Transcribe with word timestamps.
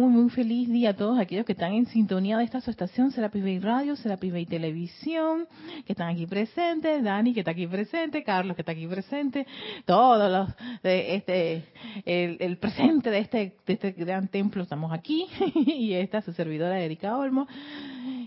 muy, 0.00 0.08
muy 0.08 0.30
feliz 0.30 0.68
día 0.70 0.90
a 0.90 0.96
todos 0.96 1.18
aquellos 1.18 1.44
que 1.44 1.52
están 1.52 1.74
en 1.74 1.84
sintonía 1.84 2.38
de 2.38 2.44
esta 2.44 2.62
su 2.62 2.70
estación, 2.70 3.10
Serapis 3.10 3.42
Bay 3.42 3.58
Radio, 3.58 3.96
Serapis 3.96 4.32
Bay 4.32 4.46
Televisión, 4.46 5.46
que 5.84 5.92
están 5.92 6.08
aquí 6.08 6.26
presentes, 6.26 7.04
Dani 7.04 7.34
que 7.34 7.40
está 7.40 7.50
aquí 7.50 7.66
presente, 7.66 8.24
Carlos 8.24 8.56
que 8.56 8.62
está 8.62 8.72
aquí 8.72 8.86
presente, 8.86 9.46
todos 9.84 10.30
los, 10.32 10.82
de 10.82 11.16
este, 11.16 11.64
el, 12.06 12.56
presente 12.56 13.10
de 13.10 13.18
este, 13.18 13.56
de 13.66 13.72
este 13.74 13.92
gran 13.92 14.28
templo 14.28 14.62
estamos 14.62 14.90
aquí, 14.90 15.26
y 15.54 15.92
esta 15.92 16.22
su 16.22 16.32
servidora 16.32 16.80
Erika 16.80 17.18
Olmo, 17.18 17.46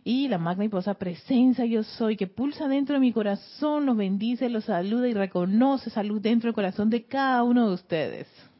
y 0.03 0.27
la 0.27 0.37
magna 0.37 0.65
y 0.65 0.69
poderosa 0.69 0.93
presencia 0.93 1.65
yo 1.65 1.81
soy, 1.81 2.17
que 2.17 2.27
pulsa 2.27 2.67
dentro 2.67 2.93
de 2.93 2.99
mi 2.99 3.11
corazón, 3.11 3.87
los 3.87 3.97
bendice, 3.97 4.47
los 4.47 4.65
saluda 4.65 5.07
y 5.07 5.13
reconoce 5.13 5.89
salud 5.89 6.21
dentro 6.21 6.49
del 6.49 6.55
corazón 6.55 6.91
de 6.91 7.03
cada 7.05 7.41
uno 7.41 7.67
de 7.67 7.73
ustedes. 7.73 8.52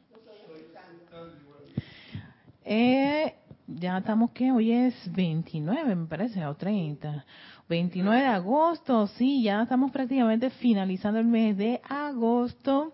Eh, 2.65 3.35
ya 3.67 3.97
estamos 3.97 4.31
que 4.31 4.51
hoy 4.51 4.71
es 4.71 4.95
29, 5.11 5.95
me 5.95 6.07
parece, 6.07 6.45
o 6.45 6.55
30. 6.55 7.25
29 7.67 8.21
de 8.21 8.27
agosto, 8.27 9.07
sí, 9.07 9.43
ya 9.43 9.63
estamos 9.63 9.91
prácticamente 9.91 10.49
finalizando 10.49 11.19
el 11.19 11.25
mes 11.25 11.57
de 11.57 11.81
agosto. 11.87 12.93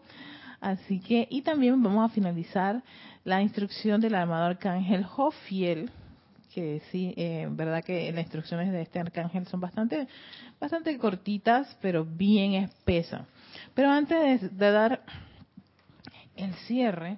Así 0.62 1.00
que, 1.00 1.28
y 1.30 1.42
también 1.42 1.82
vamos 1.82 2.10
a 2.10 2.14
finalizar 2.14 2.84
la 3.24 3.42
instrucción 3.42 4.02
del 4.02 4.16
armado 4.16 4.46
arcángel 4.46 5.04
Jofiel, 5.04 5.92
que 6.54 6.82
sí, 6.92 7.14
eh, 7.16 7.48
verdad 7.52 7.84
que 7.84 8.12
las 8.12 8.24
instrucciones 8.24 8.72
de 8.72 8.82
este 8.82 9.00
arcángel 9.00 9.46
son 9.48 9.60
bastante, 9.60 10.08
bastante 10.60 10.98
cortitas, 10.98 11.78
pero 11.82 12.06
bien 12.06 12.54
espesas. 12.54 13.22
Pero 13.74 13.90
antes 13.90 14.58
de 14.58 14.72
dar 14.72 15.04
el 16.36 16.54
cierre, 16.56 17.18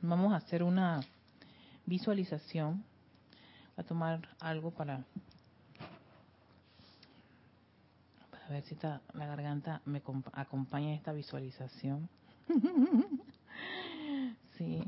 vamos 0.00 0.32
a 0.32 0.36
hacer 0.36 0.62
una 0.62 1.00
visualización. 1.86 2.84
a 3.76 3.82
tomar 3.84 4.28
algo 4.40 4.72
para, 4.72 5.04
para 8.30 8.48
ver 8.48 8.64
si 8.64 8.76
la 8.82 9.26
garganta 9.26 9.80
me 9.84 10.02
acompaña 10.32 10.88
en 10.88 10.94
esta 10.94 11.12
visualización. 11.12 12.08
sí. 14.58 14.82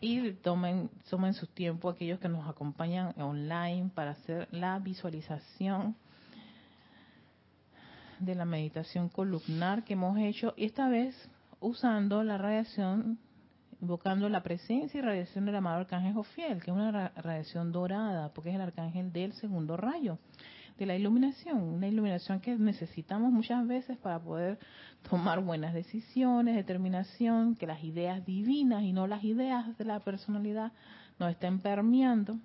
Y 0.00 0.32
tomen, 0.32 0.90
tomen 1.08 1.32
su 1.32 1.46
tiempo 1.46 1.88
aquellos 1.88 2.18
que 2.18 2.28
nos 2.28 2.48
acompañan 2.48 3.14
online 3.20 3.90
para 3.94 4.10
hacer 4.10 4.48
la 4.50 4.78
visualización 4.80 5.96
de 8.18 8.34
la 8.34 8.44
meditación 8.44 9.08
columnar 9.08 9.84
que 9.84 9.94
hemos 9.94 10.18
hecho, 10.18 10.54
esta 10.56 10.88
vez 10.88 11.16
usando 11.60 12.22
la 12.22 12.36
radiación 12.36 13.18
invocando 13.80 14.28
la 14.28 14.42
presencia 14.42 14.98
y 14.98 15.02
radiación 15.02 15.44
del 15.46 15.56
amado 15.56 15.80
arcángel 15.80 16.14
Jofiel, 16.14 16.62
que 16.62 16.70
es 16.70 16.76
una 16.76 17.10
radiación 17.10 17.72
dorada, 17.72 18.32
porque 18.32 18.50
es 18.50 18.56
el 18.56 18.60
arcángel 18.60 19.12
del 19.12 19.32
segundo 19.34 19.76
rayo, 19.76 20.18
de 20.78 20.86
la 20.86 20.96
iluminación, 20.96 21.62
una 21.62 21.86
iluminación 21.86 22.40
que 22.40 22.56
necesitamos 22.56 23.32
muchas 23.32 23.66
veces 23.66 23.96
para 23.98 24.18
poder 24.18 24.58
tomar 25.08 25.40
buenas 25.40 25.72
decisiones, 25.72 26.56
determinación, 26.56 27.54
que 27.54 27.66
las 27.66 27.82
ideas 27.84 28.24
divinas 28.24 28.82
y 28.82 28.92
no 28.92 29.06
las 29.06 29.22
ideas 29.22 29.76
de 29.78 29.84
la 29.84 30.00
personalidad 30.00 30.72
nos 31.18 31.30
estén 31.30 31.60
permeando. 31.60 32.38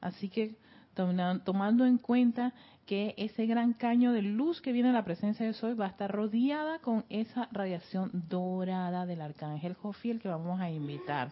Así 0.00 0.28
que 0.28 0.56
tomando 0.96 1.84
en 1.84 1.98
cuenta 1.98 2.54
que 2.86 3.14
ese 3.18 3.46
gran 3.46 3.74
caño 3.74 4.12
de 4.12 4.22
luz 4.22 4.62
que 4.62 4.72
viene 4.72 4.88
a 4.88 4.92
la 4.92 5.04
presencia 5.04 5.44
de 5.44 5.52
Soy 5.52 5.74
va 5.74 5.86
a 5.86 5.90
estar 5.90 6.10
rodeada 6.10 6.78
con 6.78 7.04
esa 7.10 7.48
radiación 7.52 8.10
dorada 8.28 9.04
del 9.04 9.20
arcángel 9.20 9.74
Jofiel 9.74 10.20
que 10.20 10.28
vamos 10.28 10.58
a 10.60 10.70
invitar 10.70 11.30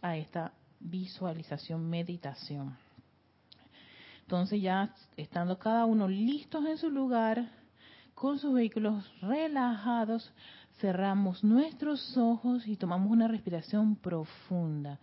a 0.00 0.16
esta 0.16 0.52
visualización, 0.80 1.88
meditación. 1.90 2.76
Entonces 4.22 4.62
ya 4.62 4.94
estando 5.16 5.58
cada 5.58 5.84
uno 5.84 6.08
listos 6.08 6.64
en 6.64 6.78
su 6.78 6.88
lugar, 6.88 7.50
con 8.14 8.38
sus 8.38 8.54
vehículos 8.54 9.04
relajados, 9.20 10.32
cerramos 10.80 11.44
nuestros 11.44 12.16
ojos 12.16 12.66
y 12.66 12.76
tomamos 12.76 13.10
una 13.10 13.28
respiración 13.28 13.96
profunda 13.96 14.98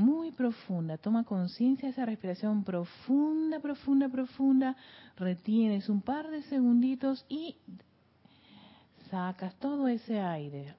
muy 0.00 0.32
profunda. 0.32 0.96
Toma 0.96 1.24
conciencia 1.24 1.86
de 1.88 1.92
esa 1.92 2.06
respiración 2.06 2.64
profunda, 2.64 3.60
profunda, 3.60 4.08
profunda. 4.08 4.76
Retienes 5.16 5.88
un 5.88 6.00
par 6.00 6.28
de 6.30 6.42
segunditos 6.44 7.24
y 7.28 7.56
sacas 9.10 9.54
todo 9.56 9.88
ese 9.88 10.20
aire, 10.20 10.74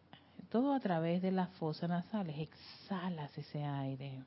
todo 0.49 0.73
a 0.73 0.79
través 0.79 1.21
de 1.21 1.31
las 1.31 1.49
fosas 1.51 1.89
nasales. 1.89 2.37
Exhalas 2.39 3.37
ese 3.37 3.63
aire. 3.63 4.23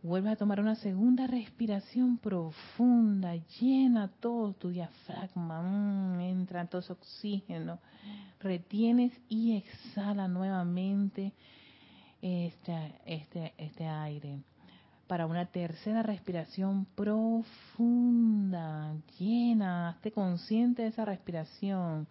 Vuelves 0.00 0.34
a 0.34 0.36
tomar 0.36 0.60
una 0.60 0.76
segunda 0.76 1.26
respiración 1.26 2.18
profunda, 2.18 3.34
llena 3.60 4.06
todo 4.06 4.52
tu 4.52 4.68
diafragma, 4.68 5.60
mm, 5.60 6.20
entra 6.20 6.66
todo 6.66 6.80
ese 6.80 6.92
oxígeno, 6.92 7.80
retienes 8.38 9.12
y 9.28 9.56
exhala 9.56 10.28
nuevamente 10.28 11.32
este, 12.20 12.94
este, 13.06 13.54
este 13.58 13.86
aire 13.86 14.40
para 15.08 15.26
una 15.26 15.46
tercera 15.46 16.02
respiración 16.02 16.86
profunda, 16.94 18.94
llena, 19.18 19.92
esté 19.96 20.12
consciente 20.12 20.82
de 20.82 20.88
esa 20.88 21.06
respiración. 21.06 22.06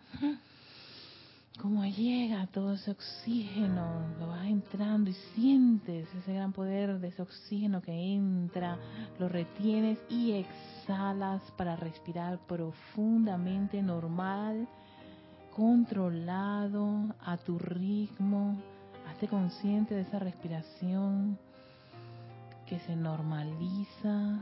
Como 1.61 1.85
llega 1.85 2.47
todo 2.47 2.73
ese 2.73 2.91
oxígeno, 2.91 4.15
lo 4.19 4.27
vas 4.27 4.45
entrando 4.45 5.09
y 5.09 5.13
sientes 5.35 6.07
ese 6.13 6.33
gran 6.33 6.53
poder 6.53 6.99
de 6.99 7.07
ese 7.07 7.21
oxígeno 7.21 7.81
que 7.81 7.91
entra, 7.91 8.77
lo 9.19 9.29
retienes 9.29 9.99
y 10.09 10.33
exhalas 10.33 11.41
para 11.55 11.75
respirar 11.75 12.39
profundamente, 12.47 13.81
normal, 13.81 14.67
controlado, 15.55 17.15
a 17.21 17.37
tu 17.37 17.57
ritmo 17.57 18.57
Hazte 19.17 19.29
consciente 19.29 19.95
de 19.95 20.01
esa 20.01 20.19
respiración 20.19 21.39
que 22.67 22.77
se 22.81 22.95
normaliza. 22.95 24.39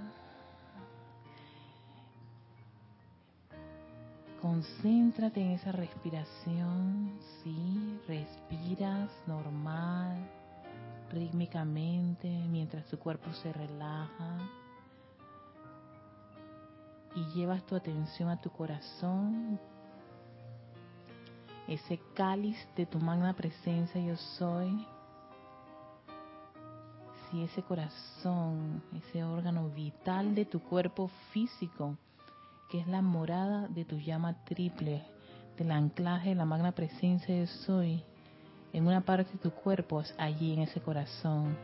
Concéntrate 4.41 5.39
en 5.39 5.51
esa 5.51 5.71
respiración, 5.71 7.09
sí, 7.41 8.01
respiras 8.05 9.09
normal, 9.27 10.17
rítmicamente, 11.09 12.27
mientras 12.27 12.85
tu 12.87 12.99
cuerpo 12.99 13.31
se 13.31 13.53
relaja. 13.53 14.39
Y 17.15 17.23
llevas 17.33 17.65
tu 17.65 17.77
atención 17.77 18.27
a 18.27 18.41
tu 18.41 18.49
corazón, 18.49 19.57
ese 21.67 21.99
cáliz 22.13 22.57
de 22.75 22.85
tu 22.85 22.99
magna 22.99 23.33
presencia 23.33 23.99
yo 23.99 24.15
soy, 24.37 24.85
si 27.29 27.43
ese 27.43 27.63
corazón, 27.63 28.83
ese 28.95 29.23
órgano 29.23 29.69
vital 29.69 30.35
de 30.35 30.45
tu 30.45 30.59
cuerpo 30.61 31.09
físico, 31.31 31.97
que 32.69 32.79
es 32.79 32.87
la 32.87 33.01
morada 33.01 33.67
de 33.67 33.85
tu 33.85 33.97
llama 33.97 34.43
triple, 34.45 35.03
del 35.57 35.71
anclaje 35.71 36.29
de 36.29 36.35
la 36.35 36.45
magna 36.45 36.71
presencia 36.73 37.35
yo 37.35 37.47
soy, 37.47 38.03
en 38.73 38.85
una 38.87 39.01
parte 39.01 39.31
de 39.31 39.39
tu 39.39 39.51
cuerpo, 39.51 40.01
es 40.01 40.13
allí 40.17 40.53
en 40.53 40.61
ese 40.61 40.81
corazón. 40.81 41.55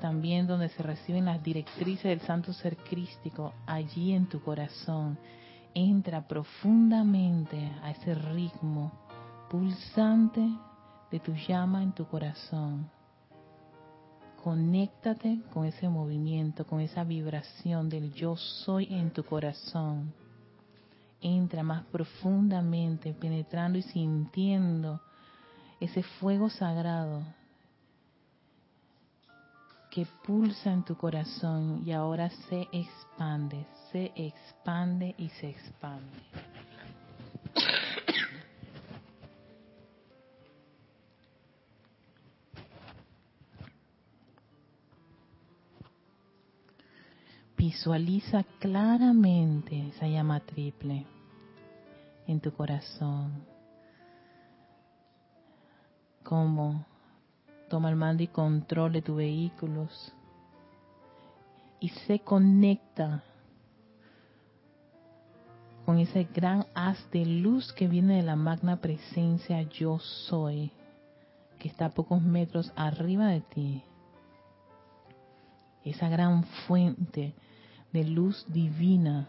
También 0.00 0.46
donde 0.46 0.70
se 0.70 0.82
reciben 0.82 1.26
las 1.26 1.42
directrices 1.42 2.04
del 2.04 2.20
santo 2.20 2.52
ser 2.52 2.76
crístico, 2.76 3.52
allí 3.66 4.12
en 4.14 4.26
tu 4.26 4.40
corazón 4.40 5.18
entra 5.74 6.26
profundamente 6.26 7.72
a 7.82 7.90
ese 7.90 8.14
ritmo 8.14 8.92
pulsante 9.50 10.46
de 11.10 11.20
tu 11.20 11.32
llama 11.32 11.82
en 11.82 11.92
tu 11.92 12.06
corazón. 12.06 12.90
Conéctate 14.42 15.40
con 15.52 15.64
ese 15.64 15.88
movimiento, 15.88 16.66
con 16.66 16.80
esa 16.80 17.04
vibración 17.04 17.88
del 17.88 18.12
yo 18.12 18.36
soy 18.36 18.86
en 18.90 19.10
tu 19.10 19.24
corazón. 19.24 20.12
Entra 21.20 21.62
más 21.62 21.84
profundamente, 21.86 23.12
penetrando 23.12 23.78
y 23.78 23.82
sintiendo 23.82 25.00
ese 25.80 26.02
fuego 26.02 26.48
sagrado 26.50 27.24
que 29.98 30.06
pulsa 30.24 30.72
en 30.72 30.84
tu 30.84 30.96
corazón 30.96 31.82
y 31.84 31.90
ahora 31.90 32.30
se 32.30 32.68
expande, 32.70 33.66
se 33.90 34.12
expande 34.14 35.12
y 35.18 35.28
se 35.28 35.50
expande. 35.50 36.20
Visualiza 47.56 48.44
claramente 48.60 49.88
esa 49.88 50.06
llama 50.06 50.38
triple 50.38 51.04
en 52.28 52.38
tu 52.38 52.52
corazón, 52.52 53.32
como 56.22 56.86
Toma 57.68 57.90
el 57.90 57.96
mando 57.96 58.22
y 58.22 58.28
control 58.28 58.92
de 58.92 59.02
tus 59.02 59.16
vehículos 59.16 60.14
y 61.80 61.90
se 61.90 62.20
conecta 62.20 63.22
con 65.84 65.98
ese 65.98 66.24
gran 66.34 66.66
haz 66.74 66.98
de 67.10 67.24
luz 67.24 67.72
que 67.72 67.88
viene 67.88 68.16
de 68.16 68.22
la 68.22 68.36
magna 68.36 68.76
presencia 68.76 69.62
yo 69.62 69.98
soy, 69.98 70.70
que 71.58 71.68
está 71.68 71.86
a 71.86 71.90
pocos 71.90 72.20
metros 72.20 72.72
arriba 72.76 73.28
de 73.28 73.40
ti. 73.40 73.82
Esa 75.84 76.08
gran 76.08 76.44
fuente 76.66 77.34
de 77.92 78.04
luz 78.04 78.44
divina, 78.48 79.28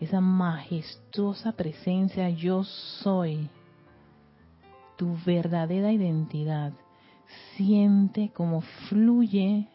esa 0.00 0.20
majestuosa 0.20 1.52
presencia 1.52 2.30
yo 2.30 2.64
soy, 2.64 3.50
tu 4.96 5.18
verdadera 5.26 5.92
identidad. 5.92 6.72
Siente 7.56 8.30
cómo 8.34 8.60
fluye 8.88 9.68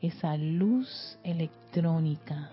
esa 0.00 0.36
luz 0.36 1.18
electrónica 1.22 2.50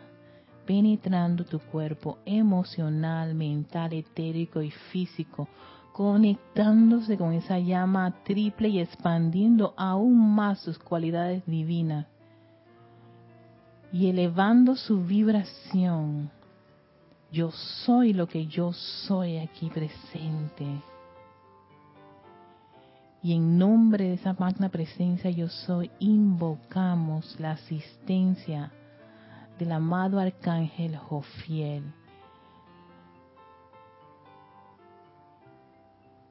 penetrando 0.65 1.43
tu 1.43 1.59
cuerpo 1.59 2.19
emocional, 2.25 3.35
mental, 3.35 3.93
etérico 3.93 4.61
y 4.61 4.71
físico, 4.71 5.47
conectándose 5.91 7.17
con 7.17 7.33
esa 7.33 7.59
llama 7.59 8.13
triple 8.23 8.69
y 8.69 8.79
expandiendo 8.79 9.73
aún 9.75 10.33
más 10.33 10.59
sus 10.59 10.79
cualidades 10.79 11.43
divinas 11.45 12.07
y 13.91 14.07
elevando 14.07 14.75
su 14.75 15.03
vibración. 15.03 16.31
Yo 17.31 17.51
soy 17.51 18.13
lo 18.13 18.27
que 18.27 18.47
yo 18.47 18.71
soy 18.73 19.37
aquí 19.37 19.69
presente. 19.69 20.65
Y 23.23 23.33
en 23.33 23.59
nombre 23.59 24.05
de 24.05 24.13
esa 24.15 24.33
magna 24.33 24.69
presencia 24.69 25.29
yo 25.29 25.47
soy, 25.47 25.91
invocamos 25.99 27.39
la 27.39 27.51
asistencia 27.51 28.71
del 29.59 29.71
amado 29.71 30.19
arcángel 30.19 30.97
Jofiel. 30.97 31.83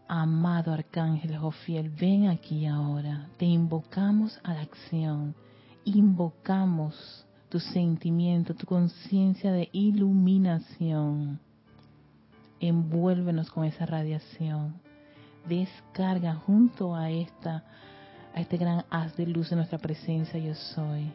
Amado 0.09 0.73
arcángel 0.73 1.39
Jofiel, 1.39 1.91
ven 1.91 2.27
aquí 2.27 2.67
ahora. 2.67 3.29
Te 3.37 3.45
invocamos 3.45 4.41
a 4.43 4.55
la 4.55 4.63
acción. 4.63 5.37
Invocamos 5.85 7.25
tu 7.49 7.61
sentimiento, 7.61 8.53
tu 8.55 8.67
conciencia 8.67 9.53
de 9.53 9.69
iluminación. 9.71 11.39
Envuélvenos 12.59 13.49
con 13.49 13.65
esa 13.65 13.87
radiación 13.87 14.90
descarga 15.47 16.35
junto 16.35 16.95
a 16.95 17.11
esta 17.11 17.65
a 18.35 18.41
este 18.41 18.57
gran 18.57 18.85
haz 18.91 19.17
de 19.17 19.27
luz 19.27 19.51
de 19.51 19.57
nuestra 19.57 19.79
presencia 19.79 20.39
yo 20.39 20.55
soy. 20.55 21.13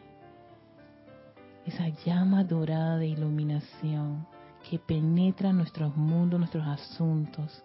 Esa 1.66 1.88
llama 2.06 2.44
dorada 2.44 2.98
de 2.98 3.08
iluminación 3.08 4.28
que 4.70 4.80
penetra 4.80 5.54
nuestros 5.54 5.96
mundos, 5.96 6.40
nuestros 6.40 6.68
asuntos, 6.68 7.64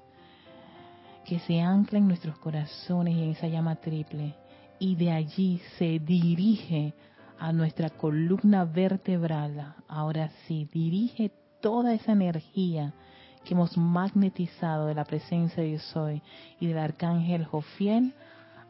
que 1.24 1.38
se 1.40 1.60
ancla 1.60 1.98
en 1.98 2.08
nuestros 2.08 2.38
corazones 2.38 3.14
y 3.14 3.22
en 3.22 3.30
esa 3.30 3.48
llama 3.48 3.76
triple 3.76 4.34
y 4.78 4.96
de 4.96 5.12
allí 5.12 5.60
se 5.78 5.98
dirige 5.98 6.94
a 7.38 7.52
nuestra 7.52 7.90
columna 7.90 8.64
vertebral. 8.64 9.74
Ahora 9.88 10.30
sí, 10.46 10.68
dirige 10.72 11.30
toda 11.60 11.94
esa 11.94 12.12
energía 12.12 12.94
que 13.44 13.54
hemos 13.54 13.76
magnetizado 13.76 14.86
de 14.86 14.94
la 14.94 15.04
presencia 15.04 15.62
de 15.62 15.72
Yo 15.72 15.78
Soy 15.78 16.22
y 16.58 16.66
del 16.66 16.78
arcángel 16.78 17.44
Jofiel 17.44 18.14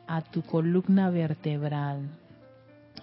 a 0.06 0.22
tu 0.22 0.42
columna 0.42 1.10
vertebral, 1.10 2.08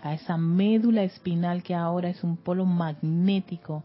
a 0.01 0.13
esa 0.13 0.37
médula 0.37 1.03
espinal 1.03 1.63
que 1.63 1.75
ahora 1.75 2.09
es 2.09 2.23
un 2.23 2.37
polo 2.37 2.65
magnético 2.65 3.83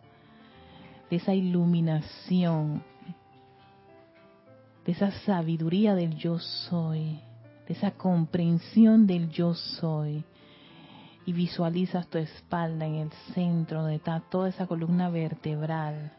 de 1.10 1.16
esa 1.16 1.34
iluminación, 1.34 2.82
de 4.84 4.92
esa 4.92 5.10
sabiduría 5.24 5.94
del 5.94 6.16
yo 6.16 6.38
soy, 6.38 7.20
de 7.68 7.74
esa 7.74 7.92
comprensión 7.92 9.06
del 9.06 9.28
yo 9.30 9.54
soy. 9.54 10.24
Y 11.24 11.32
visualizas 11.32 12.08
tu 12.08 12.18
espalda 12.18 12.84
en 12.84 12.96
el 12.96 13.12
centro 13.32 13.82
donde 13.82 13.96
está 13.96 14.18
toda 14.28 14.48
esa 14.48 14.66
columna 14.66 15.08
vertebral 15.08 16.10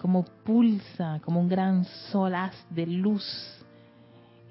como 0.00 0.24
pulsa, 0.44 1.20
como 1.24 1.40
un 1.40 1.48
gran 1.48 1.84
solaz 2.10 2.54
de 2.70 2.86
luz, 2.86 3.24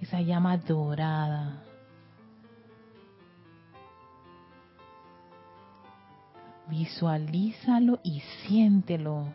esa 0.02 0.22
llama 0.22 0.58
dorada. 0.58 1.64
Visualízalo 6.70 8.00
y 8.04 8.20
siéntelo. 8.20 9.34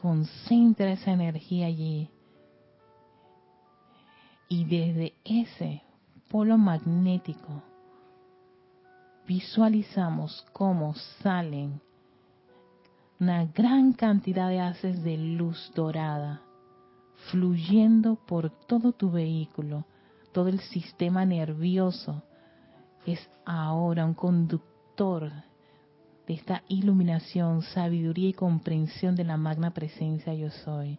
Concentra 0.00 0.92
esa 0.92 1.12
energía 1.12 1.66
allí. 1.66 2.10
Y 4.48 4.64
desde 4.64 5.14
ese 5.24 5.82
polo 6.28 6.58
magnético, 6.58 7.62
visualizamos 9.26 10.44
cómo 10.52 10.94
salen 11.22 11.80
una 13.20 13.46
gran 13.46 13.92
cantidad 13.92 14.48
de 14.48 14.60
haces 14.60 15.02
de 15.02 15.16
luz 15.16 15.72
dorada 15.74 16.42
fluyendo 17.30 18.16
por 18.16 18.50
todo 18.50 18.92
tu 18.92 19.10
vehículo, 19.10 19.86
todo 20.32 20.48
el 20.48 20.60
sistema 20.60 21.24
nervioso 21.24 22.22
es 23.06 23.20
ahora 23.44 24.04
un 24.04 24.14
conductor 24.14 25.30
de 26.26 26.34
esta 26.34 26.62
iluminación, 26.68 27.62
sabiduría 27.62 28.30
y 28.30 28.32
comprensión 28.32 29.14
de 29.14 29.24
la 29.24 29.36
magna 29.36 29.72
presencia 29.72 30.34
yo 30.34 30.50
soy. 30.50 30.98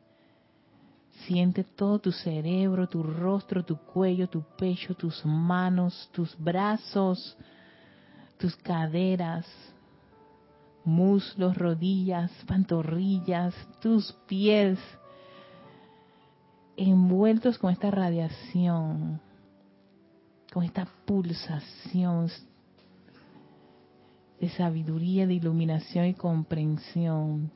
Siente 1.25 1.63
todo 1.63 1.99
tu 1.99 2.11
cerebro, 2.11 2.87
tu 2.87 3.01
rostro, 3.01 3.63
tu 3.63 3.77
cuello, 3.77 4.27
tu 4.27 4.43
pecho, 4.57 4.93
tus 4.95 5.25
manos, 5.25 6.09
tus 6.13 6.37
brazos, 6.37 7.37
tus 8.37 8.55
caderas, 8.57 9.45
muslos, 10.83 11.57
rodillas, 11.57 12.31
pantorrillas, 12.47 13.55
tus 13.81 14.13
pies, 14.27 14.79
envueltos 16.77 17.57
con 17.57 17.71
esta 17.71 17.89
radiación, 17.91 19.19
con 20.53 20.63
esta 20.63 20.87
pulsación 21.05 22.29
de 24.39 24.49
sabiduría, 24.49 25.25
de 25.25 25.33
iluminación 25.33 26.05
y 26.05 26.13
comprensión. 26.13 27.51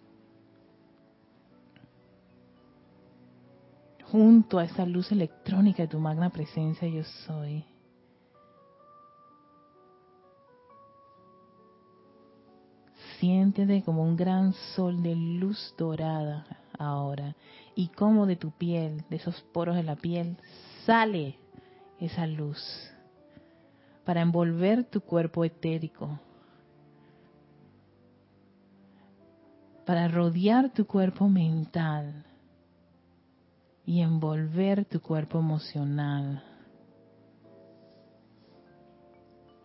Junto 4.06 4.58
a 4.58 4.64
esa 4.64 4.86
luz 4.86 5.12
electrónica 5.12 5.84
de 5.84 5.88
tu 5.90 6.00
magna 6.00 6.32
presencia 6.32 6.88
yo 6.88 7.04
soy. 7.04 7.64
Siéntete 13.20 13.84
como 13.84 14.04
un 14.04 14.16
gran 14.16 14.54
sol 14.76 15.04
de 15.04 15.14
luz 15.14 15.76
dorada 15.78 16.46
ahora 16.78 17.36
y 17.76 17.90
como 17.90 18.26
de 18.26 18.38
tu 18.38 18.52
piel, 18.52 19.04
de 19.10 19.18
esos 19.18 19.42
poros 19.54 19.76
de 19.76 19.84
la 19.84 19.98
piel, 19.98 20.38
sale 20.86 21.38
esa 22.00 22.26
luz 22.26 22.58
para 24.06 24.22
envolver 24.22 24.86
tu 24.86 25.02
cuerpo 25.02 25.44
etérico, 25.44 26.18
para 29.86 30.08
rodear 30.08 30.72
tu 30.74 30.86
cuerpo 30.88 31.28
mental 31.28 32.26
y 33.86 34.02
envolver 34.02 34.86
tu 34.86 35.02
cuerpo 35.02 35.40
emocional. 35.40 36.42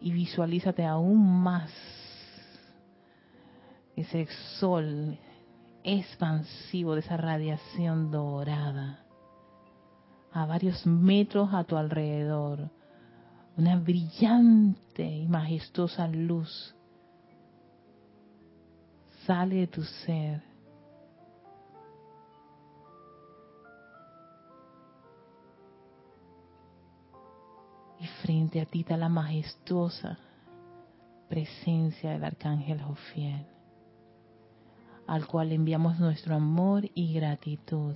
Y 0.00 0.12
visualízate 0.12 0.84
aún 0.84 1.42
más 1.42 1.70
ese 3.96 4.26
sol 4.58 5.18
expansivo 5.82 6.94
de 6.94 7.00
esa 7.00 7.16
radiación 7.16 8.10
dorada 8.10 9.04
a 10.32 10.46
varios 10.46 10.84
metros 10.84 11.54
a 11.54 11.62
tu 11.62 11.76
alrededor, 11.76 12.68
una 13.56 13.78
brillante 13.78 15.04
y 15.04 15.28
majestuosa 15.28 16.08
luz 16.08 16.74
sale 19.26 19.56
de 19.56 19.66
tu 19.68 19.82
ser. 19.82 20.42
Y 28.00 28.06
frente 28.22 28.60
a 28.60 28.66
ti 28.66 28.80
está 28.80 28.96
la 28.96 29.08
majestuosa 29.08 30.18
presencia 31.28 32.10
del 32.10 32.24
arcángel 32.24 32.82
Jofiel 32.82 33.53
al 35.06 35.26
cual 35.26 35.52
enviamos 35.52 35.98
nuestro 35.98 36.36
amor 36.36 36.88
y 36.94 37.14
gratitud. 37.14 37.94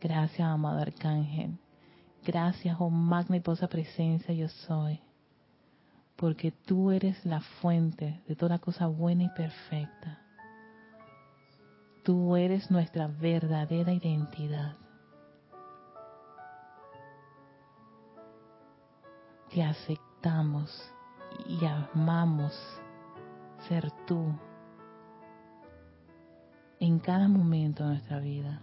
Gracias, 0.00 0.46
amado 0.46 0.80
Arcángel. 0.80 1.58
Gracias, 2.22 2.76
oh 2.78 2.90
magna 2.90 3.36
y 3.36 3.40
posa 3.40 3.68
presencia 3.68 4.34
yo 4.34 4.48
soy. 4.48 5.00
Porque 6.16 6.52
tú 6.52 6.90
eres 6.90 7.24
la 7.24 7.40
fuente 7.40 8.22
de 8.26 8.36
toda 8.36 8.58
cosa 8.58 8.86
buena 8.86 9.24
y 9.24 9.28
perfecta. 9.30 10.20
Tú 12.02 12.36
eres 12.36 12.70
nuestra 12.70 13.06
verdadera 13.08 13.92
identidad. 13.92 14.76
Te 19.50 19.62
aceptamos 19.62 20.70
y 21.46 21.64
amamos 21.64 22.52
ser 23.68 23.90
tú 24.06 24.32
en 26.80 26.98
cada 26.98 27.28
momento 27.28 27.82
de 27.84 27.90
nuestra 27.90 28.18
vida. 28.20 28.60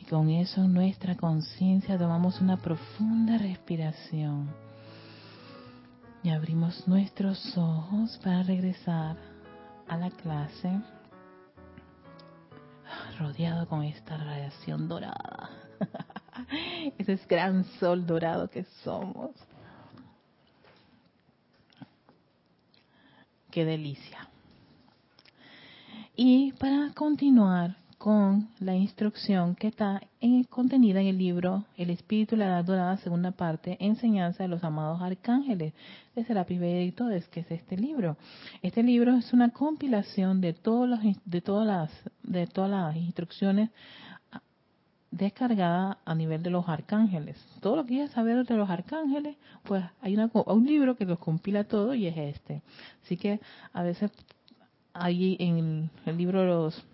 Y 0.00 0.04
con 0.06 0.28
eso 0.30 0.66
nuestra 0.66 1.16
conciencia 1.16 1.96
tomamos 1.96 2.40
una 2.40 2.56
profunda 2.56 3.38
respiración 3.38 4.48
y 6.22 6.30
abrimos 6.30 6.88
nuestros 6.88 7.56
ojos 7.56 8.18
para 8.22 8.42
regresar 8.42 9.33
a 9.88 9.96
la 9.96 10.10
clase 10.10 10.80
rodeado 13.18 13.68
con 13.68 13.82
esta 13.82 14.16
radiación 14.16 14.88
dorada. 14.88 15.50
Ese 16.98 17.14
es 17.14 17.26
gran 17.28 17.64
sol 17.78 18.06
dorado 18.06 18.48
que 18.48 18.64
somos. 18.82 19.30
Qué 23.50 23.64
delicia. 23.64 24.28
Y 26.16 26.52
para 26.52 26.92
continuar 26.94 27.76
con 27.98 28.48
la 28.60 28.74
instrucción 28.74 29.54
que 29.54 29.68
está 29.68 30.00
en, 30.20 30.44
contenida 30.44 31.00
en 31.00 31.06
el 31.06 31.18
libro 31.18 31.64
El 31.76 31.90
Espíritu 31.90 32.34
y 32.34 32.38
la 32.38 32.46
Edad 32.46 32.64
Dorada, 32.64 32.96
segunda 32.98 33.30
parte, 33.30 33.76
Enseñanza 33.80 34.42
de 34.42 34.48
los 34.48 34.62
Amados 34.64 35.00
Arcángeles, 35.00 35.72
de 36.14 36.24
Serapis 36.24 36.60
Bey 36.60 36.74
Editores, 36.74 37.26
que 37.28 37.40
es 37.40 37.50
este 37.50 37.76
libro. 37.76 38.16
Este 38.62 38.82
libro 38.82 39.16
es 39.16 39.32
una 39.32 39.50
compilación 39.50 40.40
de, 40.40 40.52
todos 40.52 40.88
los, 40.88 41.00
de, 41.24 41.40
todas, 41.40 41.66
las, 41.66 41.90
de 42.22 42.46
todas 42.46 42.70
las 42.70 42.96
instrucciones 42.96 43.70
descargadas 45.10 45.96
a 46.04 46.14
nivel 46.14 46.42
de 46.42 46.50
los 46.50 46.68
arcángeles. 46.68 47.36
Todo 47.60 47.76
lo 47.76 47.82
que 47.84 47.90
quieras 47.90 48.10
saber 48.10 48.44
de 48.44 48.56
los 48.56 48.68
arcángeles, 48.68 49.36
pues 49.62 49.84
hay 50.00 50.14
una, 50.14 50.30
un 50.32 50.66
libro 50.66 50.96
que 50.96 51.04
los 51.04 51.18
compila 51.18 51.64
todo 51.64 51.94
y 51.94 52.06
es 52.06 52.16
este. 52.16 52.62
Así 53.04 53.16
que 53.16 53.40
a 53.72 53.82
veces 53.82 54.10
ahí 54.92 55.36
en 55.38 55.90
el 56.06 56.16
libro 56.16 56.40
de 56.40 56.46
los 56.46 56.84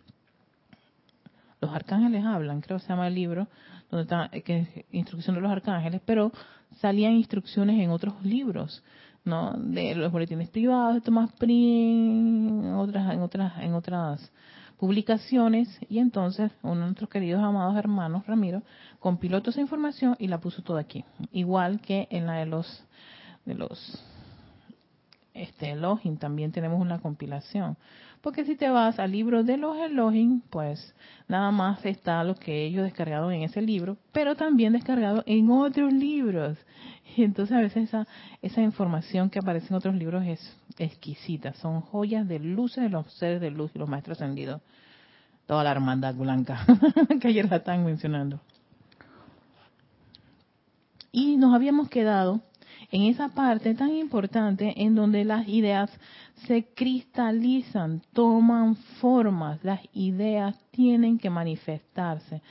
los 1.61 1.71
arcángeles 1.73 2.25
hablan, 2.25 2.61
creo 2.61 2.79
que 2.79 2.85
se 2.85 2.89
llama 2.91 3.09
el 3.09 3.15
libro, 3.15 3.49
donde 3.91 4.03
está 4.03 4.29
que 4.43 4.61
es 4.61 4.69
instrucción 4.93 5.37
de 5.37 5.43
los 5.43 5.51
arcángeles, 5.51 6.01
pero 6.05 6.33
salían 6.81 7.13
instrucciones 7.13 7.81
en 7.81 7.91
otros 7.91 8.23
libros, 8.25 8.83
¿no? 9.25 9.53
De 9.53 9.95
los 9.95 10.11
boletines 10.11 10.49
privados 10.49 10.95
de 10.95 11.01
Tomás 11.01 11.33
Prim, 11.33 12.75
otras, 12.77 13.13
en 13.13 13.21
otras, 13.21 13.53
en 13.61 13.75
otras 13.75 14.33
publicaciones, 14.79 15.69
y 15.91 15.99
entonces 15.99 16.51
uno 16.63 16.77
de 16.77 16.87
nuestros 16.87 17.11
queridos 17.11 17.43
amados 17.43 17.77
hermanos, 17.77 18.27
Ramiro, 18.27 18.63
compiló 18.99 19.41
toda 19.41 19.51
esa 19.51 19.61
información 19.61 20.17
y 20.19 20.29
la 20.29 20.41
puso 20.41 20.63
toda 20.63 20.81
aquí. 20.81 21.05
Igual 21.33 21.81
que 21.81 22.09
en 22.11 22.27
la 22.27 22.35
de 22.35 22.47
los 22.47 22.85
de 23.45 23.55
los 23.55 24.03
este 25.35 25.71
Elohim 25.71 26.17
también 26.17 26.53
tenemos 26.53 26.81
una 26.81 27.01
compilación 27.01 27.77
porque 28.21 28.45
si 28.45 28.55
te 28.55 28.69
vas 28.69 28.99
al 28.99 29.13
libro 29.13 29.45
de 29.45 29.57
los 29.57 29.77
Elohim, 29.79 30.43
pues 30.51 30.95
nada 31.27 31.51
más 31.51 31.85
está 31.87 32.23
lo 32.23 32.35
que 32.35 32.67
ellos 32.67 32.85
descargaron 32.85 33.33
en 33.33 33.43
ese 33.43 33.63
libro, 33.63 33.97
pero 34.13 34.35
también 34.35 34.75
descargado 34.75 35.23
en 35.27 35.51
otros 35.51 35.93
libros. 35.93 36.59
Y 37.17 37.25
entonces 37.25 37.57
a 37.57 37.61
veces 37.61 37.89
esa, 37.89 38.07
esa 38.41 38.63
información 38.63 39.31
que 39.31 39.41
aparece 39.41 39.67
en 39.71 39.75
otros 39.75 39.97
libros 39.97 40.25
es 40.25 40.57
exquisita. 40.79 41.55
Son 41.55 41.81
joyas 41.81 42.29
de 42.29 42.39
luces 42.39 42.85
de 42.85 42.89
los 42.89 43.13
seres 43.15 43.41
de 43.41 43.51
luz 43.51 43.73
y 43.75 43.81
los 43.81 43.89
maestros 43.89 44.19
ascendidos. 44.23 44.63
Toda 45.47 45.65
la 45.65 45.73
hermandad 45.73 46.15
blanca 46.15 46.65
que 47.21 47.27
ayer 47.27 47.51
la 47.51 47.57
están 47.57 47.85
mencionando. 47.85 48.39
Y 51.11 51.37
nos 51.37 51.53
habíamos 51.53 51.89
quedado 51.89 52.43
en 52.91 53.03
esa 53.03 53.29
parte 53.29 53.75
tan 53.75 53.91
importante 53.95 54.75
en 54.83 54.95
donde 54.95 55.25
las 55.25 55.49
ideas 55.49 55.91
se 56.47 56.67
cristalizan, 56.75 58.03
toman 58.13 58.77
formas, 59.01 59.63
las 59.63 59.81
ideas 59.93 60.57
tienen 60.71 61.19
que 61.19 61.31
manifestarse, 61.31 62.43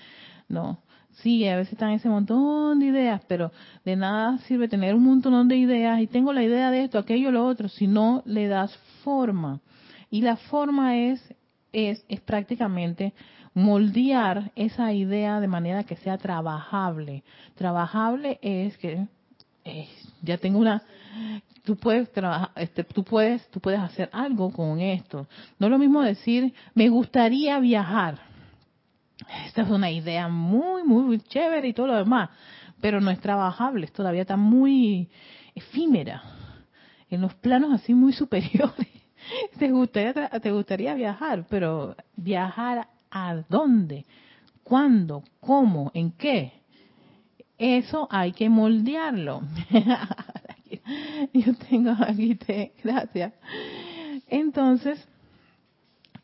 ¿no? 0.48 0.80
Sí, 1.22 1.46
a 1.48 1.58
veces 1.58 1.74
están 1.74 1.92
ese 1.92 2.08
montón 2.08 2.80
de 2.80 2.86
ideas, 2.86 3.22
pero 3.28 3.52
de 3.84 3.98
nada 3.98 4.38
sirve 4.40 4.70
tener 4.70 4.96
un 4.96 5.04
montón 5.04 5.48
de 5.50 5.58
ideas 5.58 6.00
y 6.00 6.08
tengo 6.08 6.32
la 6.32 6.44
idea 6.44 6.72
de 6.72 6.84
esto, 6.84 6.98
aquello, 6.98 7.32
lo 7.32 7.46
otro, 7.46 7.68
si 7.68 7.88
no 7.88 8.24
le 8.26 8.48
das 8.48 8.74
forma. 9.04 9.60
Y 10.10 10.22
la 10.22 10.38
forma 10.38 10.98
es, 10.98 11.22
es, 11.74 12.06
es 12.08 12.22
prácticamente 12.22 13.14
moldear 13.54 14.52
esa 14.56 14.94
idea 14.94 15.42
de 15.42 15.48
manera 15.48 15.84
que 15.84 15.98
sea 15.98 16.18
trabajable. 16.18 17.24
Trabajable 17.56 18.40
es 18.42 18.78
que 18.78 19.08
eh, 19.70 19.90
ya 20.22 20.38
tengo 20.38 20.60
una 20.60 20.84
tú 21.64 21.76
puedes 21.76 22.12
trabajar 22.12 22.52
este, 22.56 22.84
tú 22.84 23.04
puedes 23.04 23.48
tú 23.50 23.60
puedes 23.60 23.80
hacer 23.80 24.10
algo 24.12 24.52
con 24.52 24.80
esto. 24.80 25.28
No 25.58 25.68
es 25.68 25.72
lo 25.72 25.78
mismo 25.78 26.02
decir 26.02 26.54
me 26.74 26.90
gustaría 26.90 27.60
viajar 27.60 28.20
esta 29.46 29.62
es 29.62 29.70
una 29.70 29.92
idea 29.92 30.28
muy 30.28 30.84
muy 30.84 31.20
chévere 31.20 31.68
y 31.68 31.74
todo 31.74 31.88
lo 31.88 31.96
demás 31.96 32.30
pero 32.82 33.02
no 33.02 33.12
es 33.12 33.20
trabajable 33.20 33.88
todavía 33.88 34.22
está 34.22 34.38
muy 34.38 35.10
efímera 35.56 36.24
en 37.10 37.22
los 37.22 37.34
planos 37.36 37.74
así 37.74 37.94
muy 37.94 38.14
superiores. 38.22 38.88
Te 39.58 39.70
gustaría 39.70 40.14
te 40.14 40.52
gustaría 40.52 40.94
viajar 40.94 41.46
pero 41.50 41.96
viajar 42.16 42.88
a 43.12 43.36
dónde 43.50 44.06
cuándo 44.64 45.24
cómo 45.40 45.92
en 45.94 46.12
qué 46.12 46.59
eso 47.60 48.08
hay 48.10 48.32
que 48.32 48.50
moldearlo. 48.50 49.42
Yo 51.34 51.54
tengo 51.70 51.92
aquí, 52.00 52.36
te, 52.36 52.72
gracias. 52.84 53.34
Entonces, 54.28 55.06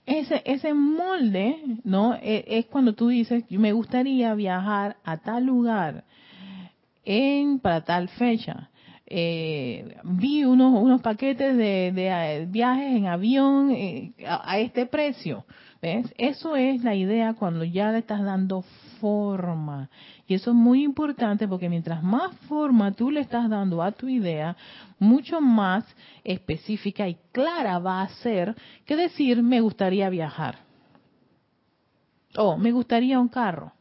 ese, 0.06 0.42
ese 0.46 0.74
molde, 0.74 1.58
¿no? 1.84 2.15
E, 2.15 2.46
es, 2.48 2.65
cuando 2.68 2.94
tú 2.94 3.10
dices, 3.10 3.44
me 3.50 3.74
gustaría 3.74 4.34
viajar 4.34 4.98
a 5.04 5.18
tal 5.18 5.46
lugar 5.46 6.06
en 7.04 7.60
para 7.60 7.82
tal 7.82 8.10
fecha. 8.10 8.70
Eh, 9.08 9.96
vi 10.04 10.46
unos, 10.46 10.82
unos 10.82 11.01
paquetes 11.01 11.56
de, 11.56 11.92
de, 11.92 12.08
eh, 12.08 12.46
viajes 12.48 12.96
en 12.96 13.06
avión 13.08 13.72
eh, 13.72 14.13
a, 14.27 14.58
este 14.60 14.86
precio. 14.86 15.46
¿Ves? 15.82 16.13
Eso 16.18 16.56
es 16.56 16.84
la 16.84 16.96
idea 16.96 17.34
cuando 17.34 17.63
ya 17.63 17.92
le 17.92 18.00
estás 18.00 18.24
dando 18.24 18.63
forma. 19.00 19.90
Y 20.28 20.34
eso 20.34 20.52
es 20.52 20.56
muy 20.56 20.84
importante 20.84 21.48
porque 21.48 21.70
mientras 21.70 22.04
más 22.04 22.36
forma 22.48 22.92
tú 22.92 23.12
le 23.12 23.22
estás 23.22 23.50
dando 23.50 23.82
a 23.82 23.92
tu 23.92 24.08
idea, 24.08 24.56
mucho 25.00 25.42
más 25.42 25.84
específica 26.24 27.08
y 27.08 27.18
clara 27.32 27.80
va 27.80 28.02
a 28.02 28.10
ser 28.10 28.56
que 28.86 28.96
decir 28.96 29.42
me 29.44 29.62
gustaría 29.62 30.10
viajar. 30.10 30.60
O 32.38 32.58
me 32.58 32.72
gustaría 32.72 33.20
un 33.20 33.30
carro. 33.30 33.72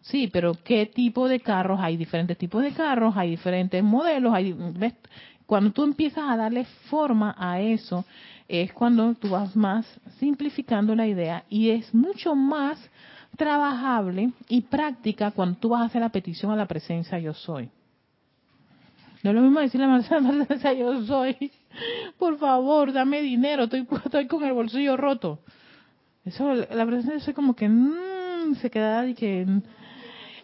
Sí, 0.00 0.28
pero 0.32 0.54
¿qué 0.64 0.86
tipo 0.86 1.28
de 1.28 1.40
carros? 1.40 1.80
Hay 1.82 1.96
diferentes 1.96 2.38
tipos 2.38 2.62
de 2.62 2.72
carros, 2.72 3.14
hay 3.16 3.30
diferentes 3.30 3.82
modelos. 3.82 4.32
Hay, 4.32 4.56
Cuando 5.44 5.72
tú 5.72 5.84
empiezas 5.84 6.24
a 6.28 6.36
darle 6.36 6.64
forma 6.88 7.34
a 7.38 7.60
eso, 7.60 8.04
es 8.48 8.72
cuando 8.72 9.14
tú 9.14 9.28
vas 9.28 9.54
más 9.54 9.86
simplificando 10.18 10.94
la 10.94 11.06
idea 11.06 11.44
y 11.50 11.68
es 11.70 11.94
mucho 11.94 12.34
más 12.34 12.78
trabajable 13.38 14.32
y 14.48 14.62
práctica 14.62 15.30
cuando 15.30 15.58
tú 15.58 15.70
vas 15.70 15.82
a 15.82 15.84
hacer 15.84 16.02
la 16.02 16.10
petición 16.10 16.52
a 16.52 16.56
la 16.56 16.66
presencia 16.66 17.18
yo 17.18 17.32
soy. 17.32 17.70
No 19.22 19.30
es 19.30 19.36
lo 19.36 19.42
mismo 19.42 19.60
decirle 19.60 19.86
a 19.86 19.88
la 19.88 20.44
presencia 20.46 20.72
yo 20.74 21.04
soy, 21.06 21.50
por 22.18 22.36
favor, 22.38 22.92
dame 22.92 23.22
dinero, 23.22 23.64
estoy, 23.64 23.86
estoy 24.04 24.26
con 24.26 24.44
el 24.44 24.52
bolsillo 24.52 24.96
roto. 24.96 25.38
Eso, 26.24 26.52
la 26.52 26.84
presencia 26.84 27.14
yo 27.14 27.20
soy 27.20 27.34
como 27.34 27.54
que 27.54 27.68
mmm, 27.68 28.56
se 28.60 28.70
queda 28.70 29.06
y 29.06 29.14
que... 29.14 29.42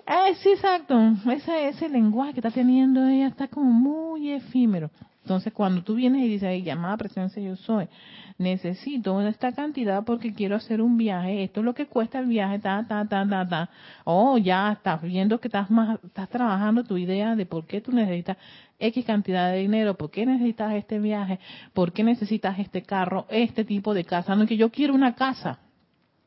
Eh, 0.07 0.35
sí, 0.43 0.51
exacto. 0.51 0.99
Ese, 1.31 1.69
ese 1.69 1.89
lenguaje 1.89 2.35
que 2.35 2.41
está 2.41 2.51
teniendo 2.51 3.07
ella 3.07 3.27
está 3.27 3.49
como 3.49 3.71
muy 3.71 4.31
efímero. 4.31 4.91
Entonces, 5.25 5.54
cuando 5.54 5.83
tú 5.83 5.95
vienes 5.95 6.23
y 6.23 6.28
dices, 6.28 6.62
llamada 6.62 6.99
presencia 6.99 7.43
yo 7.43 7.57
soy, 7.57 7.88
necesito 8.37 9.23
esta 9.23 9.52
cantidad 9.52 10.04
porque 10.04 10.35
quiero 10.35 10.54
hacer 10.54 10.83
un 10.83 10.99
viaje, 10.99 11.45
esto 11.45 11.61
es 11.61 11.64
lo 11.64 11.73
que 11.73 11.87
cuesta 11.87 12.19
el 12.19 12.26
viaje, 12.26 12.59
ta, 12.59 12.85
ta, 12.87 13.07
ta, 13.07 13.26
ta, 13.26 13.49
ta. 13.49 13.71
Oh, 14.04 14.37
ya 14.37 14.73
estás 14.73 15.00
viendo 15.00 15.40
que 15.40 15.49
estás 15.49 15.71
más, 15.71 15.99
estás 16.04 16.28
trabajando 16.28 16.85
tu 16.85 16.99
idea 16.99 17.37
de 17.37 17.47
por 17.47 17.66
qué 17.66 17.81
tú 17.81 17.90
necesitas 17.90 18.37
X 18.78 19.02
cantidad 19.07 19.50
de 19.50 19.61
dinero, 19.61 19.95
por 19.95 20.11
qué 20.11 20.26
necesitas 20.26 20.75
este 20.75 20.99
viaje, 20.99 21.40
por 21.73 21.93
qué 21.95 22.04
necesitas 22.04 22.59
este 22.59 22.83
carro, 22.83 23.25
este 23.31 23.64
tipo 23.64 23.95
de 23.95 24.04
casa. 24.04 24.37
No 24.37 24.45
que 24.45 24.59
yo 24.59 24.71
quiero 24.71 24.93
una 24.93 25.14
casa. 25.14 25.59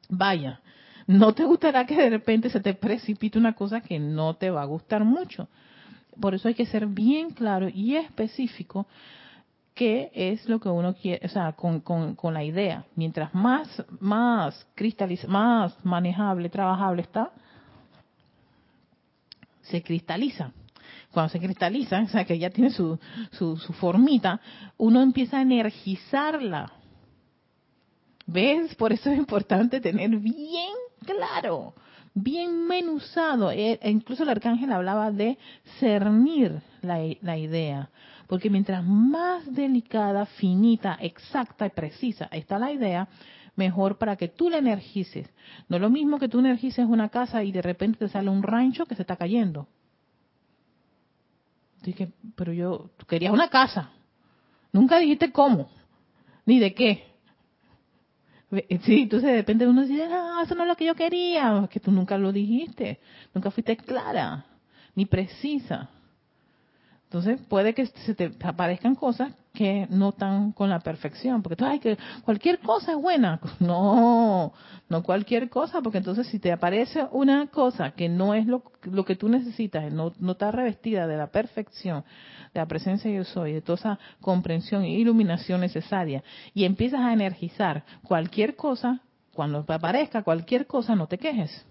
Vaya, 0.09 0.59
no 1.05 1.35
te 1.35 1.43
gustará 1.43 1.85
que 1.85 1.95
de 1.95 2.09
repente 2.09 2.49
se 2.49 2.61
te 2.61 2.73
precipite 2.73 3.37
una 3.37 3.53
cosa 3.53 3.79
que 3.81 3.99
no 3.99 4.33
te 4.37 4.49
va 4.49 4.63
a 4.63 4.65
gustar 4.65 5.03
mucho 5.03 5.47
por 6.19 6.33
eso 6.35 6.47
hay 6.47 6.53
que 6.53 6.65
ser 6.65 6.87
bien 6.87 7.31
claro 7.31 7.69
y 7.69 7.95
específico 7.95 8.87
qué 9.73 10.11
es 10.13 10.47
lo 10.49 10.59
que 10.59 10.69
uno 10.69 10.95
quiere, 10.95 11.25
o 11.25 11.29
sea, 11.29 11.53
con, 11.53 11.81
con, 11.81 12.33
la 12.33 12.43
idea. 12.43 12.85
Mientras 12.95 13.33
más, 13.33 13.85
más 13.99 14.67
cristaliza, 14.73 15.27
más 15.27 15.85
manejable, 15.85 16.49
trabajable 16.49 17.03
está, 17.03 17.31
se 19.61 19.83
cristaliza. 19.83 20.51
Cuando 21.11 21.29
se 21.29 21.39
cristaliza, 21.39 22.01
o 22.01 22.07
sea, 22.07 22.25
que 22.25 22.39
ya 22.39 22.49
tiene 22.49 22.71
su, 22.71 22.99
su, 23.31 23.57
su 23.57 23.73
formita, 23.73 24.41
uno 24.77 25.01
empieza 25.01 25.37
a 25.37 25.41
energizarla. 25.41 26.71
¿Ves? 28.25 28.73
Por 28.75 28.91
eso 28.91 29.11
es 29.11 29.17
importante 29.17 29.79
tener 29.79 30.09
bien 30.17 30.73
claro 31.05 31.73
bien 32.17 32.67
menuzado. 32.67 33.51
E, 33.51 33.79
e 33.81 33.89
incluso 33.89 34.23
el 34.23 34.29
arcángel 34.29 34.71
hablaba 34.71 35.11
de 35.11 35.37
cernir 35.79 36.61
la, 36.81 37.37
idea. 37.37 37.89
Porque 38.27 38.49
mientras 38.49 38.83
más 38.83 39.53
delicada, 39.53 40.25
finita, 40.25 40.97
exacta 40.99 41.65
y 41.65 41.69
precisa 41.69 42.27
está 42.31 42.59
la 42.59 42.71
idea, 42.71 43.07
mejor 43.55 43.97
para 43.97 44.15
que 44.15 44.27
tú 44.27 44.49
la 44.49 44.57
energices. 44.57 45.29
No 45.69 45.77
es 45.77 45.81
lo 45.81 45.89
mismo 45.89 46.19
que 46.19 46.27
tú 46.27 46.39
energices 46.39 46.85
una 46.85 47.09
casa 47.09 47.43
y 47.43 47.51
de 47.51 47.61
repente 47.61 47.99
te 47.99 48.09
sale 48.09 48.29
un 48.29 48.43
rancho 48.43 48.85
que 48.85 48.95
se 48.95 49.03
está 49.03 49.15
cayendo. 49.15 49.67
Dije, 51.83 52.11
pero 52.35 52.51
yo, 52.51 52.89
tú 52.97 53.05
querías 53.05 53.31
una 53.31 53.49
casa. 53.49 53.91
Nunca 54.73 54.97
dijiste 54.97 55.31
cómo, 55.31 55.69
ni 56.45 56.59
de 56.59 56.73
qué. 56.73 57.06
Sí, 58.49 59.01
entonces 59.01 59.45
de 59.45 59.67
uno 59.67 59.85
dice, 59.85 60.07
ah, 60.09 60.41
eso 60.43 60.55
no 60.55 60.63
es 60.63 60.69
lo 60.69 60.75
que 60.77 60.85
yo 60.85 60.95
quería, 60.95 61.67
que 61.69 61.81
tú 61.81 61.91
nunca 61.91 62.17
lo 62.17 62.31
dijiste, 62.31 62.99
nunca 63.33 63.51
fuiste 63.51 63.75
clara, 63.75 64.45
ni 64.95 65.05
precisa. 65.05 65.89
Entonces 67.07 67.39
puede 67.47 67.73
que 67.73 67.85
se 67.85 68.15
te 68.15 68.33
aparezcan 68.43 68.93
cosas 68.93 69.31
que 69.53 69.87
no 69.89 70.09
están 70.09 70.51
con 70.51 70.69
la 70.69 70.81
perfección, 70.81 71.41
porque 71.41 71.55
tú, 71.55 71.65
ay, 71.65 71.79
que 71.79 71.97
cualquier 72.25 72.59
cosa 72.59 72.91
es 72.91 72.97
buena. 72.97 73.39
No, 73.59 74.51
no 74.89 75.03
cualquier 75.03 75.49
cosa, 75.49 75.81
porque 75.81 75.99
entonces 75.99 76.27
si 76.27 76.37
te 76.37 76.51
aparece 76.51 77.07
una 77.11 77.47
cosa 77.47 77.91
que 77.91 78.09
no 78.09 78.33
es 78.33 78.45
lo, 78.45 78.61
lo 78.83 79.05
que 79.05 79.15
tú 79.15 79.29
necesitas, 79.29 79.91
no, 79.91 80.11
no 80.19 80.33
está 80.33 80.51
revestida 80.51 81.07
de 81.07 81.15
la 81.15 81.27
perfección, 81.27 82.03
de 82.53 82.59
la 82.59 82.65
presencia 82.65 83.09
yo 83.09 83.23
soy, 83.23 83.53
de 83.53 83.61
toda 83.61 83.77
esa 83.77 83.99
comprensión 84.19 84.83
e 84.83 84.89
iluminación 84.89 85.61
necesaria, 85.61 86.23
y 86.53 86.65
empiezas 86.65 86.99
a 86.99 87.13
energizar 87.13 87.85
cualquier 88.03 88.57
cosa, 88.57 88.99
cuando 89.33 89.63
te 89.63 89.73
aparezca 89.73 90.23
cualquier 90.23 90.67
cosa, 90.67 90.93
no 90.93 91.07
te 91.07 91.17
quejes 91.17 91.65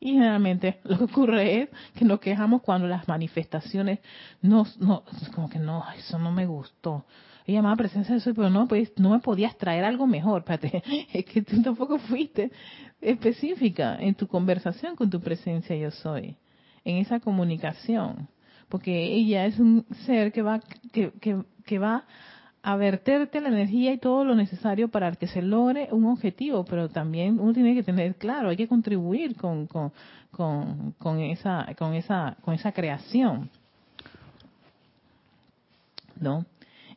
y 0.00 0.12
generalmente 0.12 0.80
lo 0.84 0.98
que 0.98 1.04
ocurre 1.04 1.62
es 1.62 1.68
que 1.94 2.04
nos 2.04 2.20
quejamos 2.20 2.62
cuando 2.62 2.86
las 2.86 3.06
manifestaciones 3.08 4.00
no, 4.42 4.66
no 4.78 5.04
como 5.34 5.48
que 5.48 5.58
no, 5.58 5.84
eso 5.96 6.18
no 6.18 6.32
me 6.32 6.46
gustó. 6.46 7.04
Y 7.46 7.52
llamaba 7.52 7.76
presencia 7.76 8.12
de 8.12 8.18
eso, 8.18 8.34
pero 8.34 8.50
no, 8.50 8.66
pues 8.66 8.92
no 8.96 9.10
me 9.10 9.20
podías 9.20 9.56
traer 9.56 9.84
algo 9.84 10.06
mejor. 10.06 10.40
Espérate, 10.40 10.82
es 11.12 11.24
que 11.24 11.42
tú 11.42 11.62
tampoco 11.62 11.98
fuiste 12.10 12.50
específica 13.00 13.96
en 14.00 14.14
tu 14.14 14.26
conversación 14.26 14.96
con 14.96 15.10
tu 15.10 15.20
presencia 15.20 15.76
yo 15.76 15.90
soy, 15.90 16.36
en 16.84 16.96
esa 16.96 17.20
comunicación, 17.20 18.28
porque 18.68 19.04
ella 19.04 19.46
es 19.46 19.58
un 19.58 19.86
ser 20.06 20.32
que 20.32 20.42
va 20.42 20.60
que, 20.92 21.12
que, 21.20 21.42
que 21.64 21.78
va 21.78 22.04
a 22.66 22.76
la 22.76 23.48
energía 23.48 23.92
y 23.92 23.98
todo 23.98 24.24
lo 24.24 24.34
necesario 24.34 24.88
para 24.88 25.12
que 25.12 25.28
se 25.28 25.40
logre 25.40 25.88
un 25.92 26.06
objetivo, 26.06 26.64
pero 26.64 26.88
también 26.88 27.38
uno 27.38 27.52
tiene 27.52 27.76
que 27.76 27.84
tener 27.84 28.16
claro, 28.16 28.48
hay 28.48 28.56
que 28.56 28.66
contribuir 28.66 29.36
con, 29.36 29.68
con, 29.68 29.92
con, 30.98 31.20
esa, 31.20 31.68
con, 31.78 31.94
esa, 31.94 32.36
con 32.42 32.54
esa 32.54 32.72
creación. 32.72 33.48
¿No? 36.20 36.44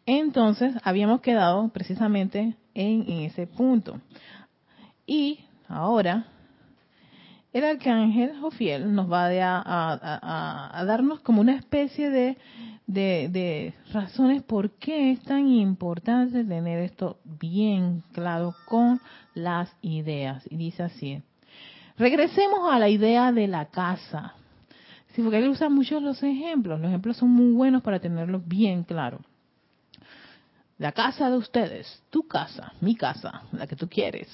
Entonces, 0.07 0.73
habíamos 0.83 1.21
quedado 1.21 1.69
precisamente 1.69 2.55
en, 2.73 3.07
ese 3.21 3.45
punto. 3.45 4.01
Y 5.05 5.39
ahora, 5.67 6.25
el 7.53 7.63
arcángel 7.63 8.39
Jofiel 8.39 8.93
nos 8.93 9.11
va 9.11 9.27
a, 9.27 10.79
a 10.79 10.85
darnos 10.85 11.19
como 11.21 11.41
una 11.41 11.55
especie 11.55 12.09
de 12.09 12.37
de, 12.89 13.73
razones 13.93 14.41
por 14.43 14.71
qué 14.71 15.11
es 15.11 15.21
tan 15.21 15.47
importante 15.47 16.43
tener 16.43 16.79
esto 16.79 17.19
bien 17.23 18.03
claro 18.13 18.55
con 18.65 18.99
las 19.35 19.71
ideas. 19.81 20.43
Y 20.49 20.57
dice 20.57 20.83
así, 20.83 21.21
regresemos 21.97 22.71
a 22.71 22.79
la 22.79 22.89
idea 22.89 23.31
de 23.31 23.47
la 23.47 23.65
casa. 23.65 24.33
Sí, 25.13 25.21
porque 25.21 25.37
él 25.37 25.49
usa 25.49 25.69
muchos 25.69 26.01
los 26.01 26.21
ejemplos. 26.23 26.79
Los 26.79 26.89
ejemplos 26.89 27.17
son 27.17 27.29
muy 27.29 27.51
buenos 27.51 27.83
para 27.83 27.99
tenerlos 27.99 28.47
bien 28.47 28.83
claro. 28.83 29.19
La 30.77 30.91
casa 30.91 31.29
de 31.29 31.37
ustedes, 31.37 32.01
tu 32.09 32.27
casa, 32.27 32.73
mi 32.81 32.95
casa, 32.95 33.43
la 33.51 33.67
que 33.67 33.75
tú 33.75 33.87
quieres. 33.87 34.29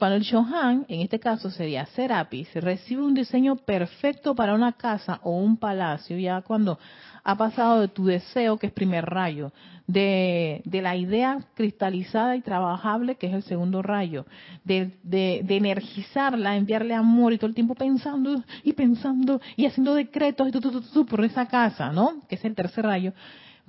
Cuando 0.00 0.16
el 0.16 0.22
Shohan, 0.22 0.86
en 0.88 1.00
este 1.02 1.20
caso 1.20 1.50
sería 1.50 1.84
Serapis, 1.84 2.48
recibe 2.54 3.02
un 3.02 3.12
diseño 3.12 3.56
perfecto 3.56 4.34
para 4.34 4.54
una 4.54 4.72
casa 4.72 5.20
o 5.22 5.32
un 5.32 5.58
palacio, 5.58 6.16
ya 6.16 6.40
cuando 6.40 6.78
ha 7.22 7.36
pasado 7.36 7.82
de 7.82 7.88
tu 7.88 8.06
deseo, 8.06 8.56
que 8.56 8.68
es 8.68 8.72
primer 8.72 9.04
rayo, 9.04 9.52
de, 9.86 10.62
la 10.64 10.96
idea 10.96 11.40
cristalizada 11.54 12.34
y 12.34 12.40
trabajable, 12.40 13.16
que 13.16 13.26
es 13.26 13.34
el 13.34 13.42
segundo 13.42 13.82
rayo, 13.82 14.24
de, 14.64 14.96
de, 15.02 15.44
energizarla, 15.54 16.56
enviarle 16.56 16.94
amor 16.94 17.34
y 17.34 17.36
todo 17.36 17.48
el 17.48 17.54
tiempo 17.54 17.74
pensando 17.74 18.42
y 18.64 18.72
pensando 18.72 19.38
y 19.54 19.66
haciendo 19.66 19.92
decretos 19.92 20.48
y 20.48 21.04
por 21.04 21.22
esa 21.26 21.44
casa, 21.44 21.92
¿no? 21.92 22.22
Que 22.26 22.36
es 22.36 22.44
el 22.46 22.54
tercer 22.54 22.86
rayo, 22.86 23.12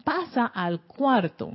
pasa 0.06 0.46
al 0.46 0.80
cuarto, 0.80 1.52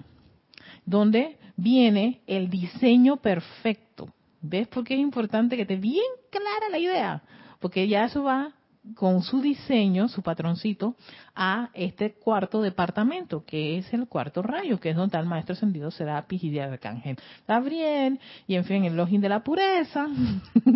donde 0.84 1.38
viene 1.56 2.20
el 2.26 2.50
diseño 2.50 3.16
perfecto 3.16 4.12
¿Ves 4.48 4.68
por 4.68 4.84
qué 4.84 4.94
es 4.94 5.00
importante 5.00 5.56
que 5.56 5.62
esté 5.62 5.76
bien 5.76 6.04
clara 6.30 6.68
la 6.70 6.78
idea? 6.78 7.22
Porque 7.58 7.88
ya 7.88 8.04
eso 8.04 8.22
va 8.22 8.52
con 8.94 9.22
su 9.22 9.40
diseño, 9.40 10.08
su 10.08 10.22
patroncito, 10.22 10.94
a 11.34 11.70
este 11.74 12.14
cuarto 12.14 12.62
departamento, 12.62 13.44
que 13.44 13.78
es 13.78 13.92
el 13.92 14.06
cuarto 14.06 14.42
rayo, 14.42 14.78
que 14.78 14.90
es 14.90 14.96
donde 14.96 15.18
el 15.18 15.26
maestro 15.26 15.54
ascendido 15.54 15.90
Serapis 15.90 16.44
y 16.44 16.50
de 16.50 16.62
Arcángel 16.62 17.16
Gabriel, 17.48 18.20
y 18.46 18.54
en 18.54 18.64
fin, 18.64 18.84
el 18.84 18.96
login 18.96 19.20
de 19.20 19.28
la 19.28 19.42
pureza. 19.42 20.06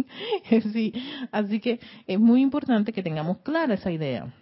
sí, 0.72 0.92
así 1.30 1.61
que 1.61 1.78
es 2.06 2.18
muy 2.18 2.42
importante 2.42 2.92
que 2.92 3.02
tengamos 3.02 3.38
clara 3.38 3.74
esa 3.74 3.92
idea. 3.92 4.33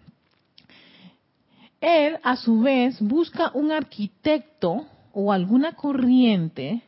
Él, 1.81 2.19
a 2.23 2.37
su 2.37 2.61
vez, 2.61 3.01
busca 3.01 3.51
un 3.53 3.71
arquitecto 3.71 4.87
o 5.13 5.33
alguna 5.33 5.73
corriente 5.73 6.83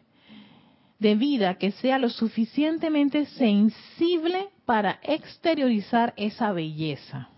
de 1.00 1.14
vida 1.16 1.54
que 1.54 1.72
sea 1.72 1.98
lo 1.98 2.10
suficientemente 2.10 3.26
sensible 3.26 4.50
para 4.66 5.00
exteriorizar 5.02 6.14
esa 6.16 6.52
belleza. 6.52 7.30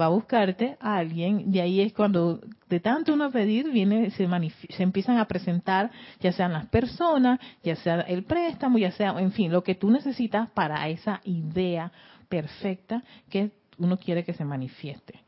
Va 0.00 0.06
a 0.06 0.08
buscarte 0.08 0.78
a 0.80 0.96
alguien, 0.96 1.52
de 1.52 1.60
ahí 1.60 1.80
es 1.82 1.92
cuando 1.92 2.40
de 2.68 2.80
tanto 2.80 3.12
uno 3.12 3.30
pedir, 3.30 3.70
viene, 3.70 4.10
se, 4.10 4.26
se 4.70 4.82
empiezan 4.82 5.18
a 5.18 5.26
presentar, 5.26 5.90
ya 6.20 6.32
sean 6.32 6.54
las 6.54 6.66
personas, 6.66 7.38
ya 7.62 7.76
sea 7.76 8.00
el 8.00 8.24
préstamo, 8.24 8.78
ya 8.78 8.90
sea, 8.92 9.14
en 9.20 9.32
fin, 9.32 9.52
lo 9.52 9.62
que 9.62 9.74
tú 9.74 9.90
necesitas 9.90 10.50
para 10.50 10.88
esa 10.88 11.20
idea 11.24 11.92
perfecta 12.30 13.04
que 13.28 13.50
uno 13.76 13.98
quiere 13.98 14.24
que 14.24 14.32
se 14.32 14.46
manifieste. 14.46 15.20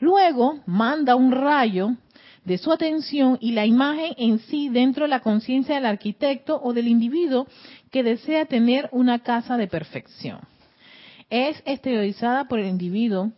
Luego 0.00 0.60
manda 0.64 1.16
un 1.16 1.32
rayo 1.32 1.90
de 2.48 2.56
su 2.56 2.72
atención 2.72 3.36
y 3.42 3.52
la 3.52 3.66
imagen 3.66 4.14
en 4.16 4.38
sí 4.38 4.70
dentro 4.70 5.04
de 5.04 5.10
la 5.10 5.20
conciencia 5.20 5.74
del 5.74 5.84
arquitecto 5.84 6.58
o 6.62 6.72
del 6.72 6.88
individuo 6.88 7.46
que 7.90 8.02
desea 8.02 8.46
tener 8.46 8.88
una 8.90 9.18
casa 9.18 9.58
de 9.58 9.68
perfección. 9.68 10.40
Es 11.28 11.62
exteriorizada 11.66 12.48
por 12.48 12.58
el 12.58 12.66
individuo 12.66 13.32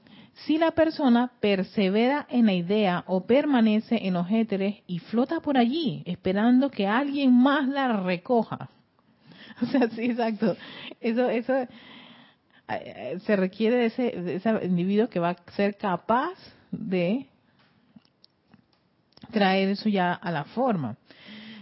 si 0.47 0.59
la 0.59 0.71
persona 0.71 1.33
persevera 1.41 2.25
en 2.31 2.47
la 2.47 2.55
idea 2.55 3.03
o 3.09 3.27
permanece 3.27 3.99
en 4.07 4.15
los 4.15 4.31
éteres 4.31 4.77
y 4.87 5.01
flota 5.01 5.41
por 5.41 5.59
allí 5.59 6.05
esperando 6.07 6.71
que 6.71 6.87
alguien 6.87 7.35
más 7.35 7.69
la 7.69 8.01
recoja. 8.01 8.71
O 9.63 9.67
sea, 9.67 9.91
sí, 9.91 10.05
exacto. 10.05 10.57
Eso, 11.03 11.29
eso, 11.29 11.53
eh, 12.69 13.19
se 13.27 13.37
requiere 13.37 13.77
de 13.77 13.87
ese, 13.87 14.03
de 14.13 14.37
ese 14.37 14.51
individuo 14.63 15.09
que 15.11 15.21
va 15.21 15.31
a 15.31 15.53
ser 15.53 15.77
capaz 15.77 16.33
de 16.71 17.27
traer 19.31 19.69
eso 19.71 19.89
ya 19.89 20.13
a 20.13 20.31
la 20.31 20.45
forma. 20.45 20.97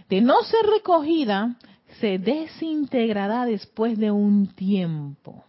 De 0.09 0.21
no 0.21 0.41
ser 0.43 0.65
recogida, 0.65 1.55
se 1.99 2.17
desintegrará 2.17 3.45
después 3.45 3.97
de 3.97 4.11
un 4.11 4.47
tiempo, 4.47 5.43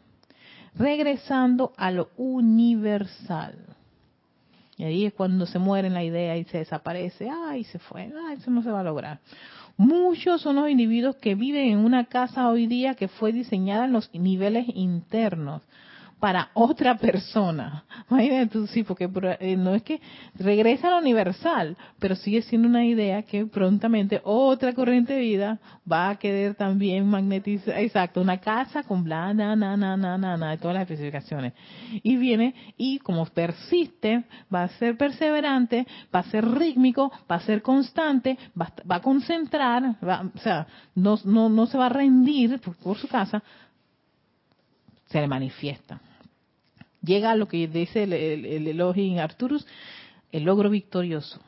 regresando 0.75 1.73
a 1.77 1.91
lo 1.91 2.11
universal. 2.17 3.57
Y 4.77 4.85
ahí 4.85 5.05
es 5.05 5.13
cuando 5.13 5.45
se 5.45 5.59
muere 5.59 5.91
la 5.91 6.03
idea 6.03 6.37
y 6.39 6.45
se 6.45 6.59
desaparece. 6.59 7.29
Ay, 7.29 7.65
se 7.65 7.79
fue. 7.79 8.11
Ay, 8.27 8.39
eso 8.39 8.51
no 8.51 8.63
se 8.63 8.71
va 8.71 8.81
a 8.81 8.85
lograr. 8.85 9.21
Muchos 9.77 10.41
son 10.41 10.57
los 10.57 10.71
individuos 10.71 11.17
que 11.17 11.35
viven 11.35 11.71
en 11.71 11.79
una 11.79 12.05
casa 12.05 12.49
hoy 12.49 12.67
día 12.67 12.95
que 12.95 13.09
fue 13.09 13.33
diseñada 13.33 13.85
en 13.85 13.93
los 13.93 14.11
niveles 14.15 14.67
internos 14.75 15.63
para 16.21 16.51
otra 16.53 16.97
persona. 16.99 17.85
Imagínate 18.11 18.47
tú, 18.53 18.67
sí, 18.67 18.85
porque 18.85 19.09
eh, 19.41 19.57
no 19.57 19.75
es 19.75 19.83
que 19.83 20.01
regresa 20.35 20.89
a 20.89 20.91
lo 20.93 20.99
universal, 20.99 21.77
pero 21.99 22.15
sigue 22.15 22.43
siendo 22.43 22.69
una 22.69 22.85
idea 22.85 23.23
que 23.23 23.47
prontamente 23.47 24.21
otra 24.23 24.75
corriente 24.75 25.15
de 25.15 25.21
vida 25.21 25.59
va 25.91 26.11
a 26.11 26.17
querer 26.17 26.55
también 26.55 27.09
magnetizar, 27.09 27.79
exacto, 27.79 28.21
una 28.21 28.39
casa 28.39 28.83
con 28.83 29.03
bla, 29.03 29.33
na, 29.33 29.57
na, 29.57 29.77
na, 29.77 29.97
na, 29.97 30.19
na, 30.19 30.37
na, 30.37 30.57
todas 30.59 30.75
las 30.75 30.83
especificaciones. 30.83 31.55
Y 32.03 32.17
viene 32.17 32.55
y 32.77 32.99
como 32.99 33.25
persiste, 33.25 34.25
va 34.55 34.65
a 34.65 34.69
ser 34.69 34.99
perseverante, 34.99 35.87
va 36.15 36.21
a 36.21 36.25
ser 36.25 36.47
rítmico, 36.47 37.11
va 37.31 37.37
a 37.37 37.41
ser 37.41 37.63
constante, 37.63 38.37
va, 38.61 38.71
a 38.89 39.01
concentrar, 39.01 39.97
o 40.03 40.39
sea, 40.39 40.67
no 40.95 41.67
se 41.67 41.79
va 41.79 41.87
a 41.87 41.89
rendir 41.89 42.61
por 42.61 42.99
su 42.99 43.09
casa, 43.09 43.43
se 45.07 45.19
le 45.19 45.27
manifiesta 45.27 45.99
llega 47.03 47.31
a 47.31 47.37
lo 47.37 47.49
que 47.49 47.67
dice 47.69 48.05
el, 48.05 48.13
el, 48.13 48.69
Elohim 48.69 49.19
Arturus, 49.19 49.67
el 50.33 50.45
logro 50.45 50.71
victorioso. 50.71 51.41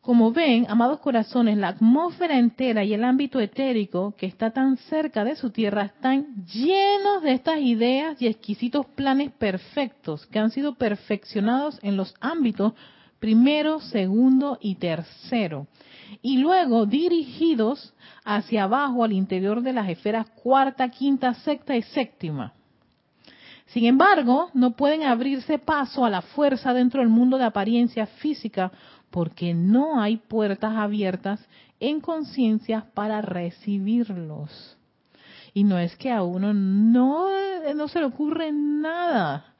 Como 0.00 0.32
ven, 0.32 0.66
amados 0.68 1.00
corazones, 1.00 1.56
la 1.56 1.68
atmósfera 1.68 2.38
entera 2.38 2.84
y 2.84 2.92
el 2.92 3.04
ámbito 3.04 3.40
etérico 3.40 4.14
que 4.18 4.26
está 4.26 4.50
tan 4.50 4.76
cerca 4.76 5.24
de 5.24 5.34
su 5.34 5.48
tierra 5.48 5.84
están 5.84 6.44
llenos 6.44 7.22
de 7.22 7.32
estas 7.32 7.60
ideas 7.60 8.20
y 8.20 8.26
exquisitos 8.26 8.84
planes 8.84 9.32
perfectos 9.32 10.26
que 10.26 10.38
han 10.38 10.50
sido 10.50 10.74
perfeccionados 10.74 11.78
en 11.82 11.96
los 11.96 12.14
ámbitos 12.20 12.74
primero, 13.24 13.80
segundo 13.80 14.58
y 14.60 14.74
tercero 14.74 15.66
y 16.20 16.36
luego 16.36 16.84
dirigidos 16.84 17.94
hacia 18.22 18.64
abajo 18.64 19.02
al 19.02 19.12
interior 19.12 19.62
de 19.62 19.72
las 19.72 19.88
esferas 19.88 20.28
cuarta, 20.42 20.90
quinta, 20.90 21.32
sexta 21.32 21.74
y 21.74 21.80
séptima. 21.80 22.52
Sin 23.68 23.86
embargo, 23.86 24.50
no 24.52 24.72
pueden 24.72 25.04
abrirse 25.04 25.58
paso 25.58 26.04
a 26.04 26.10
la 26.10 26.20
fuerza 26.20 26.74
dentro 26.74 27.00
del 27.00 27.08
mundo 27.08 27.38
de 27.38 27.44
apariencia 27.44 28.04
física 28.04 28.70
porque 29.10 29.54
no 29.54 30.02
hay 30.02 30.18
puertas 30.18 30.76
abiertas 30.76 31.40
en 31.80 32.02
conciencia 32.02 32.88
para 32.92 33.22
recibirlos. 33.22 34.76
Y 35.54 35.64
no 35.64 35.78
es 35.78 35.96
que 35.96 36.12
a 36.12 36.22
uno 36.22 36.52
no, 36.52 37.30
no 37.74 37.88
se 37.88 38.00
le 38.00 38.04
ocurre 38.04 38.52
nada, 38.52 39.54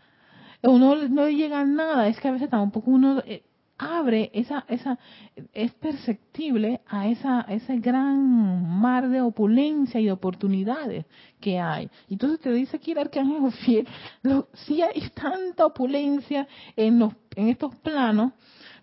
a 0.62 0.68
uno 0.68 0.96
no 1.08 1.24
le 1.24 1.34
llega 1.34 1.64
nada, 1.64 2.08
es 2.08 2.20
que 2.20 2.28
a 2.28 2.32
veces 2.32 2.50
tampoco 2.50 2.90
uno 2.90 3.22
eh, 3.26 3.42
abre 3.78 4.30
esa, 4.32 4.64
esa, 4.68 4.98
es 5.52 5.72
perceptible 5.74 6.80
a 6.86 7.08
esa, 7.08 7.42
ese 7.42 7.78
gran 7.78 8.80
mar 8.80 9.08
de 9.08 9.20
opulencia 9.20 10.00
y 10.00 10.06
de 10.06 10.12
oportunidades 10.12 11.06
que 11.40 11.58
hay. 11.58 11.90
Entonces 12.08 12.40
te 12.40 12.52
dice 12.52 12.76
aquí 12.76 12.92
el 12.92 12.98
arcángel 12.98 13.52
fiel, 13.52 13.88
sí 14.66 14.82
hay 14.82 15.08
tanta 15.10 15.66
opulencia 15.66 16.46
en 16.76 16.98
los, 16.98 17.12
en 17.34 17.48
estos 17.48 17.74
planos, 17.76 18.32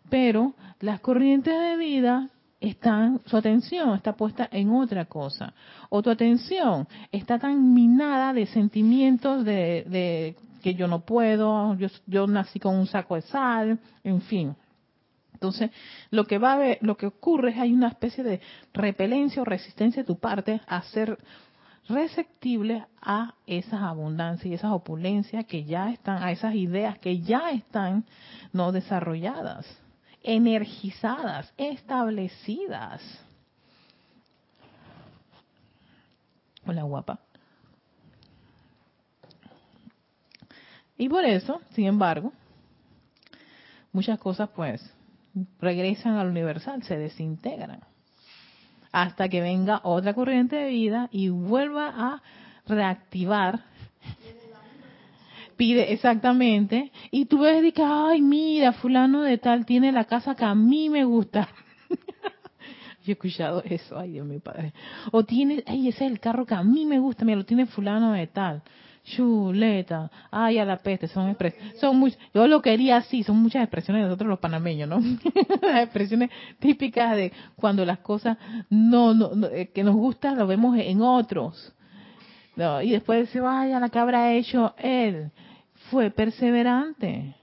pero 0.09 0.53
las 0.79 0.99
corrientes 0.99 1.53
de 1.53 1.77
vida 1.77 2.29
están, 2.59 3.21
su 3.25 3.37
atención 3.37 3.95
está 3.95 4.13
puesta 4.13 4.47
en 4.51 4.71
otra 4.71 5.05
cosa. 5.05 5.53
O 5.89 6.01
tu 6.01 6.09
atención 6.09 6.87
está 7.11 7.39
tan 7.39 7.73
minada 7.73 8.33
de 8.33 8.45
sentimientos 8.45 9.43
de, 9.45 9.85
de 9.87 10.35
que 10.61 10.75
yo 10.75 10.87
no 10.87 10.99
puedo, 11.01 11.75
yo, 11.75 11.87
yo 12.05 12.27
nací 12.27 12.59
con 12.59 12.75
un 12.75 12.87
saco 12.87 13.15
de 13.15 13.21
sal, 13.23 13.79
en 14.03 14.21
fin. 14.21 14.55
Entonces, 15.41 15.71
lo 16.11 16.25
que 16.25 16.37
va 16.37 16.53
a 16.53 16.57
ver, 16.57 16.77
lo 16.81 16.97
que 16.97 17.07
ocurre 17.07 17.49
es 17.49 17.57
hay 17.57 17.73
una 17.73 17.87
especie 17.87 18.23
de 18.23 18.41
repelencia 18.73 19.41
o 19.41 19.45
resistencia 19.45 20.03
de 20.03 20.05
tu 20.05 20.19
parte 20.19 20.61
a 20.67 20.83
ser 20.83 21.17
receptible 21.89 22.85
a 23.01 23.33
esas 23.47 23.81
abundancias 23.81 24.45
y 24.45 24.53
esas 24.53 24.71
opulencias 24.71 25.43
que 25.47 25.63
ya 25.63 25.89
están, 25.89 26.21
a 26.21 26.31
esas 26.31 26.53
ideas 26.53 26.99
que 26.99 27.21
ya 27.21 27.49
están 27.49 28.05
no 28.53 28.71
desarrolladas, 28.71 29.65
energizadas, 30.21 31.51
establecidas. 31.57 33.01
Hola 36.67 36.83
guapa. 36.83 37.19
Y 40.99 41.09
por 41.09 41.25
eso, 41.25 41.61
sin 41.71 41.87
embargo, 41.87 42.31
muchas 43.91 44.19
cosas 44.19 44.47
pues 44.55 45.00
regresan 45.59 46.15
al 46.15 46.27
universal, 46.27 46.83
se 46.83 46.97
desintegran. 46.97 47.81
Hasta 48.91 49.29
que 49.29 49.41
venga 49.41 49.81
otra 49.83 50.13
corriente 50.13 50.55
de 50.57 50.69
vida 50.69 51.09
y 51.11 51.29
vuelva 51.29 51.93
a 51.95 52.21
reactivar. 52.67 53.61
Pide 55.55 55.93
exactamente. 55.93 56.91
Y 57.11 57.25
tú 57.25 57.39
ves 57.39 57.73
que, 57.73 57.83
ay, 57.83 58.21
mira, 58.21 58.73
fulano 58.73 59.21
de 59.21 59.37
tal 59.37 59.65
tiene 59.65 59.91
la 59.91 60.05
casa 60.05 60.35
que 60.35 60.43
a 60.43 60.55
mí 60.55 60.89
me 60.89 61.05
gusta. 61.05 61.47
Yo 63.03 63.11
he 63.11 63.11
escuchado 63.13 63.63
eso, 63.63 63.97
ay 63.97 64.11
Dios 64.11 64.27
mío, 64.27 64.39
padre. 64.41 64.73
O 65.11 65.23
tiene, 65.23 65.63
ay, 65.65 65.87
ese 65.87 66.05
es 66.05 66.11
el 66.11 66.19
carro 66.19 66.45
que 66.45 66.53
a 66.53 66.63
mí 66.63 66.85
me 66.85 66.99
gusta, 66.99 67.25
me 67.25 67.35
lo 67.35 67.45
tiene 67.45 67.65
fulano 67.65 68.11
de 68.11 68.27
tal 68.27 68.63
chuleta, 69.03 70.11
ay 70.29 70.59
a 70.59 70.65
la 70.65 70.77
peste, 70.77 71.07
son 71.07 71.29
expresiones, 71.29 71.79
son 71.79 71.97
muy, 71.97 72.15
yo 72.33 72.47
lo 72.47 72.61
quería 72.61 72.97
así, 72.97 73.23
son 73.23 73.37
muchas 73.37 73.63
expresiones 73.63 74.03
de 74.03 74.07
nosotros 74.07 74.29
los 74.29 74.39
panameños, 74.39 74.87
¿no? 74.87 74.99
las 75.61 75.83
expresiones 75.83 76.29
típicas 76.59 77.15
de 77.15 77.31
cuando 77.55 77.85
las 77.85 77.99
cosas 77.99 78.37
no, 78.69 79.13
no, 79.13 79.47
eh, 79.47 79.71
que 79.73 79.83
nos 79.83 79.95
gustan 79.95 80.37
lo 80.37 80.47
vemos 80.47 80.77
en 80.77 81.01
otros. 81.01 81.73
No, 82.55 82.81
y 82.81 82.91
después 82.91 83.27
dice, 83.27 83.39
vaya, 83.39 83.79
la 83.79 83.89
cabra 83.89 84.33
hecho 84.33 84.75
él, 84.77 85.31
fue 85.89 86.11
perseverante. 86.11 87.35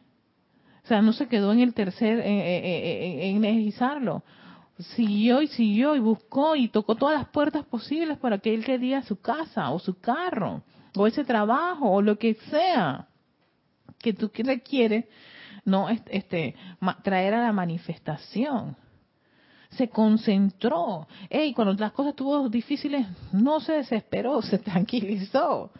O 0.84 0.86
sea, 0.88 1.02
no 1.02 1.12
se 1.12 1.26
quedó 1.28 1.52
en 1.52 1.60
el 1.60 1.74
tercer, 1.74 2.20
en, 2.20 3.44
en, 3.44 4.22
siguió 4.94 5.42
y 5.42 5.48
siguió 5.48 5.96
y 5.96 5.98
buscó 5.98 6.56
y 6.56 6.68
tocó 6.68 6.94
todas 6.94 7.18
las 7.18 7.28
puertas 7.28 7.64
posibles 7.66 8.16
para 8.18 8.38
que 8.38 8.54
él 8.54 8.64
quería 8.64 9.02
su 9.02 9.20
casa 9.20 9.70
o 9.70 9.78
su 9.78 9.98
carro 9.98 10.62
ese 11.06 11.24
trabajo 11.24 11.90
o 11.90 12.02
lo 12.02 12.18
que 12.18 12.34
sea 12.50 13.08
que 13.98 14.12
tú 14.12 14.30
requieres, 14.34 15.04
no 15.64 15.88
este 15.88 16.54
traer 17.02 17.34
a 17.34 17.42
la 17.42 17.52
manifestación. 17.52 18.76
Se 19.70 19.88
concentró. 19.88 21.06
y 21.30 21.52
cuando 21.52 21.74
las 21.74 21.92
cosas 21.92 22.11
estuvo 22.11 22.48
difíciles, 22.48 23.06
no 23.32 23.61
se 23.61 23.72
desesperó, 23.74 24.40
se 24.42 24.58
tranquilizó 24.58 25.70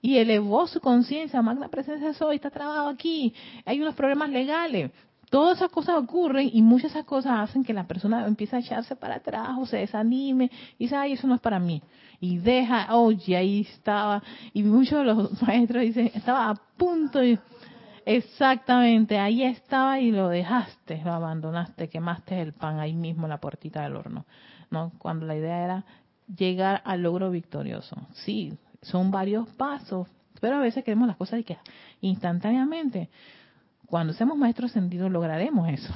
y 0.00 0.18
elevó 0.18 0.66
su 0.66 0.80
conciencia. 0.80 1.42
Magna 1.42 1.68
presencia 1.68 2.14
soy, 2.14 2.36
está 2.36 2.50
trabado 2.50 2.88
aquí. 2.88 3.34
Hay 3.64 3.80
unos 3.80 3.94
problemas 3.94 4.30
legales. 4.30 4.92
Todas 5.30 5.58
esas 5.58 5.70
cosas 5.70 5.96
ocurren 5.96 6.48
y 6.52 6.62
muchas 6.62 6.92
de 6.92 6.98
esas 7.00 7.08
cosas 7.08 7.32
hacen 7.40 7.64
que 7.64 7.72
la 7.72 7.86
persona 7.86 8.26
empiece 8.26 8.56
a 8.56 8.60
echarse 8.60 8.94
para 8.96 9.16
atrás 9.16 9.50
o 9.58 9.66
se 9.66 9.78
desanime 9.78 10.50
y 10.78 10.84
dice, 10.84 10.96
ay, 10.96 11.12
eso 11.12 11.26
no 11.26 11.34
es 11.34 11.40
para 11.40 11.58
mí 11.58 11.82
y 12.20 12.38
deja, 12.38 12.94
oye, 12.94 13.36
ahí 13.36 13.60
estaba, 13.60 14.22
y 14.52 14.62
muchos 14.62 14.98
de 14.98 15.04
los 15.04 15.42
maestros 15.46 15.82
dicen, 15.82 16.10
estaba 16.14 16.50
a 16.50 16.54
punto 16.76 17.18
de, 17.18 17.38
exactamente, 18.04 19.18
ahí 19.18 19.42
estaba 19.42 20.00
y 20.00 20.10
lo 20.10 20.28
dejaste, 20.28 21.02
lo 21.04 21.12
abandonaste, 21.12 21.88
quemaste 21.88 22.40
el 22.40 22.52
pan 22.52 22.78
ahí 22.80 22.94
mismo 22.94 23.24
en 23.24 23.30
la 23.30 23.40
puertita 23.40 23.82
del 23.82 23.96
horno, 23.96 24.26
¿no? 24.70 24.92
Cuando 24.98 25.26
la 25.26 25.36
idea 25.36 25.64
era 25.64 25.84
llegar 26.34 26.82
al 26.84 27.02
logro 27.02 27.30
victorioso. 27.30 27.96
Sí, 28.12 28.58
son 28.82 29.10
varios 29.10 29.48
pasos, 29.50 30.08
pero 30.40 30.56
a 30.56 30.60
veces 30.60 30.84
queremos 30.84 31.08
las 31.08 31.16
cosas 31.16 31.40
y 31.40 31.44
que 31.44 31.58
instantáneamente. 32.00 33.10
Cuando 33.86 34.12
seamos 34.12 34.36
maestros 34.36 34.72
sentidos 34.72 35.10
lograremos 35.10 35.68
eso. 35.68 35.92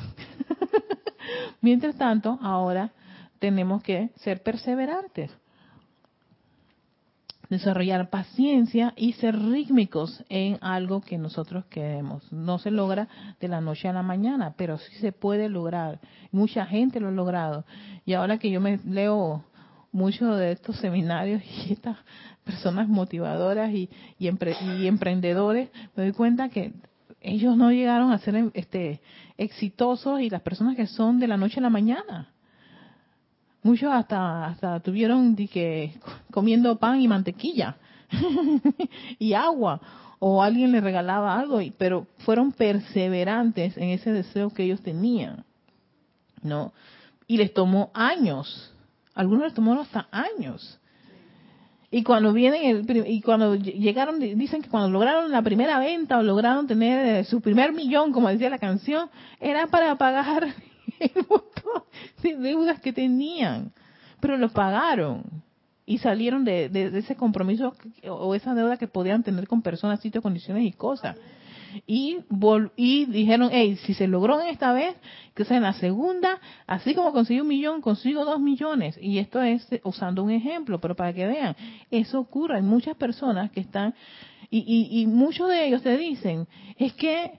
Mientras 1.61 1.96
tanto, 1.96 2.38
ahora 2.42 2.92
tenemos 3.38 3.83
que 3.83 4.11
ser 4.16 4.42
perseverantes 4.42 5.31
desarrollar 7.50 8.09
paciencia 8.09 8.94
y 8.96 9.12
ser 9.14 9.37
rítmicos 9.37 10.24
en 10.29 10.57
algo 10.62 11.00
que 11.03 11.18
nosotros 11.18 11.64
queremos. 11.66 12.33
No 12.33 12.59
se 12.59 12.70
logra 12.70 13.09
de 13.40 13.48
la 13.48 13.61
noche 13.61 13.88
a 13.88 13.92
la 13.92 14.03
mañana, 14.03 14.55
pero 14.57 14.79
sí 14.79 14.94
se 15.00 15.12
puede 15.12 15.48
lograr. 15.48 15.98
Mucha 16.31 16.64
gente 16.64 17.00
lo 17.00 17.09
ha 17.09 17.12
logrado. 17.12 17.64
Y 18.07 18.14
ahora 18.14 18.38
que 18.38 18.50
yo 18.50 18.61
me 18.61 18.79
leo 18.87 19.44
muchos 19.92 20.38
de 20.38 20.53
estos 20.53 20.76
seminarios 20.76 21.42
y 21.44 21.72
estas 21.72 21.98
personas 22.44 22.88
motivadoras 22.88 23.72
y, 23.72 23.90
y, 24.18 24.29
emprendedores, 24.87 25.70
me 25.96 26.05
doy 26.05 26.12
cuenta 26.12 26.48
que 26.48 26.72
ellos 27.20 27.56
no 27.56 27.70
llegaron 27.70 28.12
a 28.12 28.18
ser 28.18 28.50
este, 28.54 29.00
exitosos 29.37 30.20
y 30.20 30.30
las 30.30 30.42
personas 30.42 30.76
que 30.76 30.87
son 30.87 31.20
de 31.20 31.28
la 31.28 31.37
noche 31.37 31.61
a 31.61 31.62
la 31.62 31.70
mañana. 31.70 32.33
Muchos 33.62 33.92
hasta, 33.92 34.46
hasta 34.46 34.80
tuvieron 34.80 35.37
que, 35.37 35.94
comiendo 36.30 36.78
pan 36.78 37.00
y 37.00 37.09
mantequilla 37.09 37.76
y 39.18 39.35
agua 39.35 39.80
o 40.18 40.42
alguien 40.42 40.72
les 40.72 40.83
regalaba 40.83 41.38
algo, 41.38 41.61
pero 41.76 42.06
fueron 42.18 42.52
perseverantes 42.52 43.76
en 43.76 43.90
ese 43.90 44.12
deseo 44.12 44.50
que 44.50 44.64
ellos 44.64 44.80
tenían, 44.83 45.44
¿no? 46.42 46.72
Y 47.26 47.37
les 47.37 47.52
tomó 47.54 47.90
años, 47.94 48.72
algunos 49.14 49.44
les 49.44 49.54
tomó 49.54 49.78
hasta 49.80 50.09
años. 50.11 50.79
Y 51.92 52.05
cuando 52.05 52.33
vienen, 52.33 52.87
y 53.07 53.20
cuando 53.20 53.57
llegaron, 53.57 54.20
dicen 54.20 54.62
que 54.62 54.68
cuando 54.68 54.90
lograron 54.90 55.31
la 55.33 55.42
primera 55.42 55.81
venta 55.81 56.18
o 56.18 56.22
lograron 56.22 56.68
tener 56.68 57.07
eh, 57.07 57.24
su 57.24 57.40
primer 57.40 57.72
millón, 57.72 58.12
como 58.12 58.29
decía 58.29 58.48
la 58.48 58.59
canción, 58.59 59.11
era 59.40 59.66
para 59.66 59.96
pagar 59.96 60.44
el 61.00 61.26
montón 61.29 61.83
de 62.22 62.37
deudas 62.37 62.81
que 62.81 62.92
tenían. 62.92 63.72
Pero 64.20 64.37
lo 64.37 64.50
pagaron 64.50 65.24
y 65.85 65.98
salieron 65.98 66.44
de, 66.44 66.70
ese 66.94 67.16
compromiso 67.16 67.74
o 68.09 68.35
esa 68.37 68.55
deuda 68.55 68.76
que 68.76 68.87
podían 68.87 69.24
tener 69.24 69.48
con 69.48 69.61
personas, 69.61 69.98
sitios, 69.98 70.22
condiciones 70.22 70.62
y 70.62 70.72
cosas. 70.72 71.16
Y, 71.87 72.18
y 72.76 73.04
dijeron, 73.06 73.50
hey, 73.52 73.76
si 73.85 73.94
se 73.94 74.06
logró 74.06 74.40
en 74.40 74.48
esta 74.48 74.72
vez, 74.72 74.96
que 75.35 75.44
sea 75.44 75.56
en 75.56 75.62
la 75.62 75.72
segunda, 75.74 76.40
así 76.66 76.94
como 76.94 77.12
conseguí 77.12 77.40
un 77.40 77.48
millón, 77.48 77.80
consigo 77.80 78.24
dos 78.24 78.40
millones. 78.40 78.98
Y 79.00 79.18
esto 79.18 79.40
es 79.42 79.66
usando 79.85 80.22
un 80.22 80.30
ejemplo, 80.30 80.80
pero 80.80 80.94
para 80.96 81.12
que 81.12 81.26
vean, 81.26 81.56
eso 81.90 82.20
ocurre. 82.20 82.56
Hay 82.56 82.62
muchas 82.62 82.96
personas 82.96 83.50
que 83.50 83.61
están, 83.61 83.94
y, 84.50 84.59
y, 84.59 85.00
y 85.00 85.06
muchos 85.06 85.48
de 85.48 85.66
ellos 85.66 85.83
te 85.83 85.96
dicen, 85.96 86.46
es 86.76 86.92
que 86.94 87.38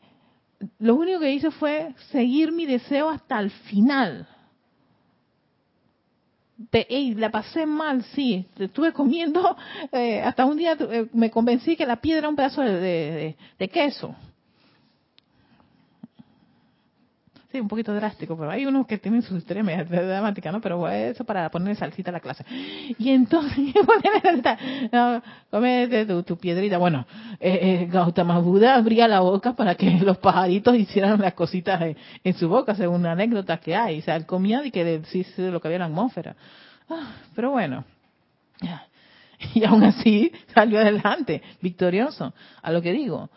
lo 0.80 0.96
único 0.96 1.20
que 1.20 1.34
hice 1.34 1.52
fue 1.52 1.94
seguir 2.12 2.52
mi 2.52 2.66
deseo 2.66 3.10
hasta 3.10 3.40
el 3.40 3.50
final 3.50 4.28
la 7.16 7.30
pasé 7.30 7.66
mal, 7.66 8.04
sí, 8.16 8.46
estuve 8.58 8.94
comiendo, 8.94 9.56
eh, 9.92 10.22
hasta 10.22 10.46
un 10.46 10.58
día 10.58 10.78
eh, 10.80 11.08
me 11.14 11.30
convencí 11.32 11.76
que 11.76 11.86
la 11.86 11.98
piedra 11.98 12.20
era 12.20 12.30
un 12.30 12.36
pedazo 12.36 12.62
de 12.62 13.36
queso. 13.72 14.16
Sí, 17.52 17.60
un 17.60 17.68
poquito 17.68 17.94
drástico, 17.94 18.38
pero 18.38 18.50
hay 18.50 18.66
unos 18.66 18.88
que 18.88 18.98
tienen 18.98 19.22
su 19.24 19.36
historia 19.36 19.62
media 19.62 19.84
dramática, 19.84 20.54
¿no? 20.54 20.62
Pero 20.62 20.88
eso 20.88 21.26
para 21.26 21.50
poner 21.52 21.76
salsita 21.76 22.10
a 22.10 22.14
la 22.14 22.22
clase. 22.22 22.46
Y 22.98 23.10
entonces, 23.10 23.58
no, 24.92 25.22
comete 25.50 26.06
tu, 26.06 26.24
tu, 26.24 26.38
piedrita. 26.38 26.78
Bueno, 26.78 27.06
eh, 27.42 27.60
eh, 27.62 27.88
Gautama 27.92 28.40
Buda 28.40 28.76
abría 28.76 29.06
la 29.10 29.20
boca 29.20 29.52
para 29.52 29.76
que 29.76 29.92
los 30.00 30.18
pajaritos 30.20 30.78
hicieran 30.78 31.20
las 31.20 31.34
cositas 31.34 31.82
en, 32.24 32.34
su 32.36 32.48
boca, 32.48 32.74
según 32.74 33.02
una 33.02 33.12
anécdota 33.12 33.58
que 33.58 33.76
hay. 33.76 34.00
O 34.00 34.02
sea, 34.02 34.16
él 34.16 34.26
comía 34.26 34.66
y 34.66 34.72
que 34.72 34.86
decís 34.86 35.28
lo 35.38 35.60
que 35.60 35.68
había 35.68 35.76
en 35.76 35.82
la 35.82 35.88
atmósfera. 35.88 36.38
Ah, 36.90 37.16
pero 37.36 37.52
bueno, 37.52 37.84
y 39.54 39.66
aún 39.66 39.84
así 39.84 40.32
salió 40.54 40.80
adelante, 40.80 41.42
victorioso. 41.62 42.34
A 42.62 42.72
lo 42.72 42.82
que 42.82 42.94
digo, 42.94 43.30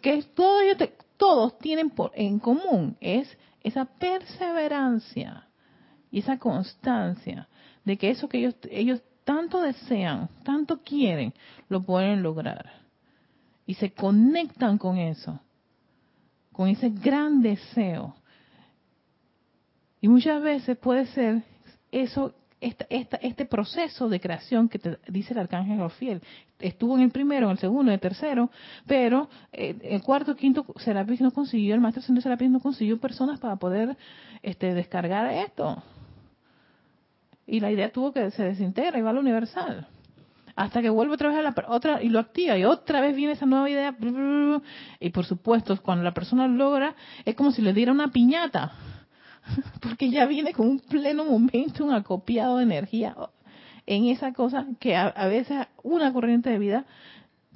que 0.00 0.22
todo, 0.34 0.60
todos 1.16 1.58
tienen 1.58 1.90
por, 1.90 2.12
en 2.14 2.38
común 2.38 2.96
es 3.00 3.36
esa 3.68 3.84
perseverancia 3.84 5.46
y 6.10 6.20
esa 6.20 6.38
constancia 6.38 7.48
de 7.84 7.96
que 7.96 8.10
eso 8.10 8.28
que 8.28 8.38
ellos, 8.38 8.56
ellos 8.70 9.02
tanto 9.24 9.60
desean, 9.60 10.28
tanto 10.42 10.82
quieren, 10.82 11.34
lo 11.68 11.82
pueden 11.82 12.22
lograr. 12.22 12.72
Y 13.66 13.74
se 13.74 13.92
conectan 13.92 14.78
con 14.78 14.96
eso, 14.96 15.38
con 16.52 16.68
ese 16.68 16.88
gran 16.88 17.42
deseo. 17.42 18.14
Y 20.00 20.08
muchas 20.08 20.42
veces 20.42 20.78
puede 20.78 21.06
ser 21.06 21.42
eso 21.92 22.34
este 22.60 23.44
proceso 23.44 24.08
de 24.08 24.20
creación 24.20 24.68
que 24.68 24.78
te 24.78 24.98
dice 25.08 25.32
el 25.32 25.40
arcángel 25.40 25.78
Rafael 25.78 26.22
estuvo 26.58 26.96
en 26.96 27.02
el 27.02 27.10
primero, 27.10 27.46
en 27.46 27.52
el 27.52 27.58
segundo, 27.58 27.90
en 27.90 27.94
el 27.94 28.00
tercero, 28.00 28.50
pero 28.86 29.28
eh, 29.52 29.76
el 29.82 30.02
cuarto, 30.02 30.34
quinto 30.34 30.66
Serapis 30.78 31.20
no 31.20 31.30
consiguió, 31.30 31.74
el 31.74 31.80
maestro 31.80 32.02
señor 32.02 32.22
Serapis 32.22 32.50
no 32.50 32.60
consiguió 32.60 32.98
personas 32.98 33.38
para 33.38 33.56
poder 33.56 33.96
este, 34.42 34.74
descargar 34.74 35.32
esto. 35.32 35.82
Y 37.46 37.60
la 37.60 37.70
idea 37.70 37.90
tuvo 37.90 38.12
que 38.12 38.30
se 38.32 38.42
desintegra 38.42 38.98
y 38.98 39.02
va 39.02 39.10
a 39.10 39.12
lo 39.12 39.20
universal. 39.20 39.86
Hasta 40.54 40.82
que 40.82 40.90
vuelve 40.90 41.14
otra 41.14 41.28
vez 41.28 41.38
a 41.38 41.42
la 41.42 41.54
otra 41.68 42.02
y 42.02 42.08
lo 42.08 42.18
activa 42.18 42.58
y 42.58 42.64
otra 42.64 43.00
vez 43.00 43.14
viene 43.14 43.34
esa 43.34 43.46
nueva 43.46 43.70
idea. 43.70 43.94
Y 44.98 45.10
por 45.10 45.24
supuesto, 45.24 45.80
cuando 45.80 46.02
la 46.02 46.12
persona 46.12 46.48
logra, 46.48 46.96
es 47.24 47.36
como 47.36 47.52
si 47.52 47.62
le 47.62 47.72
diera 47.72 47.92
una 47.92 48.08
piñata 48.08 48.72
porque 49.80 50.10
ya 50.10 50.26
viene 50.26 50.52
con 50.52 50.68
un 50.68 50.80
pleno 50.80 51.24
momento, 51.24 51.84
un 51.84 51.92
acopiado 51.92 52.58
de 52.58 52.64
energía 52.64 53.14
en 53.86 54.04
esa 54.04 54.32
cosa 54.34 54.66
que 54.78 54.94
a, 54.94 55.26
veces 55.28 55.66
una 55.82 56.12
corriente 56.12 56.50
de 56.50 56.58
vida 56.58 56.84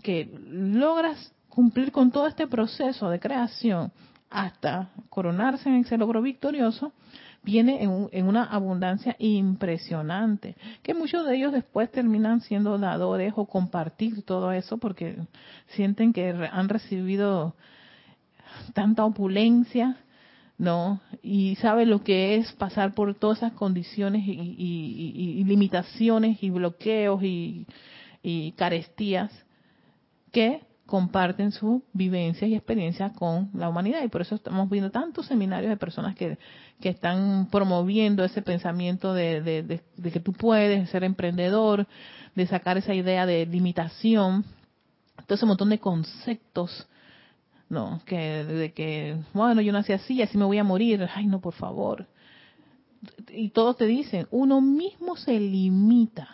que 0.02 0.31
logras 0.48 1.35
cumplir 1.50 1.92
con 1.92 2.11
todo 2.11 2.26
este 2.26 2.46
proceso 2.46 3.11
de 3.11 3.20
creación 3.20 3.92
hasta 4.31 4.88
coronarse 5.11 5.68
en 5.68 5.76
ese 5.76 5.98
logro 5.98 6.22
victorioso, 6.22 6.92
viene 7.42 7.83
en, 7.83 8.09
en, 8.12 8.26
una 8.26 8.44
abundancia 8.44 9.14
impresionante, 9.18 10.57
que 10.83 10.94
muchos 10.94 11.26
de 11.26 11.37
ellos 11.37 11.52
después 11.52 11.90
terminan 11.90 12.40
siendo 12.40 12.78
dadores 12.78 13.35
o 13.37 13.44
compartir 13.44 14.22
todo 14.22 14.52
eso 14.52 14.78
porque 14.78 15.18
sienten 15.74 16.14
que 16.14 16.31
han 16.50 16.70
recibido 16.70 17.55
tanta 18.72 19.05
opulencia 19.05 19.98
¿no? 20.62 21.01
Y 21.25 21.57
sabe 21.57 21.87
lo 21.87 22.05
que 22.05 22.37
es 22.37 22.53
pasar 22.53 22.94
por 22.94 23.16
todas 23.16 23.38
esas 23.38 23.53
condiciones 23.55 24.22
y, 24.25 25.42
limitaciones 25.44 26.40
y 26.40 26.51
bloqueos 26.51 27.20
y, 27.25 27.66
carestías 28.57 29.33
que 30.31 30.61
comparten 30.87 31.51
su 31.51 31.83
vivencia 31.92 32.46
y 32.46 32.55
experiencia 32.55 33.12
con 33.12 33.51
la 33.55 33.68
humanidad. 33.68 34.05
Y 34.05 34.09
por 34.09 34.20
eso 34.20 34.37
estamos 34.37 34.70
viendo 34.70 34.92
tantos 34.92 35.27
seminarios 35.27 35.68
de 35.68 35.77
personas 35.77 36.14
que, 36.14 36.38
que 36.81 36.90
están 36.90 37.48
promoviendo 37.51 38.22
ese 38.22 38.40
pensamiento 38.40 39.14
de, 39.14 39.42
de 39.42 40.11
que 40.12 40.20
tú 40.20 40.33
puedes 40.33 40.88
ser 40.90 41.03
emprendedor, 41.03 41.88
de 42.37 42.46
sacar 42.46 42.79
esa 42.79 42.94
idea 42.94 43.27
de 43.27 43.46
limitación, 43.46 44.44
todo 45.27 45.35
ese 45.35 45.46
montón 45.46 45.70
de 45.70 45.81
conceptos 45.81 46.87
no, 47.73 48.03
que 48.05 48.45
de 48.45 48.73
que, 48.75 49.17
bueno, 49.33 49.63
yo 49.63 49.73
nací 49.73 49.95
así, 49.95 50.21
así 50.21 50.37
me 50.37 50.45
voy 50.45 50.59
a 50.59 50.65
morir. 50.65 51.09
Ay, 51.15 51.27
no, 51.27 51.41
por 51.41 51.55
favor. 51.55 52.07
Y 53.31 53.49
todos 53.49 53.79
te 53.79 53.87
dicen, 53.87 54.29
uno 54.31 54.61
mismo 54.61 55.17
se 55.17 55.41
limita 55.41 56.29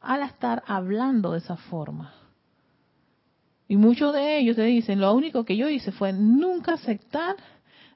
al 0.00 0.22
estar 0.22 0.62
hablando 0.68 1.32
de 1.32 1.38
esa 1.38 1.56
forma. 1.56 2.14
Y 3.66 3.76
muchos 3.76 4.14
de 4.14 4.38
ellos 4.38 4.54
te 4.54 4.62
dicen, 4.62 5.00
lo 5.00 5.12
único 5.12 5.44
que 5.44 5.56
yo 5.56 5.68
hice 5.68 5.90
fue 5.90 6.12
nunca 6.12 6.74
aceptar 6.74 7.34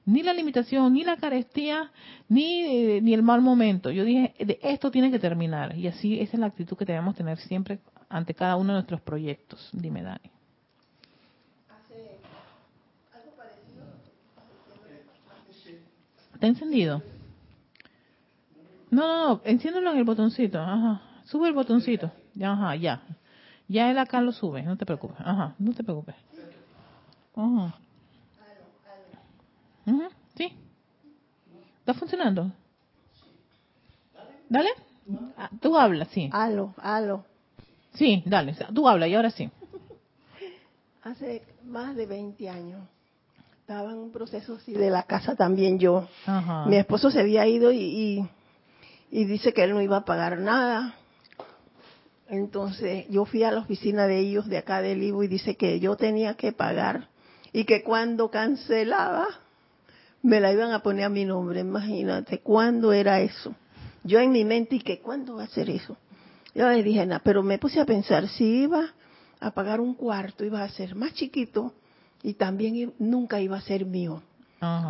ni 0.03 0.21
la 0.21 0.33
limitación, 0.33 0.93
ni 0.93 1.05
la 1.05 1.15
carestía, 1.15 1.91
ni, 2.27 2.99
ni 2.99 3.13
el 3.13 3.23
mal 3.23 3.41
momento. 3.41 3.89
Yo 3.89 4.03
dije, 4.03 4.35
esto 4.61 4.91
tiene 4.91 5.11
que 5.11 5.19
terminar. 5.19 5.77
Y 5.77 5.87
así 5.87 6.19
esa 6.19 6.33
es 6.33 6.39
la 6.41 6.47
actitud 6.47 6.75
que 6.75 6.83
debemos 6.83 7.15
tener 7.15 7.37
siempre 7.37 7.79
ante 8.09 8.33
cada 8.33 8.57
uno 8.57 8.73
de 8.73 8.79
nuestros 8.79 8.99
proyectos. 8.99 9.69
Dime, 9.71 10.03
Dani. 10.03 10.34
¿Está 16.45 16.63
encendido? 16.63 17.01
No, 18.91 19.07
no, 19.07 19.27
no, 19.29 19.41
enciéndelo 19.45 19.91
en 19.91 19.97
el 19.97 20.03
botoncito. 20.03 20.59
Ajá. 20.59 21.01
Sube 21.23 21.47
el 21.47 21.55
botoncito. 21.55 22.11
Ya, 22.35 22.51
ajá, 22.51 22.75
ya. 22.75 23.01
Ya 23.67 23.89
él 23.89 23.97
acá 23.97 24.21
lo 24.21 24.31
sube, 24.31 24.61
no 24.61 24.77
te 24.77 24.85
preocupes. 24.85 25.17
Ajá, 25.21 25.55
no 25.57 25.73
te 25.73 25.83
preocupes. 25.83 26.13
Ajá. 27.35 27.79
sí. 30.37 30.53
¿Está 31.79 31.95
funcionando? 31.95 32.51
Dale. 34.47 34.69
Ah, 35.37 35.49
tú 35.59 35.75
hablas, 35.75 36.09
sí. 36.09 36.29
Aló, 36.31 36.75
aló. 36.77 37.25
Sí, 37.95 38.21
dale. 38.23 38.55
Tú 38.71 38.87
hablas 38.87 39.09
y 39.09 39.15
ahora 39.15 39.31
sí. 39.31 39.49
Hace 41.01 41.41
más 41.63 41.95
de 41.95 42.05
20 42.05 42.47
años 42.49 42.87
estaba 43.65 43.93
en 43.93 43.97
un 43.97 44.11
proceso 44.11 44.57
así 44.61 44.73
de 44.73 44.91
la 44.91 45.01
casa 45.07 45.35
también 45.35 45.79
yo. 45.79 46.07
Mi 46.67 46.75
esposo 46.75 47.09
se 47.09 47.21
había 47.21 47.47
ido 47.47 47.71
y, 47.71 48.23
y, 49.09 49.25
dice 49.25 49.53
que 49.53 49.63
él 49.63 49.71
no 49.73 49.81
iba 49.81 49.97
a 49.97 50.05
pagar 50.05 50.37
nada. 50.37 50.93
Entonces 52.29 53.07
yo 53.09 53.25
fui 53.25 53.41
a 53.41 53.49
la 53.49 53.61
oficina 53.61 54.05
de 54.05 54.19
ellos 54.19 54.45
de 54.45 54.59
acá 54.59 54.83
del 54.83 55.01
Ivo 55.01 55.23
y 55.23 55.27
dice 55.27 55.55
que 55.55 55.79
yo 55.79 55.95
tenía 55.95 56.35
que 56.35 56.51
pagar 56.51 57.09
y 57.53 57.63
que 57.65 57.81
cuando 57.81 58.29
cancelaba 58.29 59.25
me 60.21 60.39
la 60.39 60.53
iban 60.53 60.71
a 60.71 60.83
poner 60.83 61.05
a 61.05 61.09
mi 61.09 61.25
nombre. 61.25 61.61
Imagínate, 61.61 62.41
¿cuándo 62.41 62.93
era 62.93 63.19
eso? 63.21 63.55
Yo 64.03 64.19
en 64.19 64.31
mi 64.31 64.45
mente, 64.45 64.75
¿y 64.75 64.81
que 64.81 64.99
cuándo 64.99 65.37
va 65.37 65.45
a 65.45 65.47
ser 65.47 65.71
eso? 65.71 65.97
Yo 66.53 66.69
le 66.69 66.83
dije, 66.83 67.03
nada, 67.03 67.23
pero 67.25 67.41
me 67.41 67.57
puse 67.57 67.79
a 67.79 67.85
pensar, 67.85 68.27
si 68.29 68.45
iba 68.45 68.93
a 69.39 69.49
pagar 69.49 69.81
un 69.81 69.95
cuarto, 69.95 70.45
iba 70.45 70.61
a 70.61 70.69
ser 70.69 70.93
más 70.93 71.15
chiquito 71.15 71.73
y 72.25 72.33
también 72.33 72.91
nunca 72.97 73.39
iba 73.39 73.55
a 73.55 73.61
ser 73.61 73.85
mío. 73.85 74.23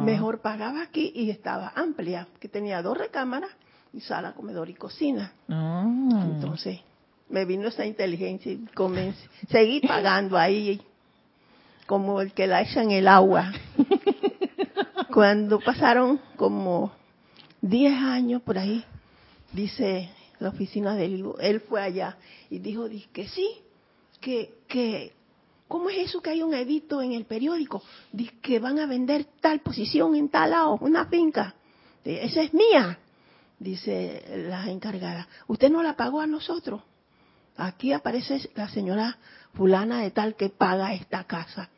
Mejor 0.04 0.40
pagaba 0.40 0.82
aquí 0.82 1.12
y 1.14 1.30
estaba 1.30 1.74
amplia, 1.76 2.30
que 2.40 2.48
tenía 2.48 2.82
dos 2.82 2.98
recámaras 2.98 3.50
y 3.92 4.00
sala, 4.00 4.32
comedor 4.32 4.70
y 4.70 4.74
cocina. 4.74 5.34
Ah. 5.50 5.86
Entonces, 6.34 6.80
me 7.28 7.44
vino 7.44 7.68
esa 7.68 7.86
inteligencia 7.86 8.54
y 8.54 8.66
comencé, 8.74 9.28
seguí 9.50 9.82
pagando 9.82 10.38
ahí 10.38 10.82
como 11.88 12.22
el 12.22 12.32
que 12.32 12.48
la 12.48 12.62
echa 12.62 12.82
en 12.82 12.92
el 12.92 13.06
agua. 13.06 13.52
Cuando 15.14 15.60
pasaron 15.60 16.22
como 16.38 16.94
10 17.62 17.94
años 18.02 18.42
por 18.44 18.58
ahí, 18.58 18.82
dice 19.52 20.10
la 20.40 20.50
oficina 20.50 20.96
del 20.96 21.26
él 21.42 21.60
fue 21.60 21.82
allá 21.82 22.16
y 22.50 22.60
dijo 22.60 22.88
que 23.12 23.28
sí, 23.28 23.58
que, 24.22 24.54
que, 24.70 25.12
¿cómo 25.68 25.90
es 25.90 26.10
eso 26.10 26.22
que 26.22 26.32
hay 26.32 26.44
un 26.44 26.54
edito 26.54 27.02
en 27.02 27.14
el 27.14 27.26
periódico? 27.26 27.84
Dice 28.12 28.34
que 28.42 28.60
van 28.60 28.80
a 28.80 28.86
vender 28.86 29.26
tal 29.42 29.60
posición 29.62 30.16
en 30.16 30.30
tal 30.30 30.52
lado, 30.52 30.78
una 30.82 31.06
finca. 31.06 31.56
Esa 32.04 32.42
es 32.42 32.54
mía, 32.54 33.00
dice 33.60 34.46
la 34.48 34.70
encargada. 34.70 35.28
¿Usted 35.48 35.72
no 35.72 35.82
la 35.82 35.96
pagó 35.96 36.22
a 36.22 36.28
nosotros? 36.28 36.82
Aquí 37.58 37.94
aparece 37.94 38.50
la 38.56 38.70
señora 38.70 39.18
fulana 39.54 40.02
de 40.02 40.12
tal 40.12 40.36
que 40.36 40.50
paga 40.50 40.94
esta 40.94 41.24
casa 41.24 41.70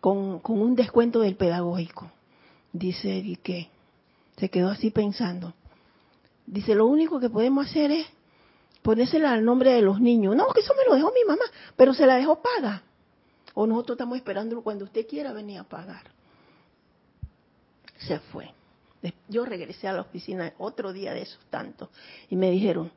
con, 0.00 0.40
con 0.40 0.60
un 0.60 0.74
descuento 0.74 1.20
del 1.20 1.36
pedagógico. 1.36 2.10
Dice 2.72 3.16
y 3.16 3.36
que 3.36 3.68
se 4.36 4.48
quedó 4.48 4.70
así 4.70 4.90
pensando. 4.90 5.54
Dice, 6.46 6.74
lo 6.74 6.86
único 6.86 7.20
que 7.20 7.30
podemos 7.30 7.66
hacer 7.66 7.90
es 7.90 8.06
ponérsela 8.82 9.32
al 9.32 9.44
nombre 9.44 9.72
de 9.72 9.82
los 9.82 10.00
niños. 10.00 10.36
No, 10.36 10.48
que 10.48 10.60
eso 10.60 10.74
me 10.76 10.84
lo 10.84 10.94
dejó 10.94 11.12
mi 11.12 11.24
mamá, 11.26 11.44
pero 11.76 11.94
se 11.94 12.06
la 12.06 12.16
dejó 12.16 12.42
paga. 12.42 12.82
O 13.54 13.66
nosotros 13.66 13.96
estamos 13.96 14.16
esperándolo 14.16 14.62
cuando 14.62 14.84
usted 14.84 15.06
quiera 15.06 15.32
venir 15.32 15.58
a 15.58 15.64
pagar. 15.64 16.10
Se 17.98 18.18
fue. 18.18 18.52
Yo 19.28 19.44
regresé 19.44 19.86
a 19.88 19.92
la 19.92 20.00
oficina 20.00 20.52
otro 20.58 20.92
día 20.92 21.12
de 21.12 21.22
esos 21.22 21.44
tantos 21.50 21.88
y 22.30 22.36
me 22.36 22.50
dijeron, 22.50 22.90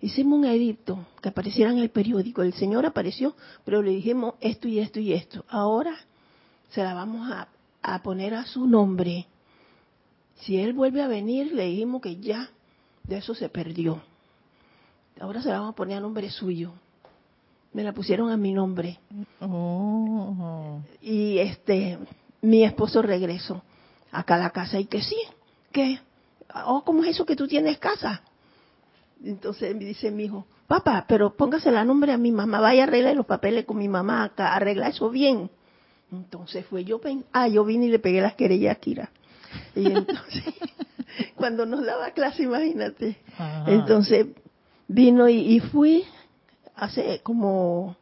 hicimos 0.00 0.38
un 0.38 0.46
edicto 0.46 1.06
que 1.20 1.28
apareciera 1.28 1.70
en 1.70 1.78
el 1.78 1.90
periódico. 1.90 2.42
El 2.42 2.54
señor 2.54 2.86
apareció, 2.86 3.36
pero 3.64 3.82
le 3.82 3.90
dijimos 3.90 4.34
esto 4.40 4.68
y 4.68 4.78
esto 4.78 5.00
y 5.00 5.12
esto. 5.12 5.44
Ahora 5.48 5.94
se 6.70 6.82
la 6.82 6.94
vamos 6.94 7.30
a, 7.30 7.48
a 7.82 8.02
poner 8.02 8.34
a 8.34 8.46
su 8.46 8.66
nombre. 8.66 9.26
Si 10.36 10.58
él 10.58 10.72
vuelve 10.72 11.02
a 11.02 11.08
venir, 11.08 11.52
le 11.52 11.66
dijimos 11.66 12.00
que 12.02 12.16
ya 12.16 12.50
de 13.04 13.18
eso 13.18 13.34
se 13.34 13.48
perdió. 13.48 14.02
Ahora 15.20 15.42
se 15.42 15.48
la 15.48 15.58
vamos 15.58 15.74
a 15.74 15.76
poner 15.76 15.98
a 15.98 16.00
nombre 16.00 16.30
suyo. 16.30 16.72
Me 17.74 17.82
la 17.82 17.92
pusieron 17.92 18.30
a 18.30 18.36
mi 18.36 18.52
nombre. 18.52 18.98
Oh. 19.40 20.80
Y 21.02 21.38
este, 21.38 21.98
mi 22.40 22.64
esposo 22.64 23.02
regresó 23.02 23.62
acá 24.10 24.36
a 24.36 24.38
la 24.38 24.50
casa 24.50 24.78
y 24.78 24.86
que 24.86 25.02
sí, 25.02 25.16
que, 25.72 25.98
oh, 26.66 26.82
¿cómo 26.84 27.02
es 27.02 27.10
eso 27.10 27.26
que 27.26 27.36
tú 27.36 27.46
tienes 27.46 27.78
casa? 27.78 28.22
Entonces 29.22 29.74
me 29.74 29.84
dice 29.84 30.10
mi 30.10 30.24
hijo, 30.24 30.46
papá, 30.66 31.04
pero 31.08 31.34
póngase 31.34 31.70
la 31.70 31.84
nombre 31.84 32.12
a 32.12 32.18
mi 32.18 32.30
mamá, 32.30 32.60
vaya 32.60 32.84
a 32.84 32.86
arreglar 32.86 33.16
los 33.16 33.26
papeles 33.26 33.64
con 33.64 33.78
mi 33.78 33.88
mamá 33.88 34.24
acá, 34.24 34.54
arregla 34.54 34.88
eso 34.88 35.10
bien. 35.10 35.50
Entonces 36.12 36.64
fue 36.66 36.84
yo, 36.84 37.00
ah, 37.32 37.48
yo 37.48 37.64
vine 37.64 37.86
y 37.86 37.90
le 37.90 37.98
pegué 37.98 38.20
las 38.20 38.34
querellas 38.34 38.76
a 38.76 38.80
Kira. 38.80 39.10
Y 39.74 39.86
entonces, 39.86 40.44
cuando 41.34 41.66
nos 41.66 41.84
daba 41.84 42.10
clase, 42.10 42.44
imagínate. 42.44 43.16
Entonces 43.66 44.26
vino 44.86 45.28
y, 45.28 45.60
fui 45.60 46.04
hace 46.76 47.20
como 47.22 47.96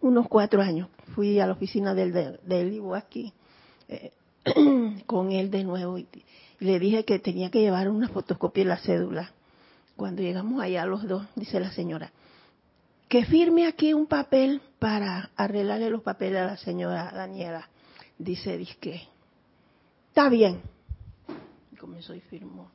unos 0.00 0.28
cuatro 0.28 0.62
años. 0.62 0.88
Fui 1.14 1.40
a 1.40 1.46
la 1.46 1.52
oficina 1.52 1.94
del, 1.94 2.12
del, 2.42 2.72
Ivo 2.72 2.94
aquí 2.94 3.32
eh, 3.88 4.12
con 5.06 5.32
él 5.32 5.50
de 5.50 5.64
nuevo 5.64 5.98
y, 5.98 6.06
le 6.60 6.80
dije 6.80 7.04
que 7.04 7.20
tenía 7.20 7.50
que 7.50 7.60
llevar 7.60 7.88
una 7.88 8.08
fotocopia 8.08 8.64
de 8.64 8.70
la 8.70 8.78
cédula. 8.78 9.30
Cuando 9.96 10.22
llegamos 10.22 10.60
allá 10.60 10.86
los 10.86 11.06
dos, 11.06 11.24
dice 11.36 11.60
la 11.60 11.70
señora, 11.70 12.10
que 13.08 13.24
firme 13.24 13.66
aquí 13.66 13.94
un 13.94 14.06
papel 14.06 14.60
para 14.78 15.30
arreglarle 15.36 15.90
los 15.90 16.02
papeles 16.02 16.42
a 16.42 16.46
la 16.46 16.56
señora 16.56 17.12
Daniela. 17.12 17.68
Dice, 18.18 18.58
dice, 18.58 19.08
está 20.08 20.28
bien. 20.28 20.60
Y 21.72 21.76
comenzó 21.76 22.14
y 22.14 22.20
firmó. 22.20 22.70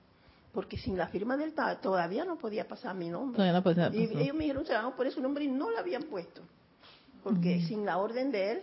Porque 0.53 0.77
sin 0.77 0.97
la 0.97 1.07
firma 1.07 1.35
del 1.35 1.53
todavía 1.81 2.25
no 2.25 2.37
podía 2.37 2.67
pasar 2.67 2.95
mi 2.95 3.09
nombre. 3.09 3.43
y 3.43 4.21
ellos 4.21 4.35
me 4.35 4.43
dijeron, 4.43 4.65
se 4.65 4.73
van 4.73 4.85
a 4.85 4.95
poner 4.95 5.11
su 5.11 5.21
nombre 5.21 5.45
y 5.45 5.47
no 5.47 5.69
lo 5.69 5.79
habían 5.79 6.03
puesto. 6.03 6.41
Porque 7.23 7.61
sin 7.61 7.85
la 7.85 7.97
orden 7.97 8.31
de 8.31 8.51
él, 8.51 8.61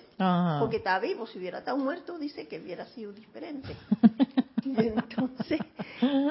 porque 0.60 0.76
está 0.76 0.98
vivo, 0.98 1.26
si 1.26 1.38
hubiera 1.38 1.60
estado 1.60 1.78
muerto, 1.78 2.18
dice 2.18 2.46
que 2.46 2.60
hubiera 2.60 2.84
sido 2.86 3.12
diferente. 3.12 3.74
Entonces, 4.64 5.60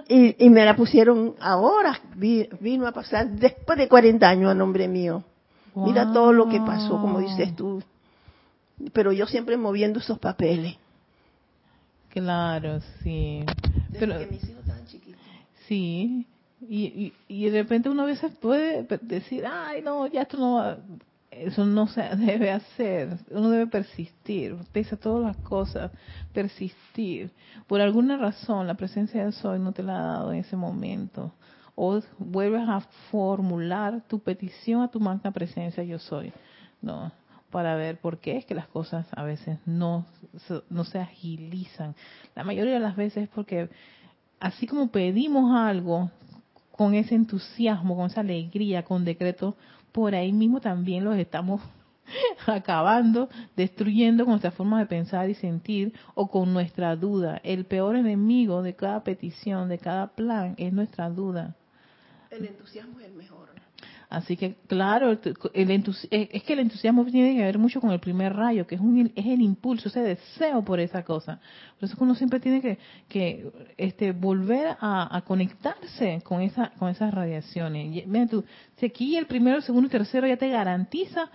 y, 0.07 0.49
me 0.49 0.63
la 0.63 0.75
pusieron 0.75 1.35
ahora, 1.39 1.99
vino 2.15 2.87
a 2.87 2.91
pasar 2.91 3.27
después 3.29 3.77
de 3.79 3.87
40 3.87 4.29
años 4.29 4.51
a 4.51 4.53
nombre 4.53 4.87
mío. 4.87 5.23
Mira 5.75 6.11
todo 6.13 6.31
lo 6.31 6.47
que 6.47 6.59
pasó, 6.59 7.01
como 7.01 7.19
dices 7.19 7.55
tú. 7.55 7.81
Pero 8.93 9.11
yo 9.11 9.25
siempre 9.25 9.57
moviendo 9.57 9.99
esos 9.99 10.19
papeles. 10.19 10.75
Claro, 12.09 12.79
sí. 13.03 13.43
Pero, 13.97 14.19
que 14.19 14.27
mis 14.27 14.43
hijos. 14.43 14.58
Sí, 15.69 16.25
y, 16.67 17.13
y, 17.27 17.49
de 17.49 17.61
repente 17.61 17.89
uno 17.89 18.01
a 18.03 18.07
veces 18.07 18.33
puede 18.41 18.83
decir, 19.01 19.45
ay, 19.45 19.81
no, 19.83 20.07
ya 20.07 20.23
esto 20.23 20.37
no, 20.37 20.77
eso 21.29 21.63
no 21.63 21.87
se 21.87 22.01
debe 22.17 22.51
hacer, 22.51 23.17
uno 23.29 23.51
debe 23.51 23.67
persistir, 23.67 24.57
pese 24.71 24.95
a 24.95 24.97
todas 24.97 25.23
las 25.23 25.37
cosas, 25.45 25.91
persistir. 26.33 27.31
Por 27.67 27.81
alguna 27.81 28.17
razón 28.17 28.65
la 28.65 28.73
presencia 28.73 29.23
del 29.23 29.33
Soy 29.33 29.59
no 29.59 29.71
te 29.71 29.83
la 29.83 29.99
ha 29.99 30.13
dado 30.13 30.33
en 30.33 30.39
ese 30.39 30.55
momento. 30.55 31.33
O 31.75 32.01
vuelves 32.17 32.67
a 32.67 32.81
formular 33.11 34.01
tu 34.07 34.19
petición 34.19 34.81
a 34.81 34.89
tu 34.89 34.99
magna 34.99 35.31
presencia 35.31 35.83
yo 35.83 35.97
soy, 35.97 36.33
¿no? 36.81 37.11
Para 37.51 37.75
ver 37.75 37.99
por 37.99 38.17
qué 38.17 38.37
es 38.37 38.45
que 38.45 38.53
las 38.53 38.67
cosas 38.67 39.07
a 39.11 39.23
veces 39.23 39.59
no, 39.65 40.05
no 40.69 40.83
se 40.83 40.99
agilizan. 40.99 41.95
La 42.35 42.43
mayoría 42.43 42.73
de 42.73 42.79
las 42.79 42.95
veces 42.95 43.23
es 43.23 43.29
porque 43.29 43.69
así 44.39 44.67
como 44.67 44.87
pedimos 44.87 45.55
algo 45.55 46.11
con 46.71 46.93
ese 46.93 47.15
entusiasmo, 47.15 47.95
con 47.95 48.07
esa 48.07 48.21
alegría, 48.21 48.83
con 48.83 49.03
decreto, 49.03 49.55
por 49.91 50.15
ahí 50.15 50.31
mismo 50.31 50.61
también 50.61 51.03
los 51.03 51.17
estamos 51.17 51.61
acabando, 52.47 53.29
destruyendo 53.55 54.23
con 54.23 54.33
nuestra 54.33 54.51
forma 54.51 54.79
de 54.79 54.85
pensar 54.85 55.29
y 55.29 55.35
sentir 55.35 55.93
o 56.15 56.29
con 56.29 56.53
nuestra 56.53 56.95
duda. 56.95 57.41
El 57.43 57.65
peor 57.65 57.95
enemigo 57.95 58.61
de 58.63 58.75
cada 58.75 59.03
petición, 59.03 59.69
de 59.69 59.77
cada 59.77 60.07
plan, 60.07 60.55
es 60.57 60.71
nuestra 60.71 61.09
duda. 61.09 61.55
El 62.31 62.45
entusiasmo 62.45 62.99
es 62.99 63.07
el 63.07 63.13
mejor. 63.13 63.58
Así 64.09 64.35
que, 64.37 64.55
claro, 64.65 65.11
el 65.11 65.71
es 66.09 66.43
que 66.43 66.53
el 66.53 66.59
entusiasmo 66.59 67.05
tiene 67.05 67.35
que 67.35 67.43
ver 67.43 67.59
mucho 67.59 67.79
con 67.79 67.91
el 67.91 67.99
primer 67.99 68.35
rayo, 68.35 68.65
que 68.65 68.73
es, 68.73 68.81
un, 68.81 69.11
es 69.15 69.25
el 69.25 69.39
impulso, 69.39 69.89
ese 69.89 69.99
deseo 69.99 70.63
por 70.65 70.79
esa 70.79 71.03
cosa. 71.03 71.39
Por 71.79 71.87
eso 71.87 71.95
uno 71.99 72.15
siempre 72.15 72.39
tiene 72.39 72.59
que, 72.59 72.79
que 73.07 73.51
este, 73.77 74.11
volver 74.11 74.75
a, 74.81 75.21
conectarse 75.27 76.21
con, 76.23 76.41
esa, 76.41 76.71
con 76.79 76.89
esas 76.89 77.13
radiaciones. 77.13 77.97
Y, 77.97 78.25
tú, 78.25 78.43
si 78.77 78.87
aquí 78.87 79.15
el 79.15 79.27
primero, 79.27 79.57
el 79.57 79.63
segundo 79.63 79.87
y 79.87 79.91
tercero 79.91 80.25
ya 80.25 80.37
te 80.37 80.49
garantiza 80.49 81.29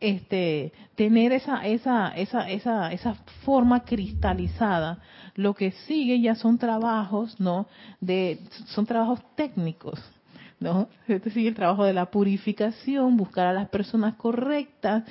este 0.00 0.72
tener 0.96 1.32
esa 1.32 1.66
esa 1.66 2.08
esa 2.08 2.50
esa 2.50 2.92
esa 2.92 3.14
forma 3.44 3.84
cristalizada 3.84 4.98
lo 5.36 5.54
que 5.54 5.70
sigue 5.70 6.20
ya 6.20 6.34
son 6.34 6.58
trabajos 6.58 7.40
no 7.40 7.68
de 8.00 8.40
son 8.66 8.84
trabajos 8.84 9.20
técnicos 9.36 10.02
¿no? 10.60 10.88
Este 11.08 11.30
sigue 11.30 11.48
el 11.48 11.54
trabajo 11.54 11.84
de 11.84 11.92
la 11.92 12.06
purificación, 12.06 13.16
buscar 13.16 13.46
a 13.46 13.52
las 13.52 13.68
personas 13.68 14.14
correctas, 14.14 15.04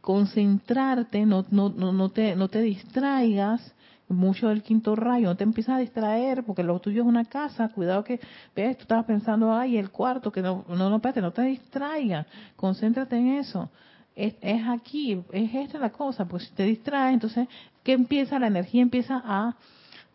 concentrarte, 0.00 1.24
no, 1.26 1.46
no, 1.50 1.70
no, 1.70 1.92
no, 1.92 2.10
te, 2.10 2.36
no 2.36 2.48
te 2.48 2.62
distraigas 2.62 3.74
mucho 4.08 4.48
del 4.48 4.62
quinto 4.62 4.96
rayo, 4.96 5.28
no 5.28 5.36
te 5.36 5.44
empiezas 5.44 5.76
a 5.76 5.78
distraer 5.78 6.42
porque 6.44 6.62
lo 6.62 6.78
tuyo 6.80 7.02
es 7.02 7.08
una 7.08 7.24
casa, 7.24 7.68
cuidado 7.68 8.04
que, 8.04 8.20
ves, 8.54 8.76
tú 8.76 8.82
estabas 8.82 9.04
pensando, 9.04 9.54
ay, 9.54 9.76
el 9.76 9.90
cuarto, 9.90 10.32
que 10.32 10.42
no, 10.42 10.64
no, 10.68 10.88
no, 10.88 10.96
espérate, 10.96 11.20
no 11.20 11.32
te 11.32 11.42
distraigas, 11.42 12.26
concéntrate 12.56 13.16
en 13.16 13.28
eso. 13.38 13.70
Es, 14.16 14.34
es 14.40 14.66
aquí, 14.66 15.22
es 15.32 15.54
esta 15.54 15.78
la 15.78 15.90
cosa, 15.90 16.26
pues 16.26 16.44
si 16.44 16.54
te 16.54 16.64
distraes, 16.64 17.14
entonces, 17.14 17.46
¿qué 17.84 17.92
empieza? 17.92 18.38
La 18.38 18.48
energía 18.48 18.82
empieza 18.82 19.22
a, 19.24 19.54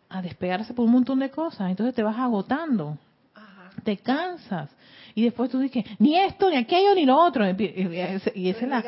a 0.08 0.22
despegarse 0.22 0.74
por 0.74 0.84
un 0.84 0.92
montón 0.92 1.20
de 1.20 1.30
cosas, 1.30 1.70
entonces 1.70 1.94
te 1.94 2.02
vas 2.02 2.18
agotando, 2.18 2.98
te 3.84 3.98
cansas. 3.98 4.70
Y 5.14 5.22
después 5.22 5.50
tú 5.50 5.60
dices, 5.60 5.84
ni 6.00 6.18
esto, 6.18 6.50
ni 6.50 6.56
aquello, 6.56 6.94
ni 6.94 7.06
lo 7.06 7.16
otro. 7.16 7.48
Y 7.48 8.48
ese, 8.48 8.66
la, 8.66 8.84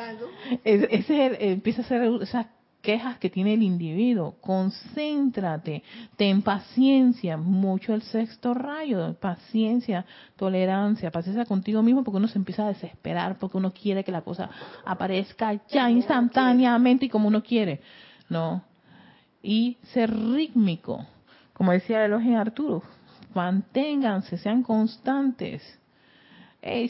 ese, 0.65 1.53
empieza 1.53 1.83
a 1.83 1.85
ser 1.85 2.03
esa 2.21 2.49
quejas 2.87 3.19
que 3.19 3.31
tiene 3.31 3.55
el 3.55 3.63
individuo. 3.63 4.37
Concéntrate, 4.41 5.83
ten 6.17 6.41
paciencia, 6.43 7.37
mucho 7.37 7.93
el 7.93 8.03
sexto 8.03 8.55
rayo, 8.55 9.17
paciencia, 9.21 10.07
tolerancia, 10.37 11.11
paciencia 11.11 11.45
contigo 11.45 11.83
mismo 11.83 12.05
porque 12.05 12.19
uno 12.19 12.29
se 12.29 12.39
empieza 12.39 12.65
a 12.65 12.69
desesperar, 12.69 13.39
porque 13.39 13.57
uno 13.57 13.73
quiere 13.73 14.05
que 14.05 14.13
la 14.13 14.23
cosa 14.23 14.49
aparezca 14.85 15.61
ya 15.69 15.91
instantáneamente 15.91 17.07
y 17.07 17.09
como 17.09 17.27
uno 17.27 17.43
quiere. 17.43 17.81
No. 18.29 18.63
Y 19.43 19.79
ser 19.93 20.17
rítmico, 20.17 21.05
como 21.55 21.73
decía 21.73 21.99
el 21.99 22.13
elogio 22.13 22.39
Arturo, 22.39 22.83
manténganse, 23.37 24.39
sean 24.39 24.63
constantes 24.63 25.63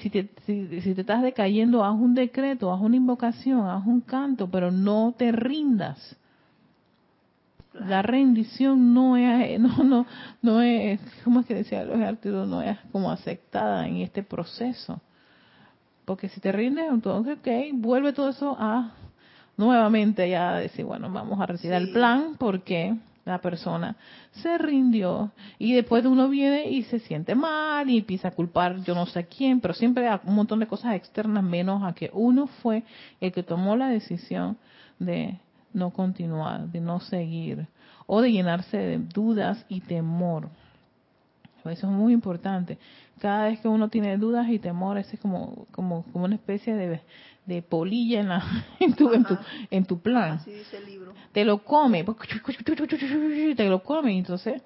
si 0.00 0.10
te, 0.10 0.30
si, 0.46 0.94
te 0.94 1.00
estás 1.00 1.22
decayendo, 1.22 1.84
haz 1.84 1.94
un 1.94 2.14
decreto, 2.14 2.72
haz 2.72 2.80
una 2.80 2.96
invocación, 2.96 3.68
haz 3.68 3.86
un 3.86 4.00
canto, 4.00 4.48
pero 4.50 4.70
no 4.70 5.14
te 5.16 5.32
rindas. 5.32 6.16
La 7.74 8.00
rendición 8.00 8.94
no 8.94 9.16
es, 9.16 9.60
no, 9.60 9.84
no, 9.84 10.06
no 10.40 10.62
es, 10.62 11.00
¿cómo 11.24 11.40
es 11.40 11.46
que 11.46 11.54
decía 11.54 11.84
los 11.84 12.00
Arturo? 12.00 12.46
No 12.46 12.62
es 12.62 12.78
como 12.90 13.10
aceptada 13.10 13.86
en 13.86 13.98
este 13.98 14.22
proceso. 14.22 15.00
Porque 16.06 16.28
si 16.28 16.40
te 16.40 16.52
rindes, 16.52 16.86
entonces, 16.90 17.38
ok, 17.38 17.48
vuelve 17.74 18.12
todo 18.12 18.30
eso 18.30 18.56
a 18.58 18.92
nuevamente 19.56 20.28
ya 20.30 20.54
decir, 20.54 20.84
bueno, 20.84 21.10
vamos 21.10 21.40
a 21.40 21.46
retirar 21.46 21.82
el 21.82 21.92
plan 21.92 22.36
porque 22.38 22.94
la 23.26 23.40
persona 23.40 23.96
se 24.30 24.56
rindió 24.56 25.32
y 25.58 25.74
después 25.74 26.06
uno 26.06 26.28
viene 26.28 26.70
y 26.70 26.84
se 26.84 27.00
siente 27.00 27.34
mal 27.34 27.90
y 27.90 27.98
empieza 27.98 28.28
a 28.28 28.30
culpar 28.30 28.82
yo 28.84 28.94
no 28.94 29.04
sé 29.06 29.26
quién, 29.26 29.60
pero 29.60 29.74
siempre 29.74 30.08
hay 30.08 30.20
un 30.24 30.36
montón 30.36 30.60
de 30.60 30.68
cosas 30.68 30.94
externas 30.94 31.42
menos 31.42 31.82
a 31.82 31.92
que 31.92 32.08
uno 32.14 32.46
fue 32.46 32.84
el 33.20 33.32
que 33.32 33.42
tomó 33.42 33.76
la 33.76 33.88
decisión 33.88 34.56
de 35.00 35.38
no 35.74 35.90
continuar, 35.90 36.68
de 36.68 36.80
no 36.80 37.00
seguir 37.00 37.66
o 38.06 38.22
de 38.22 38.30
llenarse 38.30 38.76
de 38.76 38.98
dudas 38.98 39.66
y 39.68 39.80
temor. 39.80 40.48
Eso 41.64 41.88
es 41.88 41.92
muy 41.92 42.12
importante. 42.12 42.78
Cada 43.18 43.46
vez 43.46 43.58
que 43.58 43.66
uno 43.66 43.88
tiene 43.88 44.16
dudas 44.18 44.48
y 44.48 44.60
temores 44.60 45.12
es 45.12 45.18
como, 45.18 45.66
como, 45.72 46.04
como 46.12 46.26
una 46.26 46.36
especie 46.36 46.76
de, 46.76 47.00
de 47.46 47.62
polilla 47.62 48.20
en, 48.20 48.28
la, 48.28 48.44
en, 48.80 48.94
tu, 48.94 49.12
en, 49.12 49.24
tu, 49.24 49.38
en 49.70 49.84
tu 49.84 50.00
plan. 50.00 50.32
Así 50.32 50.52
dice 50.52 50.78
el 50.78 50.86
libro. 50.86 51.14
Te 51.32 51.44
lo 51.44 51.58
come, 51.58 52.04
te 53.54 53.68
lo 53.68 53.82
come, 53.82 54.18
entonces 54.18 54.62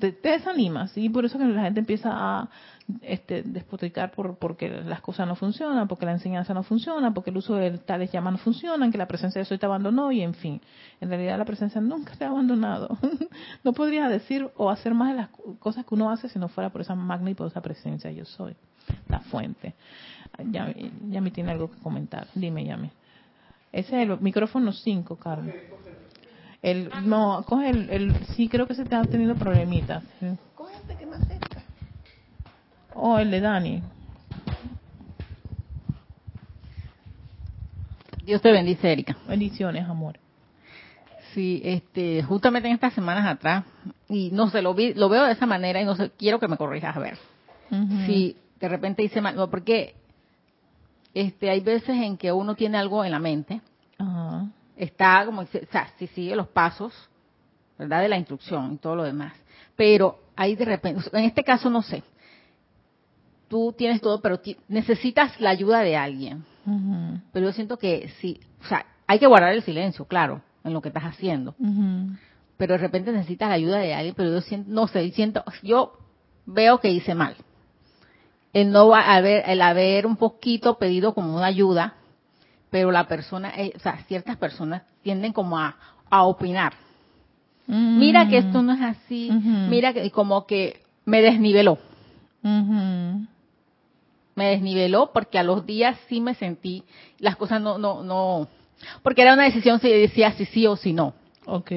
te, 0.00 0.12
te 0.12 0.30
desanimas. 0.30 0.96
Y 0.96 1.08
por 1.08 1.24
eso 1.24 1.38
que 1.38 1.44
la 1.44 1.62
gente 1.62 1.80
empieza 1.80 2.10
a 2.12 2.48
este, 3.02 3.42
despotricar 3.42 4.12
por, 4.12 4.36
porque 4.36 4.68
las 4.68 5.00
cosas 5.00 5.26
no 5.26 5.34
funcionan, 5.34 5.88
porque 5.88 6.06
la 6.06 6.12
enseñanza 6.12 6.54
no 6.54 6.62
funciona, 6.62 7.12
porque 7.12 7.30
el 7.30 7.36
uso 7.36 7.54
de 7.54 7.78
tales 7.78 8.12
llamas 8.12 8.34
no 8.34 8.38
funciona, 8.38 8.90
que 8.90 8.98
la 8.98 9.08
presencia 9.08 9.40
de 9.40 9.44
soy 9.44 9.58
te 9.58 9.66
abandonó 9.66 10.12
y 10.12 10.22
en 10.22 10.34
fin. 10.34 10.60
En 11.00 11.08
realidad 11.08 11.38
la 11.38 11.44
presencia 11.44 11.80
nunca 11.80 12.14
te 12.14 12.24
ha 12.24 12.28
abandonado. 12.28 12.96
no 13.64 13.72
podrías 13.72 14.10
decir 14.10 14.48
o 14.56 14.70
hacer 14.70 14.94
más 14.94 15.10
de 15.10 15.16
las 15.16 15.28
cosas 15.58 15.84
que 15.84 15.94
uno 15.94 16.10
hace 16.10 16.28
si 16.28 16.38
no 16.38 16.48
fuera 16.48 16.70
por 16.70 16.80
esa 16.80 16.94
magna 16.94 17.30
y 17.30 17.34
poderosa 17.34 17.60
presencia 17.60 18.10
yo 18.12 18.24
soy, 18.24 18.54
la 19.08 19.20
fuente. 19.20 19.74
Ya, 20.50 20.74
ya 21.08 21.20
me 21.20 21.30
tiene 21.30 21.52
algo 21.52 21.70
que 21.70 21.78
comentar. 21.78 22.26
Dime, 22.34 22.64
llame. 22.64 22.90
Ese 23.72 24.02
es 24.02 24.08
el 24.08 24.20
micrófono 24.20 24.72
5, 24.72 25.16
Carlos. 25.16 25.54
El, 26.62 26.90
no, 27.04 27.44
coge 27.46 27.70
el, 27.70 27.90
el, 27.90 28.14
sí 28.34 28.48
creo 28.48 28.66
que 28.66 28.74
se 28.74 28.84
te 28.84 28.94
ha 28.94 29.02
tenido 29.02 29.34
problemitas. 29.34 30.02
Coge 30.54 30.74
este 30.76 30.96
que 30.96 31.06
más 31.06 31.26
cerca. 31.26 31.62
Oh, 32.94 33.18
el 33.18 33.30
de 33.30 33.40
Dani. 33.40 33.82
Dios 38.24 38.42
te 38.42 38.50
bendice, 38.50 38.90
Erika. 38.90 39.16
Bendiciones, 39.28 39.88
amor. 39.88 40.18
Sí, 41.32 41.60
este, 41.64 42.22
justamente 42.22 42.68
en 42.68 42.74
estas 42.74 42.94
semanas 42.94 43.26
atrás, 43.26 43.64
y 44.08 44.30
no 44.32 44.50
sé, 44.50 44.62
lo, 44.62 44.74
vi, 44.74 44.94
lo 44.94 45.08
veo 45.08 45.24
de 45.26 45.32
esa 45.32 45.46
manera 45.46 45.80
y 45.80 45.84
no 45.84 45.94
sé, 45.94 46.10
quiero 46.18 46.40
que 46.40 46.48
me 46.48 46.56
corrijas 46.56 46.96
a 46.96 47.00
ver. 47.00 47.18
Si 48.06 48.36
de 48.60 48.68
repente 48.68 49.02
hice 49.02 49.20
mal, 49.20 49.36
no, 49.36 49.48
porque 49.50 49.94
este, 51.14 51.50
hay 51.50 51.60
veces 51.60 51.90
en 51.90 52.16
que 52.16 52.32
uno 52.32 52.54
tiene 52.54 52.78
algo 52.78 53.04
en 53.04 53.12
la 53.12 53.18
mente, 53.18 53.60
está 54.76 55.24
como, 55.24 55.42
o 55.42 55.46
sea, 55.46 55.88
si 55.98 56.06
sigue 56.08 56.36
los 56.36 56.48
pasos, 56.48 56.92
¿verdad? 57.78 58.02
De 58.02 58.08
la 58.08 58.18
instrucción 58.18 58.74
y 58.74 58.76
todo 58.78 58.96
lo 58.96 59.04
demás. 59.04 59.32
Pero 59.76 60.18
ahí 60.36 60.54
de 60.56 60.64
repente, 60.64 61.08
en 61.12 61.24
este 61.24 61.44
caso 61.44 61.70
no 61.70 61.82
sé, 61.82 62.02
tú 63.48 63.74
tienes 63.76 64.00
todo, 64.00 64.20
pero 64.20 64.40
necesitas 64.68 65.40
la 65.40 65.50
ayuda 65.50 65.80
de 65.80 65.96
alguien. 65.96 66.44
Pero 67.32 67.46
yo 67.46 67.52
siento 67.52 67.78
que 67.78 68.10
sí, 68.20 68.40
o 68.62 68.66
sea, 68.66 68.84
hay 69.06 69.18
que 69.18 69.26
guardar 69.26 69.52
el 69.52 69.62
silencio, 69.62 70.04
claro, 70.06 70.42
en 70.64 70.72
lo 70.72 70.82
que 70.82 70.88
estás 70.88 71.04
haciendo. 71.04 71.54
Pero 72.56 72.74
de 72.74 72.78
repente 72.78 73.12
necesitas 73.12 73.48
la 73.48 73.54
ayuda 73.54 73.78
de 73.78 73.94
alguien, 73.94 74.14
pero 74.14 74.30
yo 74.30 74.40
siento, 74.40 74.70
no 74.70 74.88
sé, 74.88 75.10
siento, 75.12 75.44
yo 75.62 75.98
veo 76.46 76.80
que 76.80 76.90
hice 76.90 77.14
mal 77.14 77.36
el 78.56 78.72
no 78.72 78.88
va 78.88 79.00
a 79.00 79.16
haber, 79.16 79.44
el 79.46 79.60
haber 79.60 80.06
un 80.06 80.16
poquito 80.16 80.78
pedido 80.78 81.12
como 81.12 81.36
una 81.36 81.44
ayuda, 81.44 81.92
pero 82.70 82.90
la 82.90 83.06
persona, 83.06 83.52
eh, 83.54 83.72
o 83.76 83.78
sea, 83.80 83.98
ciertas 84.08 84.38
personas 84.38 84.82
tienden 85.02 85.34
como 85.34 85.58
a, 85.58 85.76
opinar. 86.08 86.72
Mm. 87.66 87.98
Mira 87.98 88.26
que 88.28 88.38
esto 88.38 88.62
no 88.62 88.72
es 88.72 88.80
así, 88.80 89.30
mira 89.30 89.92
que 89.92 90.10
como 90.10 90.46
que 90.46 90.80
me 91.04 91.20
desniveló. 91.20 91.78
Me 94.34 94.46
desniveló 94.48 95.10
porque 95.12 95.38
a 95.38 95.42
los 95.42 95.66
días 95.66 95.98
sí 96.08 96.22
me 96.22 96.34
sentí, 96.34 96.82
las 97.18 97.36
cosas 97.36 97.60
no, 97.60 97.76
no, 97.76 98.02
no, 98.02 98.48
porque 99.02 99.20
era 99.20 99.34
una 99.34 99.44
decisión 99.44 99.80
si 99.80 99.90
decía 99.90 100.32
si 100.32 100.46
sí 100.46 100.66
o 100.66 100.76
si 100.76 100.94
no. 100.94 101.12
Ok. 101.44 101.72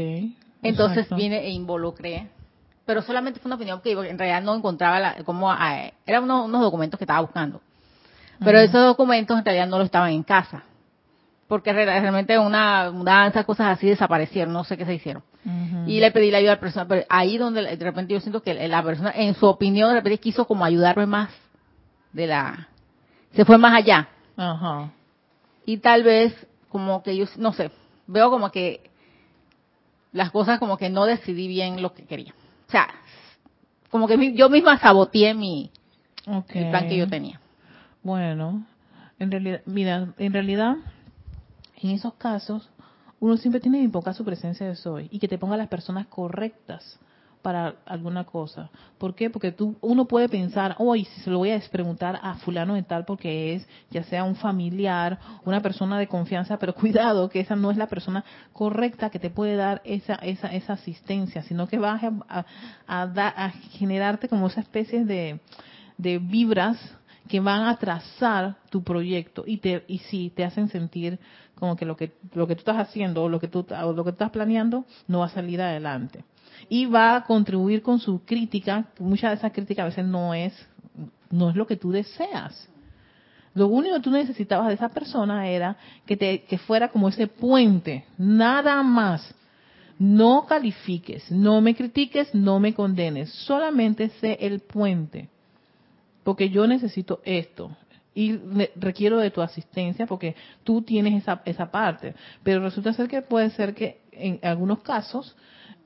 Entonces 0.63 1.09
vine 1.09 1.45
e 1.45 1.49
involucré 1.49 2.29
pero 2.89 3.03
solamente 3.03 3.39
fue 3.39 3.49
una 3.49 3.55
opinión 3.57 3.81
que 3.81 3.91
en 3.91 4.17
realidad 4.17 4.41
no 4.41 4.55
encontraba 4.55 4.99
la, 4.99 5.23
como 5.23 5.51
ah, 5.51 5.91
eran 6.07 6.23
unos, 6.23 6.59
documentos 6.59 6.97
que 6.97 7.03
estaba 7.03 7.21
buscando. 7.21 7.61
Pero 8.43 8.57
esos 8.57 8.83
documentos 8.83 9.37
en 9.37 9.45
realidad 9.45 9.67
no 9.67 9.77
los 9.77 9.85
estaban 9.85 10.09
en 10.11 10.23
casa 10.23 10.63
porque 11.47 11.71
realmente 11.71 12.39
una 12.39 12.89
mudanza 12.89 13.43
cosas 13.43 13.77
así 13.77 13.87
desaparecieron 13.87 14.51
no 14.51 14.63
sé 14.63 14.75
qué 14.75 14.85
se 14.85 14.95
hicieron. 14.95 15.21
Y 15.85 15.99
le 15.99 16.09
pedí 16.09 16.31
la 16.31 16.39
ayuda 16.39 16.53
a 16.53 16.55
la 16.55 16.59
persona 16.59 16.87
pero 16.87 17.05
ahí 17.09 17.37
donde 17.37 17.61
de 17.77 17.85
repente 17.85 18.15
yo 18.15 18.21
siento 18.21 18.41
que 18.41 18.55
la 18.67 18.81
persona 18.81 19.11
en 19.15 19.35
su 19.35 19.45
opinión 19.45 19.89
de 19.89 19.97
repente 19.97 20.17
quiso 20.17 20.47
como 20.47 20.65
ayudarme 20.65 21.05
más 21.05 21.29
de 22.11 22.25
la 22.25 22.69
se 23.35 23.45
fue 23.45 23.59
más 23.59 23.75
allá. 23.75 24.09
Ajá. 24.35 24.89
y 25.63 25.77
tal 25.77 26.01
vez 26.01 26.33
como 26.69 27.03
que 27.03 27.15
yo 27.15 27.25
no 27.37 27.53
sé 27.53 27.69
veo 28.07 28.31
como 28.31 28.49
que 28.49 28.89
las 30.11 30.31
cosas 30.31 30.57
como 30.57 30.75
que 30.75 30.89
no 30.89 31.05
decidí 31.05 31.47
bien 31.47 31.83
lo 31.83 31.93
que 31.93 32.05
quería 32.05 32.33
o 32.69 32.71
sea, 32.71 32.87
como 33.89 34.07
que 34.07 34.33
yo 34.35 34.47
misma 34.47 34.77
saboteé 34.77 35.33
mi 35.33 35.71
el 36.27 36.69
plan 36.69 36.87
que 36.87 36.97
yo 36.97 37.07
tenía. 37.07 37.41
Bueno, 38.03 38.63
en 39.17 39.31
realidad, 39.31 39.61
mira, 39.65 40.13
en 40.19 40.33
realidad, 40.33 40.75
en 41.77 41.89
esos 41.89 42.13
casos, 42.13 42.69
uno 43.19 43.37
siempre 43.37 43.59
tiene 43.59 43.79
que 43.79 43.85
invocar 43.85 44.13
su 44.13 44.23
presencia 44.23 44.67
de 44.67 44.75
soy 44.75 45.07
y 45.11 45.17
que 45.17 45.27
te 45.27 45.39
ponga 45.39 45.57
las 45.57 45.67
personas 45.67 46.05
correctas 46.05 46.99
para 47.41 47.75
alguna 47.85 48.25
cosa. 48.25 48.69
¿Por 48.97 49.15
qué? 49.15 49.29
Porque 49.29 49.51
tú, 49.51 49.77
uno 49.81 50.05
puede 50.05 50.27
pensar, 50.27 50.75
hoy 50.77 51.05
si 51.05 51.21
se 51.21 51.29
lo 51.29 51.37
voy 51.37 51.51
a 51.51 51.59
preguntar 51.71 52.19
a 52.21 52.35
fulano 52.35 52.75
de 52.75 52.83
tal 52.83 53.05
porque 53.05 53.55
es 53.55 53.67
ya 53.89 54.03
sea 54.03 54.23
un 54.23 54.35
familiar, 54.35 55.19
una 55.45 55.61
persona 55.61 55.97
de 55.97 56.07
confianza, 56.07 56.57
pero 56.57 56.73
cuidado 56.75 57.29
que 57.29 57.39
esa 57.39 57.55
no 57.55 57.71
es 57.71 57.77
la 57.77 57.87
persona 57.87 58.23
correcta 58.53 59.09
que 59.09 59.19
te 59.19 59.29
puede 59.29 59.55
dar 59.55 59.81
esa 59.85 60.15
esa 60.15 60.47
esa 60.53 60.73
asistencia, 60.73 61.43
sino 61.43 61.67
que 61.67 61.79
vas 61.79 62.03
a, 62.03 62.45
a, 62.87 63.03
a 63.45 63.49
generarte 63.71 64.27
como 64.27 64.47
esa 64.47 64.61
especie 64.61 65.05
de, 65.05 65.39
de 65.97 66.19
vibras 66.19 66.77
que 67.29 67.39
van 67.39 67.63
a 67.63 67.77
trazar 67.77 68.57
tu 68.69 68.83
proyecto 68.83 69.45
y 69.47 69.57
te 69.57 69.85
y 69.87 69.99
sí 69.99 70.33
te 70.35 70.43
hacen 70.43 70.67
sentir 70.67 71.19
como 71.55 71.77
que 71.77 71.85
lo 71.85 71.95
que 71.95 72.11
lo 72.33 72.47
que 72.47 72.55
tú 72.55 72.59
estás 72.59 72.77
haciendo 72.77 73.23
o 73.23 73.29
lo 73.29 73.39
que 73.39 73.47
tú 73.47 73.65
o 73.69 73.93
lo 73.93 74.03
que 74.03 74.09
estás 74.09 74.31
planeando 74.31 74.83
no 75.07 75.19
va 75.19 75.27
a 75.27 75.29
salir 75.29 75.61
adelante 75.61 76.25
y 76.67 76.85
va 76.85 77.15
a 77.15 77.23
contribuir 77.23 77.81
con 77.81 77.99
su 77.99 78.25
crítica. 78.25 78.85
Muchas 78.99 79.31
de 79.31 79.35
esas 79.37 79.51
críticas 79.53 79.83
a 79.83 79.89
veces 79.89 80.05
no 80.05 80.33
es, 80.33 80.53
no 81.29 81.49
es 81.49 81.55
lo 81.55 81.65
que 81.65 81.77
tú 81.77 81.91
deseas. 81.91 82.67
Lo 83.53 83.67
único 83.67 83.95
que 83.95 84.01
tú 84.01 84.11
necesitabas 84.11 84.67
de 84.67 84.73
esa 84.75 84.89
persona 84.89 85.47
era 85.47 85.77
que, 86.05 86.17
te, 86.17 86.43
que 86.43 86.57
fuera 86.57 86.89
como 86.89 87.09
ese 87.09 87.27
puente, 87.27 88.05
nada 88.17 88.83
más. 88.83 89.35
No 89.97 90.45
califiques, 90.47 91.29
no 91.29 91.59
me 91.59 91.75
critiques, 91.75 92.33
no 92.33 92.59
me 92.59 92.73
condenes, 92.73 93.29
solamente 93.31 94.09
sé 94.21 94.37
el 94.39 94.61
puente. 94.61 95.29
Porque 96.29 96.51
yo 96.51 96.67
necesito 96.67 97.21
esto 97.25 97.75
y 98.13 98.39
requiero 98.75 99.17
de 99.17 99.31
tu 99.31 99.41
asistencia 99.41 100.05
porque 100.05 100.35
tú 100.63 100.83
tienes 100.83 101.23
esa, 101.23 101.41
esa 101.43 101.71
parte. 101.71 102.13
Pero 102.43 102.61
resulta 102.61 102.93
ser 102.93 103.07
que 103.07 103.23
puede 103.23 103.49
ser 103.49 103.73
que 103.73 104.01
en 104.11 104.39
algunos 104.43 104.83
casos 104.83 105.35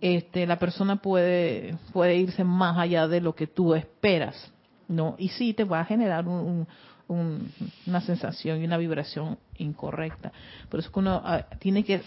este, 0.02 0.46
la 0.46 0.60
persona 0.60 0.98
puede, 0.98 1.78
puede 1.94 2.18
irse 2.18 2.44
más 2.44 2.78
allá 2.78 3.08
de 3.08 3.22
lo 3.22 3.36
que 3.36 3.48
tú 3.48 3.74
esperas, 3.74 4.52
¿no? 4.90 5.16
Y 5.18 5.30
sí 5.30 5.54
te 5.54 5.64
va 5.64 5.80
a 5.80 5.86
generar 5.86 6.28
un, 6.28 6.68
una 7.08 8.02
sensación 8.02 8.62
y 8.62 8.66
una 8.66 8.76
vibración 8.76 9.38
incorrecta. 9.60 10.34
Por 10.68 10.82
eso 10.82 10.92
que 10.92 11.00
uno 11.00 11.22
ah, 11.24 11.46
tiene 11.58 11.86
que 11.86 12.02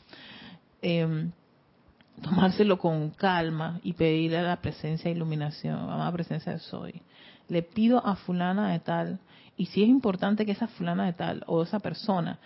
em, 0.80 1.32
tomárselo 2.22 2.78
con 2.78 3.10
calma 3.10 3.78
y 3.82 3.92
pedirle 3.92 4.38
a 4.38 4.42
la 4.42 4.56
presencia 4.56 5.10
de 5.10 5.16
iluminación, 5.16 5.90
a 5.90 5.98
la 5.98 6.12
presencia 6.12 6.52
de 6.52 6.58
soy. 6.58 7.02
Le 7.48 7.62
pido 7.62 8.04
a 8.06 8.16
fulana 8.16 8.70
de 8.72 8.80
tal, 8.80 9.18
y 9.56 9.66
si 9.66 9.82
es 9.82 9.88
importante 9.88 10.46
que 10.46 10.52
esa 10.52 10.68
fulana 10.68 11.06
de 11.06 11.12
tal 11.12 11.44
o 11.46 11.62
esa 11.62 11.80
persona 11.80 12.38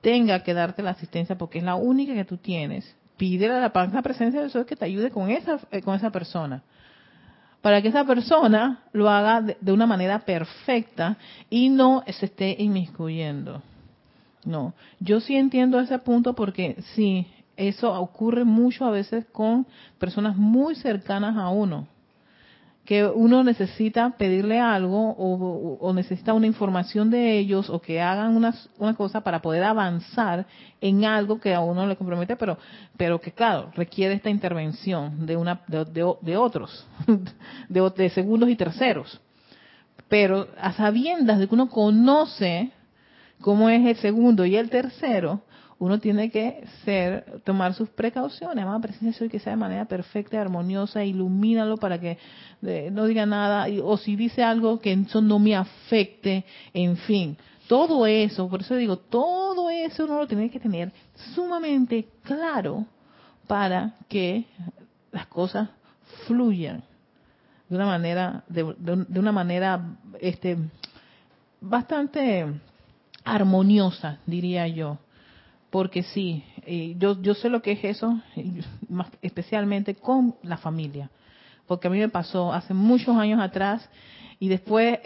tenga 0.00 0.42
que 0.42 0.54
darte 0.54 0.82
la 0.82 0.90
asistencia 0.90 1.36
porque 1.36 1.58
es 1.58 1.64
la 1.64 1.74
única 1.74 2.14
que 2.14 2.24
tú 2.24 2.36
tienes, 2.36 2.96
pídele 3.16 3.54
a 3.54 3.60
la, 3.60 4.02
presencia 4.02 4.40
de 4.40 4.48
soy 4.48 4.64
que 4.64 4.76
te 4.76 4.84
ayude 4.84 5.10
con 5.10 5.30
esa, 5.30 5.58
eh, 5.70 5.82
con 5.82 5.94
esa 5.94 6.10
persona. 6.10 6.62
Para 7.60 7.82
que 7.82 7.88
esa 7.88 8.04
persona 8.04 8.84
lo 8.92 9.10
haga 9.10 9.42
de, 9.42 9.72
una 9.72 9.86
manera 9.86 10.20
perfecta 10.20 11.18
y 11.50 11.68
no 11.68 12.02
se 12.06 12.26
esté 12.26 12.56
inmiscuyendo. 12.58 13.62
No, 14.46 14.72
yo 15.00 15.20
sí 15.20 15.36
entiendo 15.36 15.78
ese 15.78 15.98
punto 15.98 16.32
porque 16.34 16.76
sí, 16.94 17.26
eso 17.58 17.92
ocurre 17.92 18.44
mucho 18.44 18.86
a 18.86 18.90
veces 18.90 19.26
con 19.32 19.66
personas 19.98 20.36
muy 20.36 20.74
cercanas 20.76 21.36
a 21.36 21.50
uno, 21.50 21.86
que 22.90 23.06
uno 23.06 23.44
necesita 23.44 24.10
pedirle 24.18 24.58
algo 24.58 25.14
o, 25.16 25.92
necesita 25.92 26.34
una 26.34 26.48
información 26.48 27.08
de 27.08 27.38
ellos 27.38 27.70
o 27.70 27.80
que 27.80 28.00
hagan 28.00 28.34
una, 28.34 28.52
una, 28.80 28.94
cosa 28.96 29.20
para 29.20 29.40
poder 29.40 29.62
avanzar 29.62 30.44
en 30.80 31.04
algo 31.04 31.38
que 31.38 31.54
a 31.54 31.60
uno 31.60 31.86
le 31.86 31.94
compromete, 31.94 32.34
pero, 32.34 32.58
pero 32.96 33.20
que 33.20 33.30
claro, 33.30 33.70
requiere 33.76 34.14
esta 34.14 34.28
intervención 34.28 35.24
de, 35.24 35.36
una, 35.36 35.60
de, 35.68 35.84
de, 36.20 36.36
otros, 36.36 36.84
de, 37.68 37.90
de 37.96 38.10
segundos 38.10 38.48
y 38.48 38.56
terceros. 38.56 39.20
Pero 40.08 40.48
a 40.60 40.72
sabiendas 40.72 41.38
de 41.38 41.46
que 41.46 41.54
uno 41.54 41.68
conoce 41.68 42.72
cómo 43.40 43.70
es 43.70 43.86
el 43.86 43.96
segundo 43.98 44.44
y 44.44 44.56
el 44.56 44.68
tercero, 44.68 45.42
uno 45.80 45.98
tiene 45.98 46.30
que 46.30 46.62
ser, 46.84 47.40
tomar 47.42 47.72
sus 47.72 47.88
precauciones, 47.88 48.62
amada 48.62 48.80
presencia 48.80 49.26
que 49.30 49.38
sea 49.38 49.52
de 49.52 49.56
manera 49.56 49.86
perfecta 49.86 50.36
y 50.36 50.38
armoniosa, 50.38 51.02
ilumínalo 51.04 51.78
para 51.78 51.98
que 51.98 52.18
eh, 52.62 52.90
no 52.92 53.06
diga 53.06 53.24
nada, 53.24 53.66
o 53.82 53.96
si 53.96 54.14
dice 54.14 54.42
algo 54.44 54.78
que 54.78 54.92
eso 54.92 55.22
no 55.22 55.38
me 55.38 55.56
afecte, 55.56 56.44
en 56.74 56.98
fin, 56.98 57.38
todo 57.66 58.06
eso, 58.06 58.46
por 58.50 58.60
eso 58.60 58.76
digo, 58.76 58.98
todo 58.98 59.70
eso 59.70 60.04
uno 60.04 60.18
lo 60.18 60.26
tiene 60.26 60.50
que 60.50 60.60
tener 60.60 60.92
sumamente 61.34 62.06
claro 62.24 62.84
para 63.46 63.94
que 64.06 64.44
las 65.10 65.28
cosas 65.28 65.70
fluyan 66.26 66.84
de 67.70 67.76
una 67.76 67.86
manera, 67.86 68.44
de, 68.48 68.74
de 68.76 69.18
una 69.18 69.32
manera, 69.32 69.96
este, 70.20 70.58
bastante 71.58 72.44
armoniosa, 73.24 74.18
diría 74.26 74.68
yo 74.68 74.98
porque 75.70 76.02
sí, 76.02 76.44
yo, 76.98 77.20
yo 77.22 77.34
sé 77.34 77.48
lo 77.48 77.62
que 77.62 77.72
es 77.72 77.84
eso, 77.84 78.20
especialmente 79.22 79.94
con 79.94 80.34
la 80.42 80.56
familia, 80.56 81.10
porque 81.66 81.88
a 81.88 81.90
mí 81.90 81.98
me 81.98 82.08
pasó 82.08 82.52
hace 82.52 82.74
muchos 82.74 83.16
años 83.16 83.40
atrás 83.40 83.88
y 84.40 84.48
después 84.48 84.98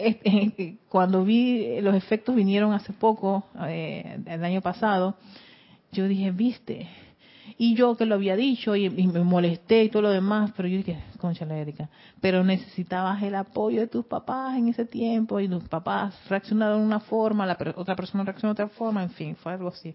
cuando 0.89 1.23
vi 1.23 1.79
los 1.81 1.93
efectos 1.95 2.35
vinieron 2.35 2.73
hace 2.73 2.93
poco, 2.93 3.45
eh, 3.67 4.19
el 4.25 4.43
año 4.43 4.61
pasado, 4.61 5.15
yo 5.91 6.07
dije, 6.07 6.31
viste, 6.31 6.87
y 7.57 7.75
yo 7.75 7.95
que 7.95 8.05
lo 8.05 8.15
había 8.15 8.35
dicho 8.35 8.75
y, 8.75 8.89
me 8.89 9.23
molesté 9.23 9.83
y 9.83 9.89
todo 9.89 10.03
lo 10.03 10.09
demás, 10.09 10.51
pero 10.55 10.67
yo 10.67 10.77
dije, 10.77 10.97
concha 11.19 11.45
la 11.45 11.57
Erika, 11.57 11.89
pero 12.19 12.43
necesitabas 12.43 13.21
el 13.23 13.35
apoyo 13.35 13.81
de 13.81 13.87
tus 13.87 14.05
papás 14.05 14.57
en 14.57 14.69
ese 14.69 14.85
tiempo 14.85 15.39
y 15.39 15.47
tus 15.47 15.63
papás 15.67 16.15
reaccionaron 16.29 16.79
de 16.79 16.85
una 16.85 16.99
forma, 16.99 17.45
la 17.45 17.57
otra 17.75 17.95
persona 17.95 18.23
reaccionó 18.23 18.53
de 18.53 18.63
otra 18.63 18.75
forma, 18.75 19.03
en 19.03 19.11
fin, 19.11 19.35
fue 19.35 19.53
algo 19.53 19.69
así. 19.69 19.93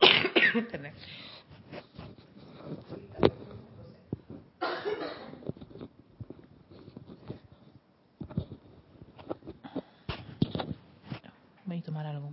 Voy 11.64 11.78
a 11.78 11.82
tomar 11.82 12.06
algo. 12.06 12.32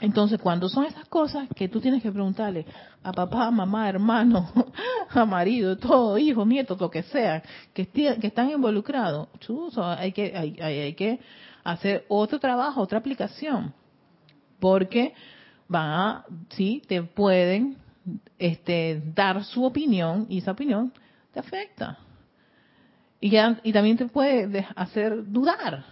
Entonces, 0.00 0.40
cuando 0.40 0.68
son 0.68 0.84
esas 0.84 1.06
cosas 1.06 1.48
que 1.54 1.68
tú 1.68 1.80
tienes 1.80 2.02
que 2.02 2.12
preguntarle 2.12 2.66
a 3.02 3.12
papá, 3.12 3.50
mamá, 3.50 3.88
hermano, 3.88 4.52
a 5.10 5.24
marido, 5.24 5.76
todo, 5.76 6.18
hijo, 6.18 6.46
nieto, 6.46 6.76
lo 6.78 6.90
que 6.90 7.02
sea, 7.04 7.42
que, 7.74 7.86
que 7.86 8.26
están 8.26 8.50
involucrados, 8.50 9.28
hay 9.76 10.12
que, 10.12 10.36
hay, 10.36 10.58
hay 10.60 10.94
que 10.94 11.20
hacer 11.64 12.04
otro 12.08 12.38
trabajo, 12.38 12.80
otra 12.80 12.98
aplicación 12.98 13.74
porque 14.58 15.14
van 15.68 15.90
a, 15.90 16.24
sí, 16.50 16.82
te 16.86 17.02
pueden 17.02 17.76
este, 18.38 19.02
dar 19.14 19.44
su 19.44 19.64
opinión 19.64 20.26
y 20.28 20.38
esa 20.38 20.52
opinión 20.52 20.92
te 21.32 21.40
afecta. 21.40 21.98
Y, 23.20 23.30
ya, 23.30 23.60
y 23.62 23.72
también 23.72 23.96
te 23.96 24.06
puede 24.06 24.66
hacer 24.74 25.30
dudar. 25.30 25.84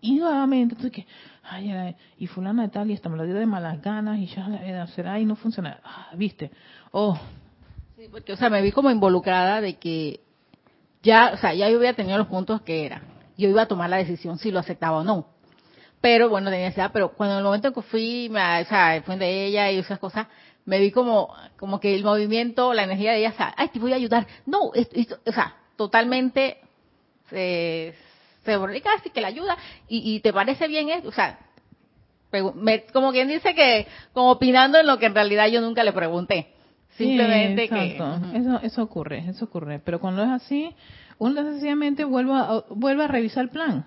Y 0.00 0.16
nuevamente, 0.16 0.76
tú 0.76 0.90
que, 0.90 1.06
ay, 1.42 1.96
y 2.18 2.26
fulana 2.26 2.62
de 2.62 2.68
tal, 2.68 2.90
y 2.90 2.94
esta 2.94 3.08
me 3.08 3.16
lo 3.16 3.24
dio 3.24 3.34
de 3.34 3.46
malas 3.46 3.80
ganas, 3.80 4.18
y 4.18 4.26
ya 4.26 4.86
será, 4.88 5.18
y 5.18 5.24
no 5.24 5.36
funciona. 5.36 5.80
Ah, 5.84 6.10
¿Viste? 6.14 6.50
Oh. 6.92 7.18
Sí, 7.96 8.06
porque, 8.10 8.32
o 8.32 8.36
sea, 8.36 8.50
me 8.50 8.62
vi 8.62 8.70
como 8.70 8.90
involucrada 8.90 9.60
de 9.60 9.76
que 9.76 10.20
ya, 11.02 11.32
o 11.34 11.36
sea, 11.36 11.54
ya 11.54 11.68
yo 11.68 11.78
había 11.78 11.94
tenido 11.94 12.18
los 12.18 12.28
puntos 12.28 12.62
que 12.62 12.86
era. 12.86 13.02
Yo 13.36 13.48
iba 13.48 13.62
a 13.62 13.66
tomar 13.66 13.90
la 13.90 13.96
decisión 13.96 14.38
si 14.38 14.50
lo 14.50 14.58
aceptaba 14.58 14.98
o 14.98 15.04
no 15.04 15.37
pero 16.00 16.28
bueno, 16.28 16.50
tenía 16.50 16.68
esa, 16.68 16.90
pero 16.90 17.10
cuando 17.10 17.34
en 17.34 17.38
el 17.38 17.44
momento 17.44 17.72
que 17.72 17.82
fui, 17.82 18.28
me, 18.30 18.62
o 18.62 18.64
sea, 18.66 19.02
fue 19.04 19.16
de 19.16 19.46
ella 19.46 19.70
y 19.70 19.78
esas 19.78 19.98
cosas, 19.98 20.26
me 20.64 20.78
vi 20.78 20.90
como, 20.90 21.34
como 21.56 21.80
que 21.80 21.94
el 21.94 22.04
movimiento, 22.04 22.72
la 22.72 22.84
energía 22.84 23.12
de 23.12 23.18
ella, 23.18 23.30
o 23.30 23.36
sea, 23.36 23.54
ay, 23.56 23.68
te 23.68 23.78
voy 23.78 23.92
a 23.92 23.96
ayudar. 23.96 24.26
No, 24.46 24.72
esto, 24.74 25.18
o 25.26 25.32
sea, 25.32 25.56
totalmente 25.76 26.58
se, 27.30 27.94
se 28.44 28.80
casi 28.82 29.10
que 29.10 29.20
la 29.20 29.28
ayuda 29.28 29.56
y, 29.88 30.14
y 30.14 30.20
te 30.20 30.32
parece 30.32 30.68
bien 30.68 30.90
esto, 30.90 31.08
o 31.08 31.12
sea, 31.12 31.38
como 32.92 33.12
quien 33.12 33.28
dice 33.28 33.54
que, 33.54 33.86
como 34.12 34.32
opinando 34.32 34.78
en 34.78 34.86
lo 34.86 34.98
que 34.98 35.06
en 35.06 35.14
realidad 35.14 35.48
yo 35.48 35.60
nunca 35.60 35.82
le 35.82 35.92
pregunté. 35.92 36.52
Simplemente 36.96 37.68
que... 37.68 37.96
Eso, 38.34 38.60
eso 38.62 38.82
ocurre, 38.82 39.24
eso 39.28 39.44
ocurre. 39.46 39.80
Pero 39.82 40.00
cuando 40.00 40.22
es 40.24 40.30
así, 40.30 40.74
uno 41.18 41.42
necesariamente 41.42 42.04
vuelve 42.04 42.32
a, 42.34 42.64
vuelve 42.70 43.04
a 43.04 43.08
revisar 43.08 43.44
el 43.44 43.50
plan 43.50 43.86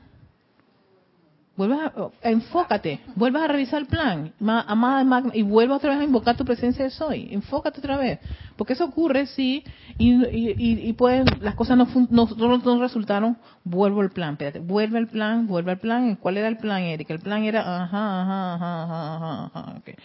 vuelvas 1.57 1.91
a, 1.95 2.29
enfócate, 2.29 3.01
vuelvas 3.15 3.43
a 3.43 3.47
revisar 3.47 3.81
el 3.81 3.87
plan, 3.87 4.33
amada 4.39 5.03
magna, 5.03 5.31
y 5.33 5.43
vuelva 5.43 5.75
otra 5.75 5.91
vez 5.91 5.99
a 5.99 6.03
invocar 6.03 6.37
tu 6.37 6.45
presencia 6.45 6.83
de 6.83 6.91
soy, 6.91 7.29
enfócate 7.31 7.79
otra 7.79 7.97
vez, 7.97 8.19
porque 8.57 8.73
eso 8.73 8.85
ocurre, 8.85 9.25
sí, 9.27 9.63
y, 9.97 10.13
y, 10.13 10.89
y 10.89 10.93
pueden, 10.93 11.25
las 11.41 11.55
cosas 11.55 11.77
no, 11.77 11.87
no, 12.09 12.27
no, 12.27 12.81
resultaron, 12.81 13.37
vuelvo 13.63 14.01
al 14.01 14.11
plan, 14.11 14.33
espérate, 14.33 14.59
vuelve 14.59 14.97
al 14.97 15.07
plan, 15.07 15.47
vuelve 15.47 15.71
al 15.71 15.79
plan, 15.79 16.15
¿cuál 16.15 16.37
era 16.37 16.47
el 16.47 16.57
plan, 16.57 16.83
Erika? 16.83 17.13
El 17.13 17.19
plan 17.19 17.43
era, 17.43 17.83
ajá, 17.83 18.21
ajá, 18.21 18.53
ajá, 18.55 18.83
ajá, 18.83 19.51
ajá, 19.53 19.77
okay. 19.79 19.95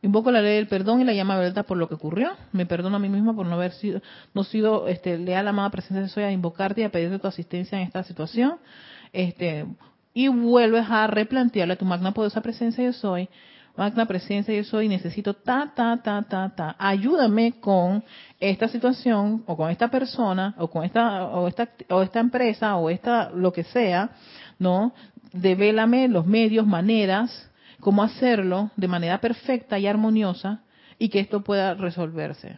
Invoco 0.00 0.30
la 0.30 0.40
ley 0.40 0.54
del 0.54 0.68
perdón 0.68 1.00
y 1.00 1.04
la 1.04 1.12
llama 1.12 1.36
verdad 1.36 1.66
por 1.66 1.76
lo 1.76 1.88
que 1.88 1.94
ocurrió. 1.94 2.30
Me 2.52 2.66
perdono 2.66 2.96
a 2.96 2.98
mí 3.00 3.08
misma 3.08 3.34
por 3.34 3.46
no 3.46 3.54
haber 3.54 3.72
sido, 3.72 4.00
no 4.32 4.44
sido 4.44 4.86
este, 4.86 5.18
leal 5.18 5.44
la 5.44 5.50
amada 5.50 5.70
presencia 5.70 6.02
de 6.02 6.08
soy 6.08 6.22
a 6.22 6.30
invocarte 6.30 6.82
y 6.82 6.84
a 6.84 6.90
pedirte 6.92 7.18
tu 7.18 7.26
asistencia 7.26 7.78
en 7.78 7.84
esta 7.84 8.04
situación. 8.04 8.58
Este, 9.12 9.66
y 10.18 10.26
vuelves 10.26 10.84
a 10.90 11.06
replantearle 11.06 11.74
a 11.74 11.76
tu 11.76 11.84
magna 11.84 12.10
poderosa 12.10 12.40
presencia 12.40 12.82
yo 12.82 12.92
soy, 12.92 13.28
magna 13.76 14.04
presencia 14.04 14.52
yo 14.52 14.64
soy, 14.64 14.88
necesito 14.88 15.32
ta, 15.32 15.70
ta, 15.76 15.96
ta, 16.02 16.22
ta, 16.22 16.52
ta, 16.56 16.74
ayúdame 16.76 17.60
con 17.60 18.02
esta 18.40 18.66
situación 18.66 19.44
o 19.46 19.56
con 19.56 19.70
esta 19.70 19.86
persona 19.86 20.56
o 20.58 20.66
con 20.68 20.82
esta 20.82 21.24
o 21.26 21.46
esta 21.46 21.68
o 21.90 22.02
esta 22.02 22.18
empresa 22.18 22.74
o 22.74 22.90
esta 22.90 23.30
lo 23.30 23.52
que 23.52 23.62
sea, 23.62 24.10
¿no? 24.58 24.92
Devélame 25.32 26.08
los 26.08 26.26
medios, 26.26 26.66
maneras, 26.66 27.48
cómo 27.78 28.02
hacerlo 28.02 28.72
de 28.74 28.88
manera 28.88 29.20
perfecta 29.20 29.78
y 29.78 29.86
armoniosa 29.86 30.62
y 30.98 31.10
que 31.10 31.20
esto 31.20 31.44
pueda 31.44 31.74
resolverse. 31.74 32.56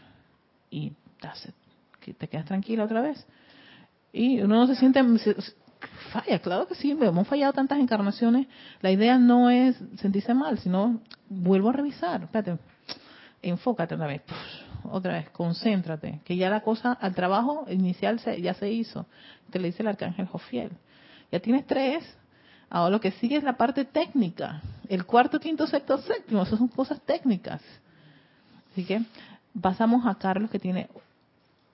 Y 0.70 0.94
te 2.16 2.26
quedas 2.26 2.46
tranquila 2.46 2.84
otra 2.84 3.02
vez. 3.02 3.26
Y 4.14 4.40
uno 4.40 4.60
no 4.60 4.66
se 4.66 4.76
siente, 4.76 5.02
falla, 6.12 6.38
claro 6.38 6.66
que 6.66 6.74
sí, 6.74 6.90
hemos 6.90 7.28
fallado 7.28 7.52
tantas 7.52 7.78
encarnaciones. 7.78 8.46
La 8.80 8.90
idea 8.90 9.18
no 9.18 9.50
es 9.50 9.76
sentirse 9.96 10.34
mal, 10.34 10.58
sino 10.58 11.00
vuelvo 11.28 11.70
a 11.70 11.72
revisar, 11.72 12.22
espérate, 12.22 12.58
enfócate 13.42 13.94
otra 13.94 14.06
vez, 14.06 14.22
otra 14.84 15.14
vez, 15.14 15.30
concéntrate, 15.30 16.20
que 16.24 16.36
ya 16.36 16.50
la 16.50 16.60
cosa, 16.60 16.92
al 16.92 17.14
trabajo 17.14 17.66
inicial 17.70 18.20
ya 18.40 18.54
se 18.54 18.70
hizo, 18.70 19.06
te 19.50 19.58
le 19.58 19.68
dice 19.68 19.82
el 19.82 19.88
arcángel 19.88 20.26
Jofiel. 20.26 20.70
Ya 21.32 21.40
tienes 21.40 21.66
tres, 21.66 22.04
ahora 22.68 22.90
lo 22.90 23.00
que 23.00 23.12
sigue 23.12 23.36
es 23.36 23.44
la 23.44 23.56
parte 23.56 23.84
técnica, 23.84 24.60
el 24.88 25.06
cuarto, 25.06 25.38
quinto, 25.38 25.66
sexto, 25.66 25.98
séptimo, 25.98 26.42
esas 26.42 26.58
son 26.58 26.68
cosas 26.68 27.00
técnicas. 27.02 27.62
Así 28.72 28.84
que 28.84 29.02
pasamos 29.60 30.06
a 30.06 30.16
Carlos 30.16 30.50
que 30.50 30.58
tiene 30.58 30.88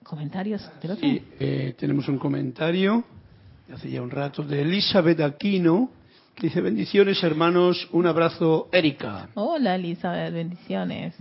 comentarios. 0.03 0.69
Sí, 0.99 1.21
eh, 1.39 1.75
tenemos 1.77 2.07
un 2.07 2.17
comentario 2.17 3.03
hace 3.73 3.89
ya 3.89 4.01
un 4.01 4.11
rato, 4.11 4.43
de 4.43 4.61
Elizabeth 4.61 5.19
Aquino, 5.19 5.89
dice 6.39 6.61
bendiciones 6.61 7.21
hermanos, 7.23 7.87
un 7.91 8.07
abrazo 8.07 8.69
Erika. 8.71 9.29
Hola 9.33 9.75
Elizabeth, 9.75 10.33
bendiciones. 10.33 11.13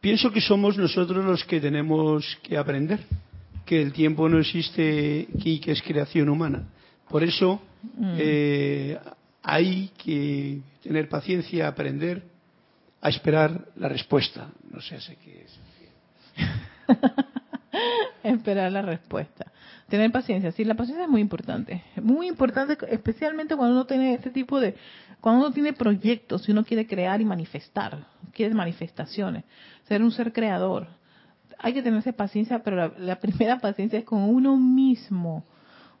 Pienso 0.00 0.32
que 0.32 0.40
somos 0.40 0.76
nosotros 0.76 1.24
los 1.24 1.44
que 1.44 1.60
tenemos 1.60 2.38
que 2.42 2.58
aprender, 2.58 3.00
que 3.64 3.80
el 3.80 3.92
tiempo 3.92 4.28
no 4.28 4.40
existe 4.40 5.28
aquí, 5.34 5.60
que 5.60 5.72
es 5.72 5.82
creación 5.82 6.28
humana. 6.28 6.64
Por 7.08 7.22
eso 7.22 7.62
mm. 7.96 8.14
eh, 8.18 8.98
hay 9.42 9.90
que 10.02 10.60
tener 10.82 11.08
paciencia, 11.08 11.68
aprender 11.68 12.22
a 13.00 13.08
esperar 13.10 13.68
la 13.76 13.88
respuesta. 13.88 14.48
No 14.70 14.80
sé, 14.80 15.00
sé 15.00 15.16
qué 15.22 15.44
es. 15.44 15.60
esperar 18.24 18.72
la 18.72 18.82
respuesta. 18.82 19.52
Tener 19.92 20.10
paciencia, 20.10 20.50
sí, 20.52 20.64
la 20.64 20.74
paciencia 20.74 21.04
es 21.04 21.10
muy 21.10 21.20
importante. 21.20 21.82
Muy 22.02 22.26
importante, 22.26 22.78
especialmente 22.88 23.54
cuando 23.56 23.74
uno 23.74 23.84
tiene 23.84 24.14
este 24.14 24.30
tipo 24.30 24.58
de, 24.58 24.74
cuando 25.20 25.44
uno 25.44 25.52
tiene 25.52 25.74
proyectos 25.74 26.48
y 26.48 26.52
uno 26.52 26.64
quiere 26.64 26.86
crear 26.86 27.20
y 27.20 27.26
manifestar, 27.26 28.06
quiere 28.32 28.54
manifestaciones, 28.54 29.44
ser 29.82 30.02
un 30.02 30.10
ser 30.10 30.32
creador. 30.32 30.86
Hay 31.58 31.74
que 31.74 31.82
tenerse 31.82 32.14
paciencia, 32.14 32.60
pero 32.60 32.90
la, 32.96 33.16
primera 33.20 33.58
paciencia 33.58 33.98
es 33.98 34.06
con 34.06 34.22
uno 34.22 34.56
mismo. 34.56 35.44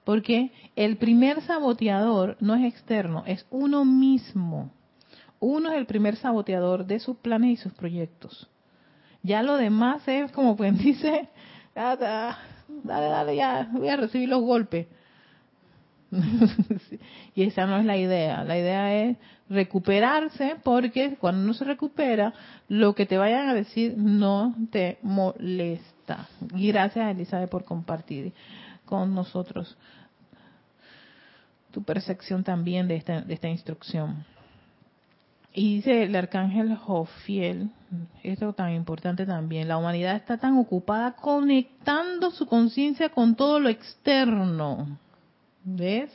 Porque 0.04 0.52
el 0.74 0.96
primer 0.96 1.42
saboteador 1.42 2.38
no 2.40 2.54
es 2.54 2.64
externo, 2.64 3.24
es 3.26 3.44
uno 3.50 3.84
mismo. 3.84 4.72
Uno 5.38 5.70
es 5.70 5.76
el 5.76 5.84
primer 5.84 6.16
saboteador 6.16 6.86
de 6.86 6.98
sus 6.98 7.18
planes 7.18 7.50
y 7.50 7.56
sus 7.62 7.74
proyectos. 7.74 8.48
Ya 9.22 9.42
lo 9.42 9.58
demás 9.58 10.00
es 10.08 10.32
como 10.32 10.56
quien 10.56 10.78
dice, 10.78 11.28
dale, 12.82 13.06
dale, 13.06 13.36
ya, 13.36 13.68
voy 13.72 13.88
a 13.88 13.96
recibir 13.96 14.28
los 14.28 14.42
golpes. 14.42 14.86
y 17.34 17.42
esa 17.42 17.66
no 17.66 17.78
es 17.78 17.84
la 17.84 17.96
idea. 17.96 18.44
La 18.44 18.58
idea 18.58 18.94
es 18.94 19.16
recuperarse 19.48 20.56
porque 20.62 21.16
cuando 21.18 21.46
no 21.46 21.54
se 21.54 21.64
recupera, 21.64 22.34
lo 22.68 22.94
que 22.94 23.06
te 23.06 23.18
vayan 23.18 23.48
a 23.48 23.54
decir 23.54 23.94
no 23.96 24.54
te 24.70 24.98
molesta. 25.02 26.28
Y 26.54 26.68
gracias, 26.68 27.10
Elizabeth, 27.14 27.50
por 27.50 27.64
compartir 27.64 28.32
con 28.84 29.14
nosotros 29.14 29.76
tu 31.70 31.82
percepción 31.82 32.44
también 32.44 32.86
de 32.86 32.96
esta, 32.96 33.22
de 33.22 33.34
esta 33.34 33.48
instrucción. 33.48 34.24
Y 35.54 35.76
dice 35.76 36.04
el 36.04 36.16
arcángel 36.16 36.76
Jofiel, 36.76 37.70
esto 38.22 38.54
tan 38.54 38.72
importante 38.72 39.26
también, 39.26 39.68
la 39.68 39.76
humanidad 39.76 40.16
está 40.16 40.38
tan 40.38 40.56
ocupada 40.56 41.12
conectando 41.12 42.30
su 42.30 42.46
conciencia 42.46 43.10
con 43.10 43.34
todo 43.36 43.60
lo 43.60 43.68
externo. 43.68 44.98
¿Ves? 45.62 46.10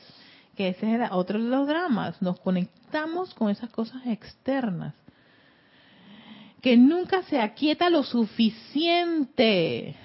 Que 0.56 0.70
ese 0.70 0.92
es 0.96 1.10
otro 1.12 1.42
de 1.42 1.50
los 1.50 1.68
dramas, 1.68 2.20
nos 2.20 2.40
conectamos 2.40 3.36
con 3.36 3.52
esas 3.52 3.70
cosas 3.70 4.08
externas. 4.08 4.96
Que 6.60 6.76
nunca 6.76 7.22
se 7.24 7.40
aquieta 7.40 7.92
lo 7.92 8.02
suficiente. 8.02 9.96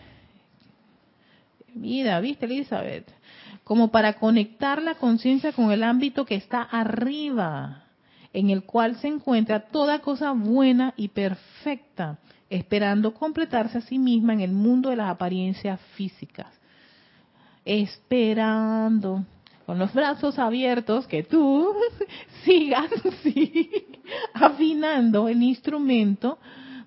Mira, 1.74 2.20
¿viste, 2.20 2.44
Elizabeth? 2.44 3.10
Como 3.64 3.90
para 3.90 4.14
conectar 4.14 4.82
la 4.82 4.96
conciencia 4.96 5.52
con 5.52 5.72
el 5.72 5.82
ámbito 5.82 6.26
que 6.26 6.34
está 6.34 6.60
arriba 6.60 7.81
en 8.32 8.50
el 8.50 8.64
cual 8.64 8.96
se 8.96 9.08
encuentra 9.08 9.60
toda 9.60 10.00
cosa 10.00 10.32
buena 10.32 10.94
y 10.96 11.08
perfecta, 11.08 12.18
esperando 12.48 13.14
completarse 13.14 13.78
a 13.78 13.82
sí 13.82 13.98
misma 13.98 14.32
en 14.32 14.40
el 14.40 14.52
mundo 14.52 14.90
de 14.90 14.96
las 14.96 15.10
apariencias 15.10 15.80
físicas. 15.94 16.48
Esperando, 17.64 19.24
con 19.66 19.78
los 19.78 19.92
brazos 19.92 20.38
abiertos, 20.38 21.06
que 21.06 21.22
tú 21.22 21.72
sigas 22.44 22.90
afinando 24.34 25.28
el 25.28 25.42
instrumento, 25.42 26.38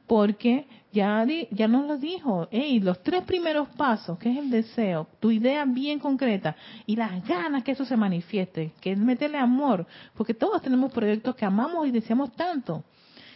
porque 0.08 0.68
ya, 0.96 1.26
ya 1.52 1.68
nos 1.68 1.86
lo 1.86 1.98
dijo, 1.98 2.48
hey, 2.52 2.80
los 2.80 3.04
tres 3.04 3.24
primeros 3.24 3.68
pasos, 3.76 4.18
que 4.18 4.32
es 4.32 4.38
el 4.38 4.50
deseo, 4.50 5.08
tu 5.20 5.30
idea 5.30 5.66
bien 5.66 6.00
concreta 6.00 6.56
y 6.86 6.96
las 6.96 7.28
ganas 7.28 7.64
que 7.64 7.74
eso 7.74 7.84
se 7.84 7.98
manifieste, 7.98 8.72
que 8.80 8.94
es 8.94 8.98
meterle 8.98 9.38
amor, 9.38 9.86
porque 10.16 10.34
todos 10.34 10.62
tenemos 10.62 10.94
proyectos 10.94 11.36
que 11.36 11.44
amamos 11.46 11.86
y 11.86 11.92
deseamos 11.92 12.32
tanto. 12.32 12.84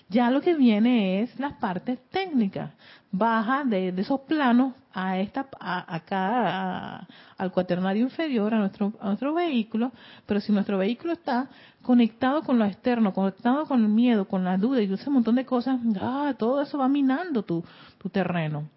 Ya 0.10 0.32
lo 0.32 0.41
que 0.41 0.55
viene 0.55 1.22
es 1.22 1.39
las 1.39 1.53
partes 1.53 1.99
técnicas. 2.10 2.72
Baja 3.12 3.64
de, 3.64 3.89
esos 3.89 4.22
planos 4.22 4.74
a 4.91 5.20
esta, 5.20 5.47
acá 5.60 7.07
al 7.38 7.51
cuaternario 7.51 8.03
inferior, 8.03 8.53
a 8.55 8.57
nuestro, 8.57 8.93
a 8.99 9.07
nuestro 9.07 9.36
vehículo, 9.36 9.91
pero 10.26 10.39
si 10.41 10.51
nuestro 10.51 10.80
vehículo 10.80 11.14
está 11.14 11.47
conectado 11.84 12.41
con 12.41 12.57
lo 12.57 12.66
externo, 12.66 13.14
conectado 13.14 13.68
con 13.68 13.84
el 13.84 13.89
miedo, 13.89 14.28
con 14.28 14.43
la 14.43 14.57
duda 14.57 14.82
y 14.82 14.91
ese 14.91 15.12
montón 15.12 15.36
de 15.36 15.45
cosas, 15.45 15.80
ah, 16.01 16.34
todo 16.38 16.62
eso 16.62 16.80
va 16.80 16.88
minando 16.88 17.43
tu, 17.43 17.64
tu 17.99 18.10
terreno. 18.10 18.68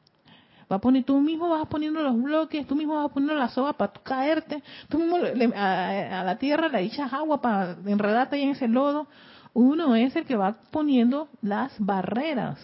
Va 0.71 0.77
a 0.77 0.81
poner, 0.81 1.05
tú 1.05 1.19
mismo 1.19 1.49
vas 1.49 1.67
poniendo 1.67 2.03
los 2.03 2.21
bloques, 2.21 2.67
tú 2.67 2.77
mismo 2.77 2.95
vas 2.95 3.11
poniendo 3.11 3.35
la 3.35 3.49
soga 3.49 3.73
para 3.73 3.93
caerte, 4.03 4.63
tú 4.89 4.99
mismo 4.99 5.17
a, 5.57 6.21
a, 6.21 6.25
la 6.25 6.37
tierra 6.37 6.69
le 6.69 6.81
echas 6.83 7.11
agua 7.13 7.41
para 7.41 7.77
enredarte 7.87 8.37
ahí 8.37 8.43
en 8.43 8.51
ese 8.51 8.69
lodo 8.69 9.07
uno 9.55 9.95
es 9.95 10.17
el 10.17 10.25
que 10.25 10.37
va 10.37 10.57
poniendo 10.71 11.29
las 11.41 11.73
barreras. 11.79 12.59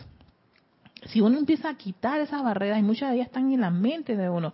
Si 1.07 1.21
uno 1.21 1.39
empieza 1.39 1.69
a 1.69 1.77
quitar 1.77 2.21
esas 2.21 2.43
barreras, 2.43 2.79
y 2.79 2.83
muchas 2.83 3.11
de 3.11 3.17
ellas 3.17 3.29
están 3.29 3.53
en 3.53 3.61
la 3.61 3.71
mente 3.71 4.17
de 4.17 4.29
uno, 4.29 4.53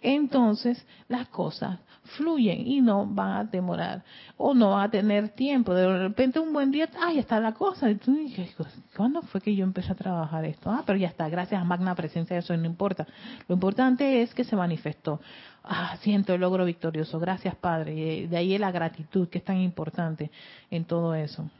entonces 0.00 0.84
las 1.08 1.28
cosas 1.28 1.78
fluyen 2.06 2.66
y 2.66 2.80
no 2.80 3.06
van 3.06 3.36
a 3.36 3.44
demorar 3.44 4.02
o 4.36 4.54
no 4.54 4.70
van 4.70 4.84
a 4.84 4.90
tener 4.90 5.30
tiempo. 5.30 5.74
De 5.74 5.98
repente 5.98 6.40
un 6.40 6.52
buen 6.52 6.70
día, 6.70 6.88
ya 6.90 7.20
está 7.20 7.40
la 7.40 7.52
cosa. 7.52 7.90
Y 7.90 7.96
tú 7.96 8.14
dices, 8.14 8.54
¿cuándo 8.96 9.22
fue 9.22 9.40
que 9.40 9.54
yo 9.54 9.64
empecé 9.64 9.92
a 9.92 9.94
trabajar 9.94 10.44
esto? 10.44 10.70
Ah, 10.70 10.82
pero 10.86 10.98
ya 10.98 11.08
está, 11.08 11.28
gracias 11.28 11.60
a 11.60 11.64
magna 11.64 11.94
presencia, 11.94 12.36
eso 12.36 12.56
no 12.56 12.66
importa. 12.66 13.06
Lo 13.48 13.54
importante 13.54 14.22
es 14.22 14.34
que 14.34 14.44
se 14.44 14.56
manifestó. 14.56 15.20
Ah, 15.64 15.96
siento 16.00 16.34
el 16.34 16.40
logro 16.40 16.64
victorioso. 16.64 17.18
Gracias, 17.18 17.54
Padre. 17.56 18.28
de 18.28 18.36
ahí 18.36 18.56
la 18.56 18.70
gratitud, 18.70 19.28
que 19.28 19.38
es 19.38 19.44
tan 19.44 19.58
importante 19.58 20.30
en 20.70 20.84
todo 20.84 21.14
eso. 21.14 21.50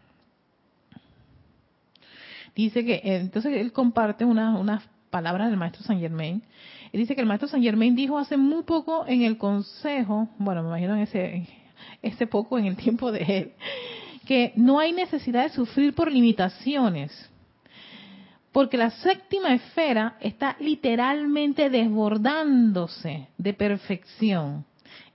Dice 2.55 2.84
que, 2.84 3.01
entonces 3.05 3.53
él 3.55 3.72
comparte 3.72 4.24
unas, 4.24 4.59
unas 4.59 4.82
palabras 5.11 5.51
del 5.51 5.59
maestro 5.59 5.82
Saint 5.82 6.01
Germain 6.01 6.42
dice 6.97 7.14
que 7.14 7.20
el 7.20 7.26
maestro 7.26 7.49
San 7.49 7.62
Germain 7.62 7.94
dijo 7.94 8.18
hace 8.18 8.36
muy 8.36 8.62
poco 8.62 9.05
en 9.07 9.22
el 9.22 9.38
consejo, 9.38 10.28
bueno, 10.38 10.62
me 10.62 10.68
imagino 10.68 10.94
en 10.97 11.03
ese, 11.03 11.47
ese 12.03 12.26
poco 12.26 12.59
en 12.59 12.66
el 12.66 12.76
tiempo 12.76 13.12
de 13.12 13.20
él, 13.20 13.53
que 14.24 14.53
no 14.57 14.78
hay 14.78 14.92
necesidad 14.92 15.44
de 15.44 15.51
sufrir 15.51 15.94
por 15.94 16.11
limitaciones, 16.11 17.12
porque 18.53 18.78
la 18.78 18.90
séptima 18.90 19.53
esfera 19.53 20.16
está 20.20 20.57
literalmente 20.59 21.68
desbordándose 21.68 23.28
de 23.36 23.53
perfección. 23.53 24.64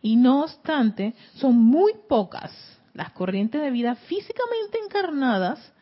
Y 0.04 0.16
no 0.16 0.44
obstante, 0.44 1.16
son 1.36 1.58
muy 1.58 1.94
pocas 2.08 2.52
las 2.94 3.12
corrientes 3.12 3.62
de 3.62 3.72
vida 3.72 3.96
físicamente 3.96 4.78
encarnadas 4.86 5.74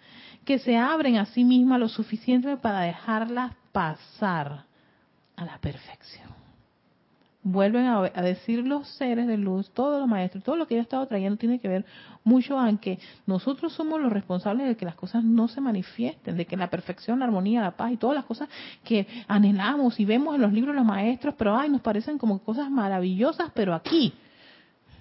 que 0.46 0.60
se 0.60 0.78
abren 0.78 1.18
a 1.18 1.26
sí 1.26 1.44
mismas 1.44 1.80
lo 1.80 1.90
suficiente 1.90 2.56
para 2.58 2.82
dejarlas 2.82 3.54
pasar 3.72 4.69
a 5.40 5.46
la 5.46 5.58
perfección. 5.60 6.28
Vuelven 7.42 7.86
a, 7.86 8.02
decir 8.22 8.66
los 8.66 8.86
seres 8.98 9.26
de 9.26 9.38
luz, 9.38 9.72
todos 9.72 10.02
los 10.02 10.10
maestros, 10.10 10.44
todo 10.44 10.58
lo 10.58 10.68
que 10.68 10.76
yo 10.76 10.82
he 10.82 10.84
estado 10.84 11.08
trayendo 11.08 11.38
tiene 11.38 11.60
que 11.60 11.70
ver 11.70 11.86
mucho 12.26 12.60
aunque 12.60 13.00
nosotros 13.26 13.72
somos 13.72 14.02
los 14.02 14.12
responsables 14.12 14.68
de 14.68 14.76
que 14.76 14.84
las 14.84 14.96
cosas 14.96 15.24
no 15.24 15.48
se 15.48 15.62
manifiesten, 15.62 16.36
de 16.36 16.46
que 16.46 16.58
la 16.58 16.70
perfección, 16.70 17.20
la 17.20 17.26
armonía, 17.26 17.62
la 17.62 17.72
paz 17.72 17.94
y 17.94 17.98
todas 17.98 18.18
las 18.18 18.26
cosas 18.26 18.50
que 18.84 19.08
anhelamos 19.30 19.98
y 20.02 20.06
vemos 20.06 20.36
en 20.36 20.42
los 20.42 20.52
libros 20.52 20.76
de 20.76 20.82
los 20.82 20.86
maestros, 20.88 21.34
pero 21.38 21.58
ay, 21.58 21.70
nos 21.70 21.80
parecen 21.80 22.18
como 22.18 22.40
cosas 22.40 22.70
maravillosas, 22.70 23.52
pero 23.54 23.74
aquí, 23.74 24.14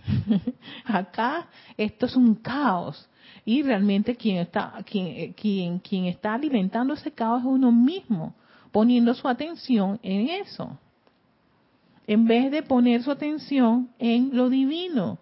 acá, 0.85 1.49
esto 1.77 2.07
es 2.07 2.15
un 2.15 2.37
caos. 2.37 3.09
Y 3.45 3.63
realmente 3.63 4.15
quien 4.15 4.37
está, 4.37 4.75
quien, 4.87 5.33
quien, 5.33 5.81
quien 5.81 6.05
está 6.05 6.35
alimentando 6.35 6.95
ese 6.95 7.11
caos 7.11 7.41
es 7.41 7.47
uno 7.47 7.73
mismo 7.73 8.35
poniendo 8.73 9.15
su 9.15 9.29
atención 9.29 9.99
en 10.03 10.29
eso, 10.29 10.79
en 12.07 12.27
vez 12.27 12.51
de 12.51 12.63
poner 12.63 13.03
su 13.03 13.11
atención 13.11 13.91
en 13.99 14.37
lo 14.37 14.49
divino 14.49 15.19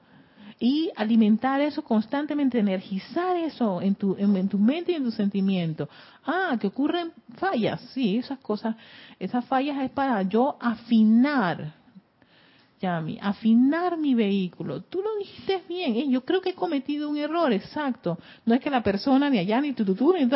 y 0.58 0.90
alimentar 0.96 1.60
eso 1.60 1.82
constantemente, 1.82 2.58
energizar 2.58 3.36
eso 3.36 3.82
en 3.82 3.94
tu, 3.94 4.16
en, 4.18 4.48
tu 4.48 4.58
mente 4.58 4.92
y 4.92 4.94
en 4.94 5.04
tu 5.04 5.10
sentimiento. 5.10 5.88
Ah, 6.24 6.56
que 6.60 6.68
ocurren 6.68 7.12
fallas, 7.36 7.80
sí, 7.92 8.16
esas 8.16 8.38
cosas, 8.38 8.74
esas 9.18 9.44
fallas 9.44 9.82
es 9.82 9.90
para 9.90 10.22
yo 10.22 10.56
afinar 10.60 11.74
Yami, 12.80 13.18
afinar 13.22 13.96
mi 13.96 14.14
vehículo. 14.14 14.82
Tú 14.82 15.00
lo 15.00 15.16
dijiste 15.16 15.62
bien, 15.66 15.96
¿eh? 15.96 16.06
yo 16.10 16.24
creo 16.24 16.42
que 16.42 16.50
he 16.50 16.54
cometido 16.54 17.08
un 17.08 17.16
error, 17.16 17.50
exacto. 17.52 18.18
No 18.44 18.54
es 18.54 18.60
que 18.60 18.68
la 18.68 18.82
persona, 18.82 19.30
ni 19.30 19.38
allá, 19.38 19.60
ni 19.62 19.72
tú, 19.72 19.84
ni, 20.12 20.26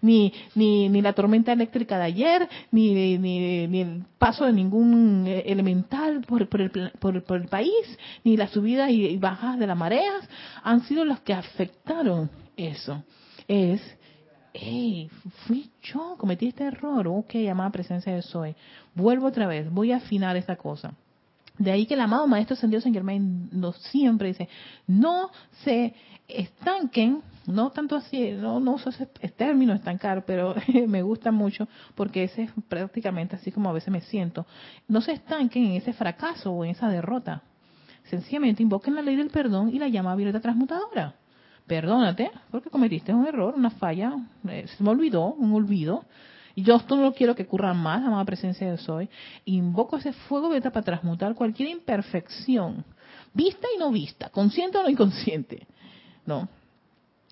ni, 0.00 0.32
ni, 0.54 0.88
ni, 0.88 1.02
la 1.02 1.12
tormenta 1.12 1.52
eléctrica 1.52 1.98
de 1.98 2.04
ayer, 2.04 2.48
ni, 2.70 3.18
ni, 3.18 3.66
ni 3.68 3.80
el 3.80 4.02
paso 4.18 4.46
de 4.46 4.52
ningún 4.54 5.24
eh, 5.26 5.44
elemental 5.46 6.22
por, 6.22 6.48
por, 6.48 6.62
el, 6.62 6.70
por, 6.98 7.22
por 7.22 7.36
el 7.40 7.48
país, 7.48 7.98
ni 8.24 8.36
las 8.36 8.50
subidas 8.50 8.90
y 8.90 9.18
bajas 9.18 9.58
de 9.58 9.66
las 9.66 9.76
mareas, 9.76 10.26
han 10.62 10.82
sido 10.84 11.04
los 11.04 11.20
que 11.20 11.34
afectaron 11.34 12.30
eso. 12.56 13.04
Es 13.46 13.82
hey, 14.54 15.10
fui 15.46 15.70
yo, 15.82 16.16
cometí 16.16 16.46
este 16.46 16.64
error, 16.64 17.08
ok, 17.08 17.34
llamada 17.34 17.70
presencia 17.70 18.14
de 18.14 18.22
Soy. 18.22 18.54
Vuelvo 18.94 19.26
otra 19.26 19.46
vez, 19.46 19.70
voy 19.70 19.92
a 19.92 19.96
afinar 19.96 20.36
esta 20.36 20.56
cosa. 20.56 20.94
De 21.58 21.70
ahí 21.70 21.86
que 21.86 21.94
el 21.94 22.00
amado 22.00 22.26
Maestro 22.26 22.54
Ascendido 22.54 22.80
San 22.80 22.92
Germain 22.92 23.48
nos 23.52 23.76
siempre 23.76 24.28
dice, 24.28 24.48
no 24.86 25.30
se 25.62 25.94
estanquen, 26.26 27.22
no 27.46 27.70
tanto 27.70 27.94
así, 27.96 28.32
no, 28.32 28.58
no 28.58 28.72
uso 28.72 28.90
ese 28.90 29.06
término 29.36 29.72
estancar, 29.72 30.24
pero 30.24 30.54
me 30.88 31.02
gusta 31.02 31.30
mucho 31.30 31.68
porque 31.94 32.24
ese 32.24 32.44
es 32.44 32.50
prácticamente 32.68 33.36
así 33.36 33.52
como 33.52 33.68
a 33.68 33.72
veces 33.72 33.90
me 33.90 34.00
siento, 34.00 34.46
no 34.88 35.00
se 35.00 35.12
estanquen 35.12 35.66
en 35.66 35.72
ese 35.72 35.92
fracaso 35.92 36.50
o 36.50 36.64
en 36.64 36.72
esa 36.72 36.88
derrota. 36.88 37.42
Sencillamente 38.04 38.62
invoquen 38.62 38.94
la 38.94 39.02
ley 39.02 39.16
del 39.16 39.30
perdón 39.30 39.70
y 39.72 39.78
la 39.78 39.88
llama 39.88 40.14
violeta 40.16 40.40
transmutadora. 40.40 41.14
Perdónate 41.66 42.30
porque 42.50 42.68
cometiste 42.68 43.14
un 43.14 43.26
error, 43.26 43.54
una 43.56 43.70
falla, 43.70 44.12
eh, 44.48 44.66
se 44.66 44.82
me 44.82 44.90
olvidó, 44.90 45.32
un 45.34 45.54
olvido 45.54 46.04
y 46.54 46.62
yo 46.62 46.76
esto 46.76 46.96
no 46.96 47.12
quiero 47.12 47.34
que 47.34 47.42
ocurra 47.42 47.74
más, 47.74 48.04
amada 48.04 48.24
presencia 48.24 48.70
de 48.70 48.78
Soy. 48.78 49.08
Invoco 49.44 49.96
ese 49.96 50.12
fuego 50.12 50.48
beta 50.48 50.70
para 50.70 50.84
transmutar 50.84 51.34
cualquier 51.34 51.68
imperfección, 51.70 52.84
vista 53.32 53.66
y 53.74 53.78
no 53.78 53.90
vista, 53.90 54.28
consciente 54.30 54.78
o 54.78 54.82
no 54.82 54.88
inconsciente. 54.88 55.66
¿No? 56.26 56.48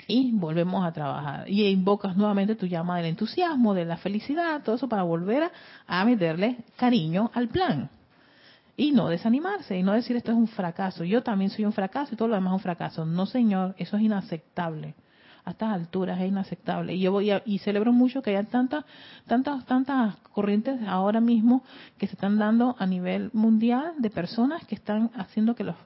Y 0.09 0.33
volvemos 0.33 0.85
a 0.85 0.93
trabajar. 0.93 1.49
Y 1.49 1.65
invocas 1.69 2.17
nuevamente 2.17 2.57
tu 2.57 2.67
llama 2.67 2.97
del 2.97 3.07
entusiasmo, 3.07 3.75
de 3.75 3.85
la 3.85 3.97
felicidad, 3.97 4.63
todo 4.65 4.75
eso 4.75 4.89
para 4.89 5.05
volver 5.05 5.51
a 5.87 6.05
meterle 6.05 6.59
cariño 6.77 7.31
al 7.33 7.49
plan. 7.49 7.89
Y 8.77 8.91
no 8.91 9.09
desanimarse, 9.09 9.79
y 9.79 9.83
no 9.85 9.93
decir 9.93 10.17
esto 10.17 10.33
es 10.33 10.37
un 10.37 10.49
fracaso. 10.49 11.05
Yo 11.05 11.23
también 11.23 11.51
soy 11.51 11.65
un 11.65 11.73
fracaso 11.73 12.15
y 12.15 12.17
todo 12.17 12.29
lo 12.29 12.35
demás 12.35 12.53
es 12.53 12.57
un 12.57 12.63
fracaso. 12.63 13.07
No, 13.07 13.27
señor, 13.27 13.77
eso 13.79 13.97
es 13.97 14.03
inaceptable 14.03 14.95
a 15.45 15.51
estas 15.51 15.73
alturas 15.73 16.21
es 16.21 16.29
inaceptable. 16.29 16.95
Y 16.95 17.01
yo 17.01 17.13
voy 17.13 17.33
y 17.45 17.59
celebro 17.59 17.93
mucho 17.93 18.23
que 18.23 18.31
haya 18.31 18.45
tantas, 18.45 18.85
tantas, 19.27 19.65
tantas 19.67 20.17
corrientes 20.33 20.81
ahora 20.87 21.21
mismo 21.21 21.63
que 21.99 22.07
se 22.07 22.15
están 22.15 22.39
dando 22.39 22.77
a 22.79 22.87
nivel 22.87 23.31
mundial 23.33 23.95
de 23.99 24.11
personas 24.11 24.65
que 24.67 24.75
están 24.75 25.11
haciendo 25.15 25.55
que 25.55 25.65
los, 25.65 25.77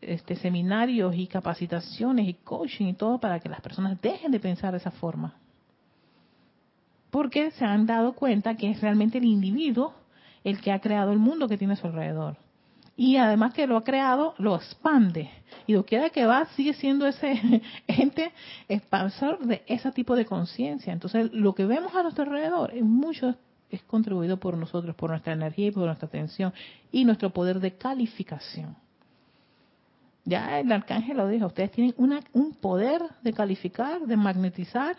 este, 0.00 0.36
seminarios 0.36 1.14
y 1.16 1.26
capacitaciones 1.26 2.28
y 2.28 2.34
coaching 2.34 2.86
y 2.86 2.94
todo 2.94 3.18
para 3.18 3.40
que 3.40 3.48
las 3.48 3.60
personas 3.60 4.00
dejen 4.00 4.30
de 4.30 4.40
pensar 4.40 4.72
de 4.72 4.78
esa 4.78 4.90
forma. 4.90 5.34
Porque 7.10 7.50
se 7.52 7.64
han 7.64 7.86
dado 7.86 8.12
cuenta 8.12 8.56
que 8.56 8.70
es 8.70 8.80
realmente 8.80 9.18
el 9.18 9.24
individuo 9.24 9.94
el 10.44 10.60
que 10.60 10.70
ha 10.70 10.80
creado 10.80 11.12
el 11.12 11.18
mundo 11.18 11.48
que 11.48 11.56
tiene 11.56 11.72
a 11.72 11.76
su 11.76 11.86
alrededor 11.86 12.36
y 12.96 13.16
además 13.16 13.52
que 13.52 13.66
lo 13.66 13.76
ha 13.76 13.84
creado, 13.84 14.34
lo 14.38 14.56
expande. 14.56 15.30
Y 15.66 15.74
lo 15.74 15.84
quiera 15.84 16.10
que 16.10 16.24
va, 16.24 16.46
sigue 16.56 16.72
siendo 16.72 17.06
ese 17.06 17.62
ente 17.86 18.32
expansor 18.68 19.38
de 19.40 19.62
ese 19.66 19.92
tipo 19.92 20.16
de 20.16 20.24
conciencia. 20.24 20.92
Entonces, 20.92 21.30
lo 21.32 21.54
que 21.54 21.66
vemos 21.66 21.94
a 21.94 22.02
nuestro 22.02 22.24
alrededor 22.24 22.72
es 22.74 22.82
mucho 22.82 23.34
es 23.68 23.82
contribuido 23.82 24.38
por 24.38 24.56
nosotros, 24.56 24.94
por 24.94 25.10
nuestra 25.10 25.32
energía 25.32 25.66
y 25.66 25.70
por 25.72 25.86
nuestra 25.86 26.06
atención 26.06 26.52
y 26.92 27.04
nuestro 27.04 27.30
poder 27.30 27.60
de 27.60 27.72
calificación. 27.72 28.76
Ya 30.24 30.60
el 30.60 30.70
arcángel 30.72 31.16
lo 31.16 31.28
dijo, 31.28 31.46
ustedes 31.46 31.72
tienen 31.72 31.94
una, 31.98 32.20
un 32.32 32.54
poder 32.54 33.02
de 33.22 33.32
calificar, 33.32 34.00
de 34.00 34.16
magnetizar, 34.16 34.96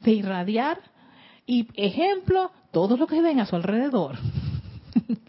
de 0.00 0.12
irradiar 0.12 0.78
y 1.46 1.68
ejemplo, 1.74 2.50
todo 2.70 2.96
lo 2.96 3.06
que 3.06 3.20
ven 3.20 3.40
a 3.40 3.46
su 3.46 3.56
alrededor 3.56 4.16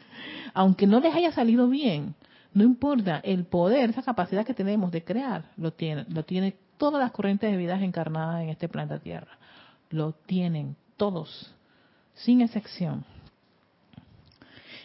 aunque 0.53 0.87
no 0.87 0.99
les 0.99 1.13
haya 1.15 1.31
salido 1.31 1.67
bien, 1.67 2.15
no 2.53 2.63
importa, 2.63 3.19
el 3.23 3.45
poder, 3.45 3.89
esa 3.89 4.03
capacidad 4.03 4.45
que 4.45 4.53
tenemos 4.53 4.91
de 4.91 5.03
crear, 5.03 5.45
lo 5.57 5.73
tiene, 5.73 6.05
lo 6.09 6.23
tiene 6.23 6.55
todas 6.77 7.01
las 7.01 7.11
corrientes 7.11 7.49
de 7.51 7.57
vida 7.57 7.81
encarnadas 7.81 8.43
en 8.43 8.49
este 8.49 8.69
planeta 8.69 8.99
Tierra. 8.99 9.39
Lo 9.89 10.13
tienen 10.13 10.75
todos, 10.95 11.53
sin 12.13 12.41
excepción. 12.41 13.05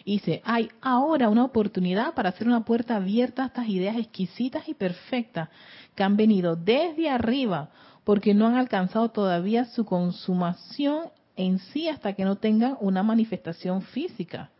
Dice, 0.06 0.40
hay 0.44 0.70
ahora 0.80 1.28
una 1.28 1.44
oportunidad 1.44 2.14
para 2.14 2.30
hacer 2.30 2.46
una 2.46 2.64
puerta 2.64 2.96
abierta 2.96 3.42
a 3.42 3.46
estas 3.48 3.68
ideas 3.68 3.96
exquisitas 3.96 4.66
y 4.66 4.72
perfectas 4.72 5.50
que 5.94 6.02
han 6.02 6.16
venido 6.16 6.56
desde 6.56 7.10
arriba, 7.10 7.68
porque 8.04 8.32
no 8.32 8.46
han 8.46 8.54
alcanzado 8.54 9.10
todavía 9.10 9.66
su 9.66 9.84
consumación 9.84 11.10
en 11.36 11.58
sí 11.58 11.88
hasta 11.90 12.14
que 12.14 12.24
no 12.24 12.36
tengan 12.36 12.78
una 12.80 13.02
manifestación 13.02 13.82
física 13.82 14.50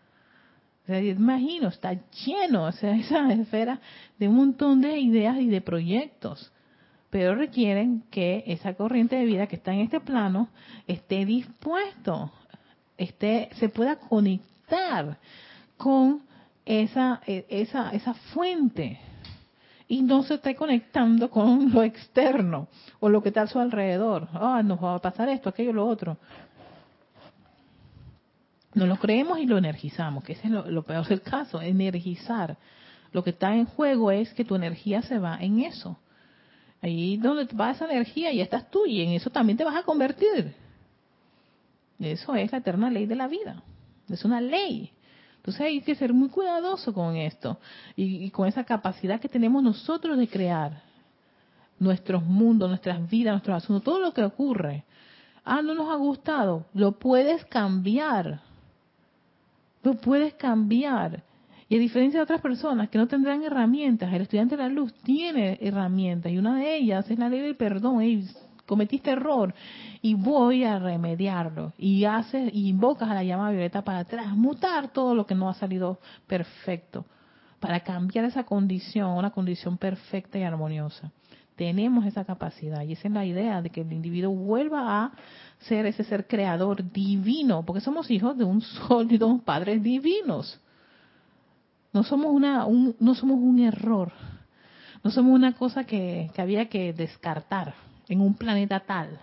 imagino, 0.89 1.69
está 1.69 1.99
lleno, 2.25 2.65
o 2.65 2.73
sea, 2.73 2.95
esa 2.97 3.33
esfera 3.33 3.81
de 4.19 4.29
un 4.29 4.37
montón 4.37 4.81
de 4.81 4.99
ideas 4.99 5.39
y 5.39 5.49
de 5.49 5.61
proyectos, 5.61 6.53
pero 7.11 7.35
requieren 7.35 8.05
que 8.11 8.45
esa 8.47 8.75
corriente 8.75 9.17
de 9.17 9.25
vida 9.25 9.47
que 9.47 9.57
está 9.57 9.73
en 9.73 9.81
este 9.81 10.01
plano 10.01 10.49
esté 10.87 11.25
dispuesto, 11.25 12.33
esté, 12.97 13.49
se 13.55 13.69
pueda 13.69 13.97
conectar 13.97 15.19
con 15.77 16.23
esa, 16.67 17.21
e, 17.27 17.47
esa, 17.49 17.91
esa 17.91 18.15
fuente 18.15 19.01
y 19.89 20.03
no 20.03 20.23
se 20.23 20.35
esté 20.35 20.55
conectando 20.55 21.31
con 21.31 21.73
lo 21.73 21.83
externo 21.83 22.69
o 23.01 23.09
lo 23.09 23.23
que 23.23 23.31
está 23.31 23.43
a 23.43 23.47
su 23.47 23.59
alrededor. 23.59 24.29
Ah, 24.35 24.63
nos 24.63 24.83
va 24.83 24.95
a 24.95 24.99
pasar 24.99 25.31
esto, 25.31 25.49
aquello, 25.49 25.73
lo 25.73 25.87
otro. 25.87 26.19
No 28.79 28.87
lo 28.87 28.97
creemos 28.97 29.41
y 29.41 29.47
lo 29.47 29.59
energizamos, 29.59 30.23
que 30.23 30.35
ese 30.35 30.47
es 30.47 30.53
lo, 30.53 30.83
peor 30.85 31.05
del 31.09 31.21
caso, 31.21 31.61
energizar. 31.61 32.57
Lo 33.11 33.25
que 33.25 33.31
está 33.31 33.53
en 33.53 33.65
juego 33.65 34.13
es 34.13 34.33
que 34.35 34.45
tu 34.45 34.55
energía 34.55 35.03
se 35.03 35.19
va 35.19 35.37
en 35.41 35.59
eso. 35.63 35.99
Ahí 36.81 37.17
donde 37.17 37.53
va 37.57 37.73
esa 37.73 37.87
energía 37.87 38.31
y 38.31 38.41
estás 38.41 38.71
tú 38.71 38.87
y 38.87 39.03
en 39.03 39.11
eso 39.11 39.31
también 39.31 39.59
te 39.59 39.65
vas 39.65 39.75
a 39.75 39.83
convertir. 39.83 40.55
Eso 41.99 42.37
es 42.37 42.53
la 42.53 42.59
eterna 42.59 42.89
ley 42.89 43.07
de 43.07 43.17
la 43.17 43.27
vida. 43.27 43.65
Es 44.09 44.25
una 44.25 44.41
ley. 44.41 44.93
Entonces 45.39 45.61
hay 45.61 45.81
que 45.81 45.97
ser 45.97 46.15
muy 46.15 46.29
cuidadoso 46.29 46.95
con 46.95 47.17
esto 47.17 47.59
y, 47.97 48.27
y, 48.27 48.31
con 48.31 48.47
esa 48.47 48.63
capacidad 48.63 49.19
que 49.19 49.29
tenemos 49.29 49.61
nosotros 49.61 50.17
de 50.19 50.29
crear 50.29 50.83
nuestros 51.81 52.23
mundos, 52.23 52.69
nuestras 52.69 53.11
vidas, 53.11 53.33
nuestros 53.33 53.57
asuntos, 53.57 53.83
todo 53.83 53.99
lo 53.99 54.15
que 54.15 54.23
ocurre. 54.23 54.85
Ah, 55.45 55.63
no 55.63 55.75
nos 55.75 55.91
ha 55.91 55.97
gustado. 55.97 56.67
Lo 56.75 56.93
puedes 56.93 57.45
cambiar. 57.47 58.47
Lo 59.83 59.95
puedes 59.95 60.35
cambiar. 60.35 61.23
Y 61.69 61.77
a 61.77 61.79
diferencia 61.79 62.21
de 62.21 62.25
otras 62.25 62.41
personas 62.41 62.89
que 62.89 62.97
no 62.97 63.07
tendrán 63.07 63.43
herramientas, 63.43 64.13
el 64.13 64.23
estudiante 64.23 64.57
de 64.57 64.63
la 64.63 64.69
luz 64.71 64.95
tiene 65.03 65.59
herramientas 65.61 66.33
y 66.33 66.39
una 66.39 66.57
de 66.57 66.77
ellas 66.77 67.11
es 67.11 67.19
la 67.19 67.29
ley 67.29 67.41
del 67.41 67.57
perdón. 67.57 68.03
Cometiste 68.65 69.11
error 69.11 69.55
y 70.03 70.15
voy 70.15 70.65
a 70.65 70.79
remediarlo. 70.79 71.73
Y 71.79 72.05
haces 72.05 72.51
y 72.55 72.69
invocas 72.69 73.11
a 73.11 73.15
la 73.15 73.25
llama 73.25 73.51
violeta 73.51 73.83
para 73.83 74.05
transmutar 74.05 74.89
todo 74.93 75.15
lo 75.15 75.27
que 75.27 75.35
no 75.35 75.49
ha 75.49 75.55
salido 75.55 75.99
perfecto, 76.27 77.05
para 77.61 77.81
cambiar 77.81 78.25
esa 78.25 78.45
condición, 78.45 79.11
una 79.11 79.31
condición 79.31 79.77
perfecta 79.77 80.39
y 80.39 80.43
armoniosa. 80.43 81.13
Tenemos 81.57 82.07
esa 82.07 82.25
capacidad 82.25 82.83
y 82.83 82.93
esa 82.93 83.09
es 83.09 83.15
la 83.15 83.25
idea 83.25 83.61
de 83.63 83.71
que 83.71 83.81
el 83.81 83.93
individuo 83.93 84.33
vuelva 84.33 85.05
a 85.05 85.13
ser 85.61 85.87
ese 85.87 86.05
ser 86.05 86.27
creador 86.27 86.91
divino, 86.93 87.65
porque 87.65 87.81
somos 87.81 88.11
hijos 88.11 88.37
de 88.37 88.45
un 88.45 88.61
sol 88.89 89.11
y 89.11 89.19
dos 89.19 89.41
padres 89.43 89.83
divinos. 89.83 90.61
No 91.93 92.05
somos 92.05 92.33
una, 92.33 92.67
un, 92.67 92.95
no 93.01 93.15
somos 93.15 93.39
un 93.39 93.61
error, 93.61 94.13
no 95.03 95.11
somos 95.11 95.35
una 95.35 95.55
cosa 95.55 95.85
que, 95.85 96.31
que 96.35 96.43
había 96.43 96.69
que 96.69 96.93
descartar 96.93 97.75
en 98.09 98.21
un 98.21 98.35
planeta 98.35 98.81
tal, 98.81 99.21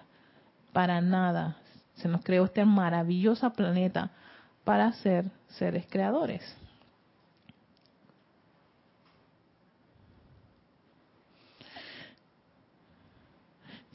para 0.74 1.00
nada. 1.02 1.58
Se 1.96 2.08
nos 2.08 2.24
creó 2.24 2.46
este 2.46 2.66
maravilloso 2.66 3.52
planeta 3.54 4.12
para 4.64 4.92
ser 4.94 5.26
seres 5.48 5.86
creadores. 5.90 6.42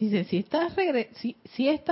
Dice, 0.01 0.25
si 0.25 0.39
estas, 0.39 0.73
si, 1.13 1.37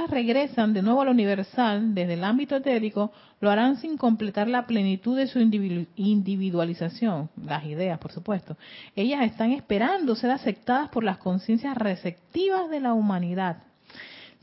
regresan 0.08 0.72
de 0.72 0.80
nuevo 0.80 1.02
al 1.02 1.08
universal 1.08 1.94
desde 1.94 2.14
el 2.14 2.24
ámbito 2.24 2.56
etérico, 2.56 3.12
lo 3.38 3.50
harán 3.50 3.76
sin 3.76 3.98
completar 3.98 4.48
la 4.48 4.66
plenitud 4.66 5.14
de 5.14 5.26
su 5.26 5.38
individualización, 5.38 7.28
las 7.44 7.66
ideas, 7.66 7.98
por 7.98 8.10
supuesto. 8.10 8.56
Ellas 8.96 9.26
están 9.26 9.52
esperando 9.52 10.14
ser 10.14 10.30
aceptadas 10.30 10.88
por 10.88 11.04
las 11.04 11.18
conciencias 11.18 11.76
receptivas 11.76 12.70
de 12.70 12.80
la 12.80 12.94
humanidad. 12.94 13.58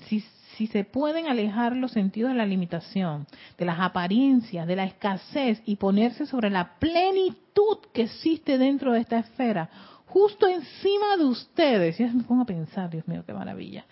Si, 0.10 0.24
si 0.58 0.68
se 0.68 0.84
pueden 0.84 1.26
alejar 1.26 1.76
los 1.76 1.92
sentidos 1.92 2.34
de 2.34 2.38
la 2.38 2.46
limitación, 2.46 3.26
de 3.58 3.66
las 3.66 3.80
apariencias, 3.80 4.68
de 4.68 4.76
la 4.76 4.84
escasez 4.84 5.64
y 5.66 5.78
ponerse 5.78 6.28
sobre 6.28 6.52
la 6.52 6.76
plenitud 6.78 7.80
que 7.96 8.04
existe 8.04 8.60
dentro 8.60 8.92
de 8.94 9.00
esta 9.00 9.18
esfera, 9.18 9.72
justo 10.16 10.48
encima 10.48 11.18
de 11.18 11.26
ustedes. 11.26 11.98
Ya 11.98 12.08
me 12.08 12.24
pongo 12.24 12.44
a 12.44 12.46
pensar, 12.46 12.90
Dios 12.90 13.06
mío, 13.06 13.26
qué 13.26 13.34
maravilla. 13.34 13.84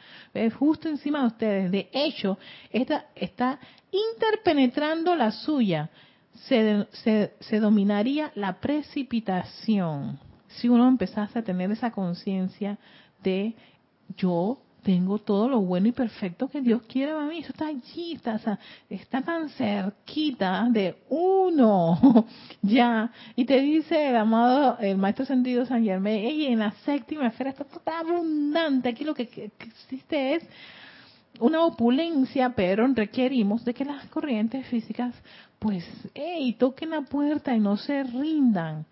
Justo 0.58 0.88
encima 0.88 1.20
de 1.20 1.28
ustedes. 1.28 1.70
De 1.70 1.90
hecho, 1.92 2.38
esta 2.72 3.08
está 3.14 3.60
interpenetrando 3.92 5.18
la 5.18 5.32
suya. 5.32 5.90
Se, 6.48 6.88
se, 6.92 7.34
se 7.42 7.60
dominaría 7.60 8.32
la 8.36 8.62
precipitación 8.62 10.18
si 10.48 10.70
uno 10.70 10.88
empezase 10.88 11.40
a 11.40 11.44
tener 11.44 11.70
esa 11.72 11.92
conciencia 11.92 12.78
de 13.22 13.54
yo 14.16 14.60
tengo 14.84 15.18
todo 15.18 15.48
lo 15.48 15.62
bueno 15.62 15.88
y 15.88 15.92
perfecto 15.94 16.50
que 16.50 16.62
Dios 16.62 16.82
quiere 16.84 17.14
para 17.14 17.26
mí. 17.26 17.40
Eso 17.40 17.52
está 17.52 17.68
allí, 17.68 18.14
está, 18.14 18.60
está 18.90 19.22
tan 19.22 19.50
cerquita 19.50 20.68
de 20.70 20.98
uno, 21.10 22.26
ya. 22.62 23.12
Y 23.36 23.46
te 23.46 23.60
dice 23.62 24.10
el 24.10 24.16
amado, 24.16 24.78
el 24.80 24.98
maestro 24.98 25.26
sentido 25.26 25.66
San 25.66 25.84
Germain, 25.84 26.26
y 26.26 26.46
en 26.48 26.60
la 26.60 26.72
séptima 26.86 27.28
esfera 27.28 27.52
está 27.52 27.64
todo 27.64 27.82
abundante. 27.86 28.90
Aquí 28.90 29.04
lo 29.04 29.16
que, 29.16 29.52
existe 29.60 30.36
es 30.36 30.44
una 31.40 31.66
opulencia, 31.66 32.50
pero 32.50 32.86
requerimos 32.88 33.66
de 33.66 33.74
que 33.74 33.86
las 33.86 34.06
corrientes 34.08 34.68
físicas, 34.68 35.16
pues, 35.58 35.86
hey, 36.14 36.56
toquen 36.60 36.92
la 36.92 37.02
puerta 37.02 37.56
y 37.56 37.60
no 37.60 37.78
se 37.78 38.04
rindan. 38.04 38.86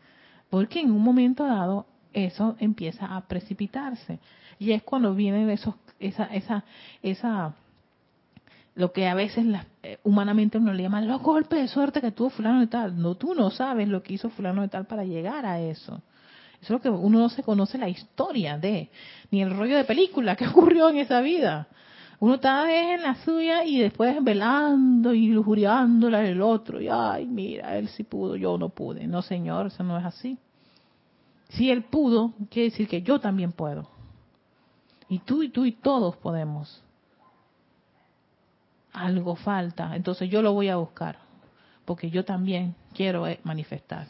Porque 0.49 0.79
en 0.79 0.91
un 0.91 1.01
momento 1.01 1.45
dado 1.45 1.85
eso 2.13 2.55
empieza 2.59 3.15
a 3.15 3.21
precipitarse. 3.21 4.19
Y 4.59 4.73
es 4.73 4.83
cuando 4.83 5.15
vienen 5.15 5.49
esos, 5.49 5.75
esa, 6.01 6.25
esa, 6.25 6.63
esa, 7.01 7.53
lo 8.75 8.91
que 8.91 9.07
a 9.07 9.13
veces 9.13 9.45
eh, 9.83 9.97
humanamente 10.03 10.57
uno 10.57 10.73
le 10.73 10.83
llama 10.83 11.01
los 11.01 11.21
golpes 11.21 11.59
de 11.61 11.67
suerte 11.67 12.01
que 12.01 12.11
tuvo 12.11 12.29
fulano 12.29 12.59
de 12.59 12.67
tal. 12.67 12.99
No, 12.99 13.15
tú 13.15 13.33
no 13.35 13.49
sabes 13.49 13.87
lo 13.87 14.03
que 14.03 14.13
hizo 14.13 14.29
fulano 14.29 14.61
de 14.61 14.69
tal 14.69 14.85
para 14.85 15.03
llegar 15.03 15.45
a 15.45 15.59
eso. 15.59 16.01
Eso 16.61 16.61
es 16.61 16.69
lo 16.69 16.81
que 16.81 16.89
uno 16.89 17.19
no 17.19 17.29
se 17.29 17.43
conoce 17.43 17.77
la 17.77 17.89
historia 17.89 18.57
de, 18.57 18.89
ni 19.31 19.41
el 19.41 19.55
rollo 19.55 19.77
de 19.77 19.83
película 19.83 20.35
que 20.35 20.47
ocurrió 20.49 20.89
en 20.89 20.97
esa 20.97 21.21
vida. 21.21 21.67
Uno 22.19 22.35
está 22.35 22.71
en 22.93 23.01
la 23.01 23.15
suya 23.23 23.65
y 23.65 23.79
después 23.79 24.23
velando 24.23 25.11
y 25.11 25.29
lujuriándola 25.29 26.23
el 26.23 26.39
otro. 26.39 26.79
Y 26.79 26.87
ay, 26.87 27.25
mira, 27.25 27.75
él 27.79 27.87
sí 27.87 28.03
pudo, 28.03 28.35
yo 28.35 28.59
no 28.59 28.69
pude. 28.69 29.07
No, 29.07 29.23
señor, 29.23 29.67
eso 29.67 29.83
no 29.83 29.97
es 29.97 30.05
así. 30.05 30.37
Si 31.49 31.71
él 31.71 31.83
pudo, 31.83 32.33
quiere 32.51 32.69
decir 32.69 32.87
que 32.87 33.01
yo 33.01 33.19
también 33.19 33.51
puedo. 33.51 33.89
Y 35.11 35.19
tú 35.19 35.43
y 35.43 35.49
tú 35.49 35.65
y 35.65 35.73
todos 35.73 36.15
podemos. 36.15 36.81
Algo 38.93 39.35
falta, 39.35 39.93
entonces 39.93 40.29
yo 40.29 40.41
lo 40.41 40.53
voy 40.53 40.69
a 40.69 40.77
buscar, 40.77 41.17
porque 41.83 42.09
yo 42.09 42.23
también 42.23 42.75
quiero 42.93 43.27
eh, 43.27 43.41
manifestar. 43.43 44.07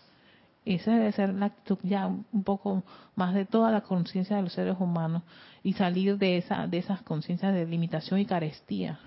Esa 0.63 0.91
debe 0.91 1.11
ser 1.11 1.33
la 1.33 1.47
actitud 1.47 1.79
ya 1.81 2.05
un 2.05 2.43
poco 2.43 2.83
más 3.15 3.33
de 3.33 3.45
toda 3.45 3.71
la 3.71 3.81
conciencia 3.81 4.35
de 4.35 4.43
los 4.43 4.53
seres 4.53 4.75
humanos 4.79 5.23
y 5.63 5.73
salir 5.73 6.19
de 6.19 6.37
esa 6.37 6.67
de 6.67 6.77
esas 6.77 7.01
conciencias 7.01 7.51
de 7.51 7.65
limitación 7.65 8.19
y 8.19 8.27
carestía 8.27 8.99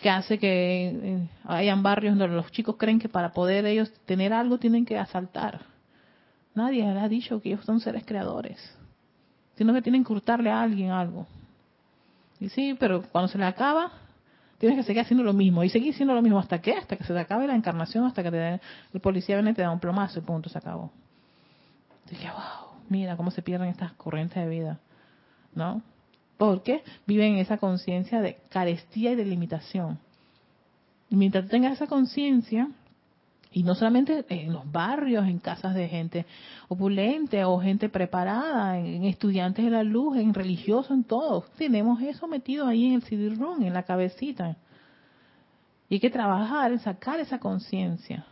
que 0.00 0.08
hace 0.08 0.38
que 0.38 0.86
eh, 0.86 1.28
hayan 1.44 1.82
barrios 1.82 2.16
donde 2.16 2.34
los 2.34 2.50
chicos 2.52 2.76
creen 2.78 2.98
que 2.98 3.10
para 3.10 3.32
poder 3.32 3.66
ellos 3.66 3.92
tener 4.06 4.32
algo 4.32 4.56
tienen 4.56 4.86
que 4.86 4.98
asaltar. 4.98 5.60
Nadie 6.54 6.90
les 6.90 7.02
ha 7.02 7.08
dicho 7.08 7.42
que 7.42 7.50
ellos 7.50 7.66
son 7.66 7.80
seres 7.80 8.04
creadores 8.06 8.58
sino 9.56 9.72
que 9.72 9.82
tienen 9.82 10.04
que 10.04 10.12
hurtarle 10.12 10.50
a 10.50 10.62
alguien 10.62 10.90
algo. 10.90 11.26
Y 12.40 12.48
sí, 12.48 12.76
pero 12.78 13.02
cuando 13.02 13.28
se 13.28 13.38
le 13.38 13.44
acaba, 13.44 13.92
tienes 14.58 14.78
que 14.78 14.84
seguir 14.84 15.02
haciendo 15.02 15.24
lo 15.24 15.32
mismo. 15.32 15.62
Y 15.64 15.68
seguir 15.68 15.94
haciendo 15.94 16.14
lo 16.14 16.22
mismo 16.22 16.38
hasta 16.38 16.60
que, 16.60 16.72
hasta 16.72 16.96
que 16.96 17.04
se 17.04 17.12
te 17.12 17.20
acabe 17.20 17.46
la 17.46 17.54
encarnación, 17.54 18.04
hasta 18.04 18.22
que 18.22 18.30
te, 18.30 18.60
el 18.92 19.00
policía 19.00 19.36
viene 19.36 19.52
y 19.52 19.54
te 19.54 19.62
da 19.62 19.70
un 19.70 19.80
plomazo 19.80 20.18
y 20.18 20.22
punto, 20.22 20.48
se 20.48 20.58
acabó. 20.58 20.90
Dije, 22.10 22.28
wow, 22.28 22.78
mira 22.88 23.16
cómo 23.16 23.30
se 23.30 23.42
pierden 23.42 23.68
estas 23.68 23.92
corrientes 23.92 24.42
de 24.42 24.48
vida. 24.48 24.80
¿No? 25.54 25.82
Porque 26.36 26.82
viven 27.06 27.34
en 27.34 27.38
esa 27.38 27.58
conciencia 27.58 28.20
de 28.20 28.38
carestía 28.48 29.12
y 29.12 29.14
de 29.14 29.24
limitación. 29.24 29.98
Y 31.08 31.16
mientras 31.16 31.48
tengas 31.48 31.74
esa 31.74 31.86
conciencia, 31.86 32.68
y 33.54 33.62
no 33.62 33.76
solamente 33.76 34.24
en 34.28 34.52
los 34.52 34.70
barrios, 34.70 35.28
en 35.28 35.38
casas 35.38 35.76
de 35.76 35.86
gente 35.86 36.26
opulente 36.66 37.44
o 37.44 37.60
gente 37.60 37.88
preparada, 37.88 38.76
en, 38.78 39.04
estudiantes 39.04 39.64
de 39.64 39.70
la 39.70 39.84
luz, 39.84 40.16
en 40.18 40.34
religiosos, 40.34 40.90
en 40.90 41.04
todos. 41.04 41.48
Tenemos 41.52 42.02
eso 42.02 42.26
metido 42.26 42.66
ahí 42.66 42.86
en 42.86 42.94
el 42.94 43.02
cd 43.04 43.28
en 43.60 43.72
la 43.72 43.84
cabecita. 43.84 44.56
Y 45.88 45.94
hay 45.94 46.00
que 46.00 46.10
trabajar 46.10 46.72
en 46.72 46.80
sacar 46.80 47.20
esa 47.20 47.38
conciencia. 47.38 48.26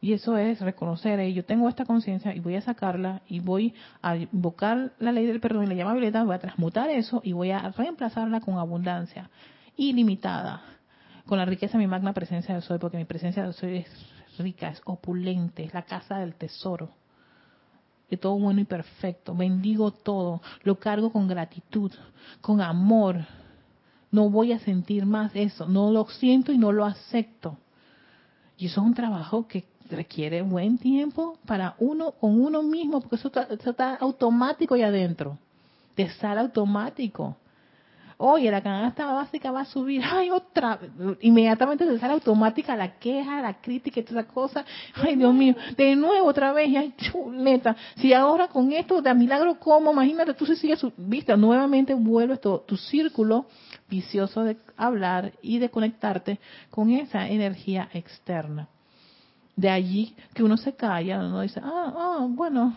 Y 0.00 0.12
eso 0.12 0.36
es 0.36 0.60
reconocer, 0.60 1.24
yo 1.32 1.44
tengo 1.44 1.68
esta 1.68 1.84
conciencia 1.84 2.34
y 2.34 2.40
voy 2.40 2.56
a 2.56 2.62
sacarla 2.62 3.22
y 3.28 3.38
voy 3.38 3.74
a 4.02 4.16
invocar 4.16 4.92
la 4.98 5.12
ley 5.12 5.26
del 5.26 5.38
perdón 5.38 5.64
y 5.64 5.66
la 5.68 5.74
llama 5.74 5.92
violeta, 5.92 6.24
voy 6.24 6.34
a 6.34 6.40
transmutar 6.40 6.90
eso 6.90 7.20
y 7.22 7.32
voy 7.32 7.52
a 7.52 7.70
reemplazarla 7.70 8.40
con 8.40 8.58
abundancia 8.58 9.30
ilimitada 9.76 10.79
con 11.30 11.38
la 11.38 11.44
riqueza 11.44 11.78
de 11.78 11.84
mi 11.84 11.86
magna 11.86 12.12
presencia 12.12 12.56
de 12.56 12.60
soy, 12.60 12.78
porque 12.78 12.96
mi 12.96 13.04
presencia 13.04 13.46
de 13.46 13.52
soy 13.52 13.76
es 13.76 13.88
rica, 14.36 14.68
es 14.68 14.82
opulente, 14.84 15.62
es 15.62 15.72
la 15.72 15.82
casa 15.82 16.18
del 16.18 16.34
tesoro, 16.34 16.90
de 18.10 18.16
todo 18.16 18.36
bueno 18.36 18.60
y 18.60 18.64
perfecto. 18.64 19.32
Bendigo 19.32 19.92
todo, 19.92 20.42
lo 20.64 20.80
cargo 20.80 21.12
con 21.12 21.28
gratitud, 21.28 21.92
con 22.40 22.60
amor. 22.60 23.24
No 24.10 24.28
voy 24.28 24.52
a 24.52 24.58
sentir 24.58 25.06
más 25.06 25.30
eso, 25.36 25.66
no 25.68 25.92
lo 25.92 26.04
siento 26.06 26.50
y 26.50 26.58
no 26.58 26.72
lo 26.72 26.84
acepto. 26.84 27.56
Y 28.58 28.66
eso 28.66 28.80
es 28.80 28.86
un 28.88 28.94
trabajo 28.94 29.46
que 29.46 29.64
requiere 29.88 30.42
buen 30.42 30.78
tiempo 30.78 31.38
para 31.46 31.76
uno 31.78 32.10
con 32.10 32.42
uno 32.42 32.64
mismo, 32.64 33.00
porque 33.00 33.14
eso 33.14 33.28
está, 33.28 33.42
eso 33.44 33.70
está 33.70 33.94
automático 33.94 34.74
ahí 34.74 34.82
adentro, 34.82 35.38
de 35.96 36.02
estar 36.02 36.36
automático 36.38 37.36
oye, 38.20 38.50
la 38.50 38.60
canasta 38.60 39.06
básica 39.06 39.50
va 39.50 39.62
a 39.62 39.64
subir, 39.64 40.02
ay, 40.12 40.30
otra, 40.30 40.78
inmediatamente 41.20 41.86
se 41.86 41.98
sale 41.98 42.12
automática 42.12 42.76
la 42.76 42.98
queja, 42.98 43.40
la 43.40 43.54
crítica 43.60 44.02
toda 44.04 44.20
esa 44.20 44.30
cosa, 44.30 44.64
ay, 44.94 45.16
Dios 45.16 45.34
mío, 45.34 45.54
de 45.76 45.96
nuevo 45.96 46.28
otra 46.28 46.52
vez, 46.52 46.70
ay, 46.76 46.94
chuleta, 46.98 47.74
si 47.96 48.12
ahora 48.12 48.48
con 48.48 48.72
esto 48.72 49.00
de 49.00 49.14
milagro 49.14 49.58
como, 49.58 49.92
imagínate, 49.92 50.34
tú 50.34 50.44
si 50.44 50.56
sigues, 50.56 50.84
vista, 50.96 51.36
nuevamente 51.36 51.94
vuelves 51.94 52.40
tu, 52.40 52.58
tu 52.58 52.76
círculo 52.76 53.46
vicioso 53.88 54.44
de 54.44 54.56
hablar 54.76 55.32
y 55.42 55.58
de 55.58 55.70
conectarte 55.70 56.38
con 56.70 56.90
esa 56.90 57.26
energía 57.26 57.88
externa. 57.92 58.68
De 59.56 59.68
allí 59.68 60.14
que 60.34 60.42
uno 60.42 60.56
se 60.56 60.74
calla, 60.74 61.18
uno 61.18 61.40
dice, 61.40 61.60
ah, 61.62 61.92
ah, 61.96 62.26
bueno, 62.28 62.74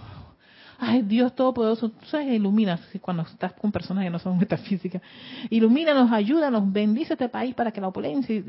ay 0.83 1.01
Dios 1.01 1.35
Todopoderoso, 1.35 1.89
tú 1.89 2.05
sabes, 2.05 2.27
ilumina 2.27 2.79
cuando 3.01 3.23
estás 3.23 3.53
con 3.53 3.71
personas 3.71 4.03
que 4.03 4.09
no 4.09 4.19
son 4.19 4.37
metafísicas, 4.39 5.01
ilumínanos, 5.49 6.11
ayúdanos, 6.11 6.71
bendice 6.71 7.13
este 7.13 7.29
país 7.29 7.55
para 7.55 7.71
que 7.71 7.81
la 7.81 7.87
opulencia, 7.87 8.41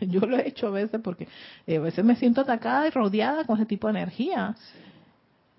yo 0.00 0.20
lo 0.20 0.38
he 0.38 0.48
hecho 0.48 0.68
a 0.68 0.70
veces 0.70 1.00
porque 1.02 1.28
eh, 1.66 1.76
a 1.76 1.80
veces 1.80 2.04
me 2.04 2.16
siento 2.16 2.40
atacada 2.40 2.86
y 2.86 2.90
rodeada 2.90 3.44
con 3.44 3.56
ese 3.56 3.66
tipo 3.66 3.88
de 3.88 3.98
energía. 3.98 4.54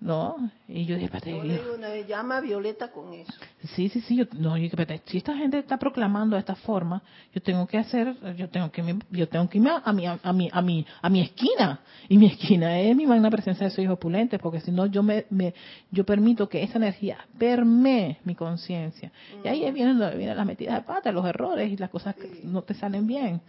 ¿No? 0.02 0.50
Y 0.66 0.84
yo 0.84 0.96
dije, 0.96 1.10
yo 1.24 1.74
una 1.74 1.96
llama 2.00 2.40
violeta 2.40 2.90
con 2.90 3.12
eso. 3.12 3.32
Sí, 3.74 3.88
sí, 3.88 4.00
sí, 4.00 4.16
yo, 4.16 4.24
no, 4.32 4.56
yo, 4.56 4.68
si 5.06 5.18
esta 5.18 5.36
gente 5.36 5.58
está 5.58 5.78
proclamando 5.78 6.34
de 6.34 6.40
esta 6.40 6.56
forma, 6.56 7.02
yo 7.32 7.40
tengo 7.40 7.66
que 7.66 7.78
hacer, 7.78 8.16
yo 8.36 8.48
tengo 8.48 8.70
que, 8.72 8.96
yo 9.10 9.28
tengo 9.28 9.48
que 9.48 9.58
irme 9.58 9.70
a 9.70 9.92
mi, 9.92 10.06
a 10.06 10.32
mi, 10.32 10.48
a 10.52 10.62
mi, 10.62 10.86
a 11.00 11.08
mi 11.08 11.20
esquina, 11.20 11.80
y 12.08 12.18
mi 12.18 12.26
esquina 12.26 12.80
es 12.80 12.96
mi 12.96 13.06
magna 13.06 13.30
presencia 13.30 13.68
de 13.68 13.70
soy 13.70 13.86
opulentes, 13.86 14.40
porque 14.40 14.60
si 14.60 14.72
no 14.72 14.86
yo 14.86 15.04
me, 15.04 15.26
me, 15.30 15.54
yo 15.92 16.04
permito 16.04 16.48
que 16.48 16.62
esa 16.62 16.78
energía 16.78 17.18
permee 17.38 18.18
mi 18.24 18.34
conciencia. 18.34 19.12
Y 19.44 19.48
ahí 19.48 19.70
vienen, 19.70 19.98
vienen 20.18 20.36
las 20.36 20.46
metidas 20.46 20.74
de 20.74 20.82
pata, 20.82 21.12
los 21.12 21.24
errores 21.24 21.70
y 21.70 21.76
las 21.76 21.90
cosas 21.90 22.16
que 22.16 22.40
no 22.42 22.62
te 22.62 22.74
salen 22.74 23.06
bien, 23.06 23.40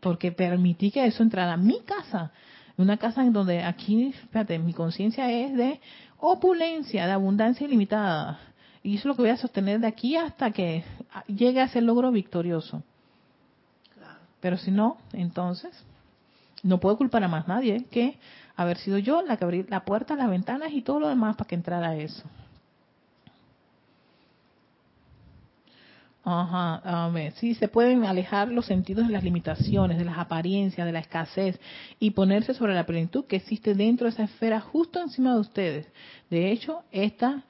porque 0.00 0.30
permití 0.30 0.90
que 0.90 1.06
eso 1.06 1.22
entrara 1.22 1.54
a 1.54 1.56
mi 1.56 1.80
casa 1.80 2.32
una 2.76 2.96
casa 2.96 3.22
en 3.22 3.32
donde 3.32 3.62
aquí, 3.62 4.12
fíjate, 4.30 4.58
mi 4.58 4.72
conciencia 4.72 5.30
es 5.30 5.54
de 5.56 5.80
opulencia, 6.18 7.06
de 7.06 7.12
abundancia 7.12 7.66
ilimitada. 7.66 8.40
Y 8.82 8.94
eso 8.96 9.00
es 9.00 9.04
lo 9.06 9.16
que 9.16 9.22
voy 9.22 9.30
a 9.30 9.36
sostener 9.36 9.80
de 9.80 9.86
aquí 9.86 10.16
hasta 10.16 10.50
que 10.50 10.84
llegue 11.28 11.60
a 11.60 11.68
ser 11.68 11.84
logro 11.84 12.10
victorioso. 12.10 12.82
Pero 14.40 14.56
si 14.56 14.70
no, 14.70 14.96
entonces 15.12 15.70
no 16.62 16.78
puedo 16.78 16.96
culpar 16.96 17.22
a 17.22 17.28
más 17.28 17.46
nadie 17.46 17.84
que 17.90 18.18
haber 18.56 18.76
sido 18.78 18.98
yo 18.98 19.22
la 19.22 19.36
que 19.36 19.44
abrí 19.44 19.64
la 19.68 19.84
puerta, 19.84 20.16
las 20.16 20.28
ventanas 20.28 20.72
y 20.72 20.82
todo 20.82 21.00
lo 21.00 21.08
demás 21.08 21.36
para 21.36 21.48
que 21.48 21.54
entrara 21.54 21.96
eso. 21.96 22.24
Ajá, 26.24 27.08
ver, 27.08 27.32
Sí, 27.32 27.54
se 27.54 27.66
pueden 27.66 28.04
alejar 28.04 28.48
los 28.48 28.66
sentidos 28.66 29.06
de 29.08 29.12
las 29.12 29.24
limitaciones, 29.24 29.98
de 29.98 30.04
las 30.04 30.18
apariencias, 30.18 30.86
de 30.86 30.92
la 30.92 31.00
escasez 31.00 31.58
y 31.98 32.12
ponerse 32.12 32.54
sobre 32.54 32.74
la 32.74 32.86
plenitud 32.86 33.24
que 33.26 33.36
existe 33.36 33.74
dentro 33.74 34.04
de 34.06 34.12
esa 34.12 34.24
esfera 34.24 34.60
justo 34.60 35.00
encima 35.00 35.34
de 35.34 35.40
ustedes. 35.40 35.88
De 36.30 36.52
hecho, 36.52 36.84
esta 36.92 37.42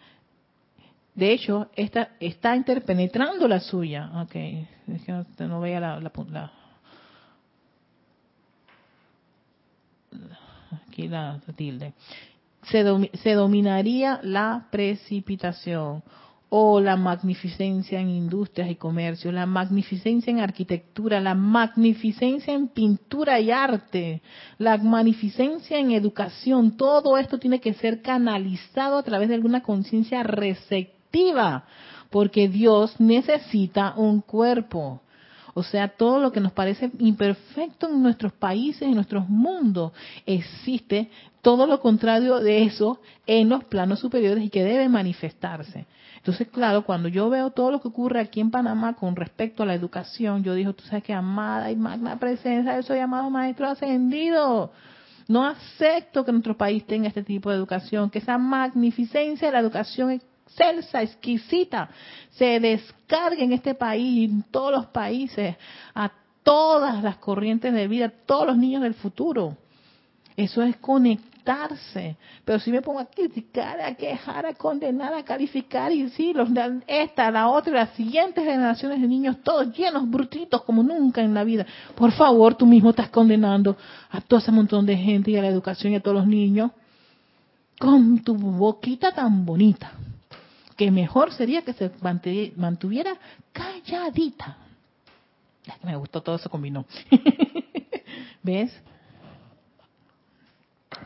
De 1.14 1.30
hecho, 1.32 1.68
esta 1.76 2.12
está 2.20 2.56
interpenetrando 2.56 3.46
la 3.46 3.60
suya. 3.60 4.10
Ok, 4.22 4.34
es 4.34 5.02
que 5.04 5.44
no, 5.46 5.60
vea 5.60 5.78
la, 5.78 6.00
la, 6.00 6.52
aquí 10.88 11.08
la 11.08 11.40
tilde. 11.54 11.92
Se, 12.62 12.82
se 13.18 13.32
dominaría 13.34 14.20
la 14.22 14.68
precipitación 14.70 16.02
o 16.54 16.80
la 16.80 16.96
magnificencia 16.96 17.98
en 17.98 18.10
industrias 18.10 18.70
y 18.70 18.74
comercio, 18.74 19.32
la 19.32 19.46
magnificencia 19.46 20.30
en 20.30 20.40
arquitectura, 20.40 21.18
la 21.18 21.34
magnificencia 21.34 22.52
en 22.52 22.68
pintura 22.68 23.40
y 23.40 23.50
arte, 23.50 24.20
la 24.58 24.76
magnificencia 24.76 25.78
en 25.78 25.92
educación, 25.92 26.76
todo 26.76 27.16
esto 27.16 27.38
tiene 27.38 27.58
que 27.58 27.72
ser 27.72 28.02
canalizado 28.02 28.98
a 28.98 29.02
través 29.02 29.30
de 29.30 29.36
alguna 29.36 29.62
conciencia 29.62 30.22
receptiva, 30.24 31.64
porque 32.10 32.48
Dios 32.48 33.00
necesita 33.00 33.94
un 33.96 34.20
cuerpo. 34.20 35.00
O 35.54 35.62
sea, 35.62 35.88
todo 35.88 36.20
lo 36.20 36.32
que 36.32 36.40
nos 36.40 36.52
parece 36.52 36.90
imperfecto 36.98 37.88
en 37.88 38.02
nuestros 38.02 38.34
países, 38.34 38.82
en 38.82 38.94
nuestros 38.94 39.26
mundos, 39.26 39.92
existe 40.26 41.10
todo 41.40 41.66
lo 41.66 41.80
contrario 41.80 42.40
de 42.40 42.64
eso 42.64 43.00
en 43.26 43.48
los 43.48 43.64
planos 43.64 44.00
superiores 44.00 44.44
y 44.44 44.50
que 44.50 44.62
debe 44.62 44.90
manifestarse. 44.90 45.86
Entonces, 46.22 46.46
claro, 46.52 46.84
cuando 46.84 47.08
yo 47.08 47.28
veo 47.28 47.50
todo 47.50 47.72
lo 47.72 47.80
que 47.80 47.88
ocurre 47.88 48.20
aquí 48.20 48.38
en 48.38 48.52
Panamá 48.52 48.94
con 48.94 49.16
respecto 49.16 49.64
a 49.64 49.66
la 49.66 49.74
educación, 49.74 50.44
yo 50.44 50.54
digo, 50.54 50.72
tú 50.72 50.84
sabes 50.84 51.02
que 51.02 51.12
amada 51.12 51.68
y 51.72 51.74
magna 51.74 52.16
presencia, 52.16 52.76
yo 52.76 52.82
soy 52.84 53.00
amado 53.00 53.28
maestro 53.28 53.66
ascendido. 53.66 54.70
No 55.26 55.44
acepto 55.44 56.24
que 56.24 56.30
nuestro 56.30 56.56
país 56.56 56.86
tenga 56.86 57.08
este 57.08 57.24
tipo 57.24 57.50
de 57.50 57.56
educación, 57.56 58.08
que 58.08 58.20
esa 58.20 58.38
magnificencia 58.38 59.48
de 59.48 59.52
la 59.52 59.58
educación 59.58 60.12
excelsa, 60.12 61.02
exquisita, 61.02 61.90
se 62.30 62.60
descargue 62.60 63.42
en 63.42 63.52
este 63.52 63.74
país 63.74 64.30
en 64.30 64.44
todos 64.44 64.70
los 64.70 64.86
países, 64.86 65.56
a 65.92 66.12
todas 66.44 67.02
las 67.02 67.16
corrientes 67.16 67.74
de 67.74 67.88
vida, 67.88 68.06
a 68.06 68.26
todos 68.26 68.46
los 68.46 68.56
niños 68.56 68.82
del 68.82 68.94
futuro. 68.94 69.56
Eso 70.36 70.62
es 70.62 70.76
conectar 70.76 71.31
pero 72.44 72.58
si 72.60 72.70
me 72.70 72.82
pongo 72.82 73.00
a 73.00 73.06
criticar, 73.06 73.80
a 73.80 73.94
quejar, 73.94 74.46
a 74.46 74.54
condenar, 74.54 75.12
a 75.14 75.24
calificar, 75.24 75.90
y 75.90 76.08
sí, 76.10 76.32
los, 76.32 76.48
esta, 76.86 77.30
la 77.30 77.48
otra, 77.48 77.72
las 77.72 77.90
siguientes 77.90 78.44
generaciones 78.44 79.00
de 79.00 79.08
niños, 79.08 79.36
todos 79.42 79.76
llenos, 79.76 80.08
brutitos, 80.08 80.62
como 80.62 80.82
nunca 80.82 81.20
en 81.20 81.34
la 81.34 81.44
vida. 81.44 81.66
Por 81.94 82.12
favor, 82.12 82.54
tú 82.54 82.66
mismo 82.66 82.90
estás 82.90 83.08
condenando 83.08 83.76
a 84.10 84.20
todo 84.20 84.38
ese 84.40 84.52
montón 84.52 84.86
de 84.86 84.96
gente 84.96 85.30
y 85.30 85.36
a 85.36 85.42
la 85.42 85.48
educación 85.48 85.92
y 85.92 85.96
a 85.96 86.00
todos 86.00 86.16
los 86.16 86.26
niños 86.26 86.70
con 87.78 88.22
tu 88.22 88.36
boquita 88.36 89.12
tan 89.12 89.44
bonita. 89.44 89.92
Que 90.76 90.90
mejor 90.90 91.32
sería 91.32 91.62
que 91.62 91.72
se 91.72 91.90
mantuviera 92.56 93.14
calladita. 93.52 94.56
Me 95.82 95.96
gustó 95.96 96.22
todo 96.22 96.36
eso 96.36 96.48
combinó. 96.48 96.86
¿Ves? 98.42 98.72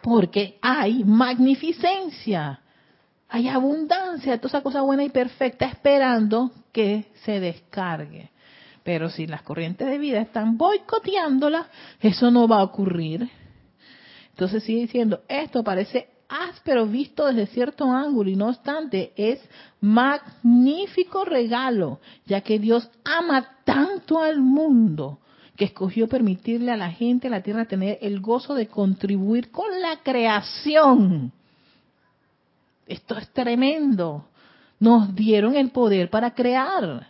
Porque 0.07 0.57
hay 0.62 1.02
magnificencia, 1.02 2.61
hay 3.28 3.48
abundancia, 3.48 4.36
toda 4.36 4.50
esa 4.50 4.62
cosa 4.62 4.82
buena 4.82 5.02
y 5.02 5.09
perfecta 5.09 5.66
esperando 5.66 6.52
que 6.70 7.07
se 7.24 7.40
descargue. 7.40 8.30
Pero 8.84 9.11
si 9.11 9.26
las 9.26 9.42
corrientes 9.42 9.88
de 9.88 9.98
vida 9.98 10.20
están 10.20 10.57
boicoteándola, 10.57 11.66
eso 11.98 12.30
no 12.30 12.46
va 12.46 12.61
a 12.61 12.62
ocurrir. 12.62 13.28
Entonces 14.30 14.62
sigue 14.62 14.82
diciendo, 14.82 15.22
esto 15.26 15.64
parece 15.64 16.09
áspero 16.28 16.86
visto 16.86 17.26
desde 17.26 17.48
cierto 17.48 17.90
ángulo 17.90 18.30
y 18.30 18.36
no 18.36 18.50
obstante 18.50 19.12
es 19.16 19.40
magnífico 19.80 21.24
regalo, 21.24 21.98
ya 22.26 22.42
que 22.42 22.61
Dios 22.61 22.88
ama 23.04 23.57
tanto 23.64 24.22
al 24.22 24.40
mundo 24.40 25.18
que 25.57 25.64
escogió 25.64 26.07
permitirle 26.07 26.70
a 26.70 26.76
la 26.76 26.90
gente, 26.90 27.28
a 27.28 27.30
la 27.30 27.42
tierra, 27.42 27.64
tener 27.64 27.98
el 28.02 28.20
gozo 28.20 28.54
de 28.54 28.68
contribuir 28.68 29.50
con 29.50 29.80
la 29.80 29.98
creación. 30.02 31.32
Esto 32.86 33.16
es 33.16 33.28
tremendo. 33.30 34.26
Nos 34.78 35.14
dieron 35.14 35.57
el 35.57 35.70
poder 35.70 36.11
para 36.11 36.34
crear. 36.34 37.07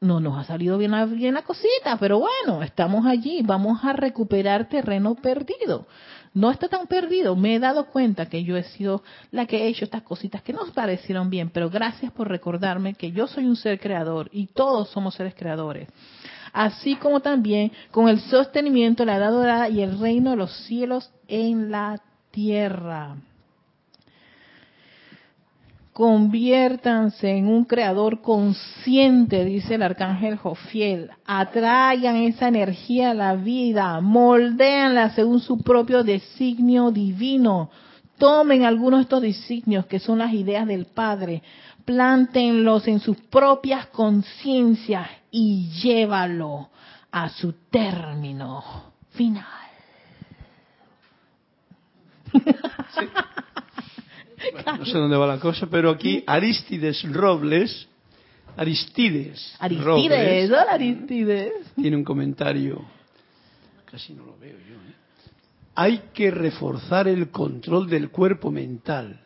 No 0.00 0.20
nos 0.20 0.38
ha 0.38 0.44
salido 0.44 0.78
bien 0.78 0.92
la, 0.92 1.04
bien 1.04 1.34
la 1.34 1.42
cosita, 1.42 1.98
pero 1.98 2.20
bueno, 2.20 2.62
estamos 2.62 3.04
allí, 3.04 3.42
vamos 3.42 3.84
a 3.84 3.92
recuperar 3.92 4.68
terreno 4.68 5.14
perdido. 5.14 5.86
No 6.32 6.50
está 6.50 6.68
tan 6.68 6.86
perdido, 6.86 7.34
me 7.34 7.56
he 7.56 7.58
dado 7.58 7.86
cuenta 7.86 8.26
que 8.26 8.44
yo 8.44 8.56
he 8.56 8.62
sido 8.62 9.02
la 9.32 9.46
que 9.46 9.64
he 9.64 9.66
hecho 9.66 9.84
estas 9.84 10.02
cositas 10.02 10.42
que 10.42 10.52
nos 10.52 10.70
parecieron 10.70 11.28
bien, 11.28 11.50
pero 11.50 11.68
gracias 11.68 12.12
por 12.12 12.28
recordarme 12.28 12.94
que 12.94 13.10
yo 13.10 13.26
soy 13.26 13.46
un 13.46 13.56
ser 13.56 13.80
creador 13.80 14.30
y 14.32 14.46
todos 14.46 14.88
somos 14.90 15.16
seres 15.16 15.34
creadores 15.34 15.88
así 16.52 16.96
como 16.96 17.20
también 17.20 17.72
con 17.90 18.08
el 18.08 18.20
sostenimiento, 18.20 19.04
la 19.04 19.16
edad 19.16 19.30
dorada 19.30 19.68
y 19.68 19.80
el 19.80 19.98
reino 19.98 20.30
de 20.30 20.36
los 20.36 20.52
cielos 20.66 21.10
en 21.28 21.70
la 21.70 22.00
tierra. 22.30 23.16
Conviértanse 25.92 27.28
en 27.28 27.46
un 27.46 27.64
creador 27.64 28.22
consciente, 28.22 29.44
dice 29.44 29.74
el 29.74 29.82
arcángel 29.82 30.36
Jofiel. 30.36 31.10
Atraigan 31.26 32.16
esa 32.16 32.48
energía 32.48 33.10
a 33.10 33.14
la 33.14 33.34
vida, 33.34 34.00
moldéanla 34.00 35.10
según 35.10 35.40
su 35.40 35.58
propio 35.58 36.02
designio 36.02 36.90
divino. 36.90 37.70
Tomen 38.18 38.64
algunos 38.64 39.00
de 39.00 39.02
estos 39.02 39.22
designios 39.22 39.86
que 39.86 39.98
son 39.98 40.18
las 40.18 40.32
ideas 40.32 40.66
del 40.66 40.86
Padre, 40.86 41.42
plántenlos 41.84 42.86
en 42.88 43.00
sus 43.00 43.16
propias 43.16 43.86
conciencias 43.88 45.08
y 45.30 45.70
llévalo 45.82 46.70
a 47.10 47.28
su 47.28 47.52
término 47.70 48.92
final. 49.10 49.44
no 54.78 54.84
sé 54.84 54.92
dónde 54.92 55.16
va 55.16 55.26
la 55.26 55.40
cosa, 55.40 55.66
pero 55.66 55.90
aquí 55.90 56.22
Aristides 56.26 57.02
Robles, 57.12 57.88
Aristides, 58.56 59.56
Aristides, 59.58 60.52
Aristides. 60.68 61.52
tiene 61.74 61.96
un 61.96 62.04
comentario, 62.04 62.84
casi 63.90 64.12
no 64.12 64.26
lo 64.26 64.38
veo 64.38 64.58
yo. 64.58 64.74
¿eh? 64.74 64.94
Hay 65.74 66.02
que 66.12 66.30
reforzar 66.30 67.08
el 67.08 67.30
control 67.30 67.88
del 67.88 68.10
cuerpo 68.10 68.50
mental, 68.50 69.20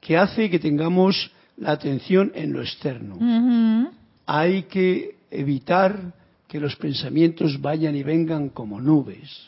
que 0.00 0.16
hace 0.16 0.48
que 0.48 0.58
tengamos 0.58 1.30
la 1.56 1.72
atención 1.72 2.32
en 2.34 2.52
lo 2.52 2.62
externo. 2.62 3.90
Hay 4.26 4.62
que 4.64 5.19
evitar 5.30 6.12
que 6.48 6.60
los 6.60 6.76
pensamientos 6.76 7.60
vayan 7.60 7.94
y 7.96 8.02
vengan 8.02 8.48
como 8.48 8.80
nubes. 8.80 9.46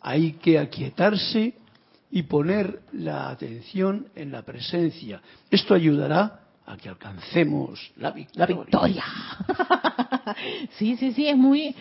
Hay 0.00 0.32
que 0.32 0.58
aquietarse 0.58 1.54
y 2.10 2.22
poner 2.22 2.80
la 2.92 3.30
atención 3.30 4.08
en 4.16 4.32
la 4.32 4.42
presencia. 4.42 5.20
Esto 5.50 5.74
ayudará 5.74 6.40
a 6.66 6.76
que 6.76 6.88
alcancemos 6.88 7.92
la 7.96 8.10
victoria. 8.10 8.56
La 8.72 10.36
sí, 10.78 10.96
sí, 10.96 11.12
sí, 11.12 11.28
es 11.28 11.36
muy... 11.36 11.74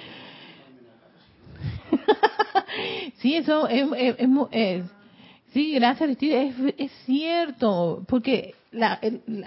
sí, 3.17 3.35
eso 3.35 3.67
es, 3.67 4.85
sí, 5.53 5.73
gracias, 5.73 6.17
es, 6.21 6.55
es 6.77 6.91
cierto, 7.05 8.03
porque 8.07 8.55
la, 8.71 8.99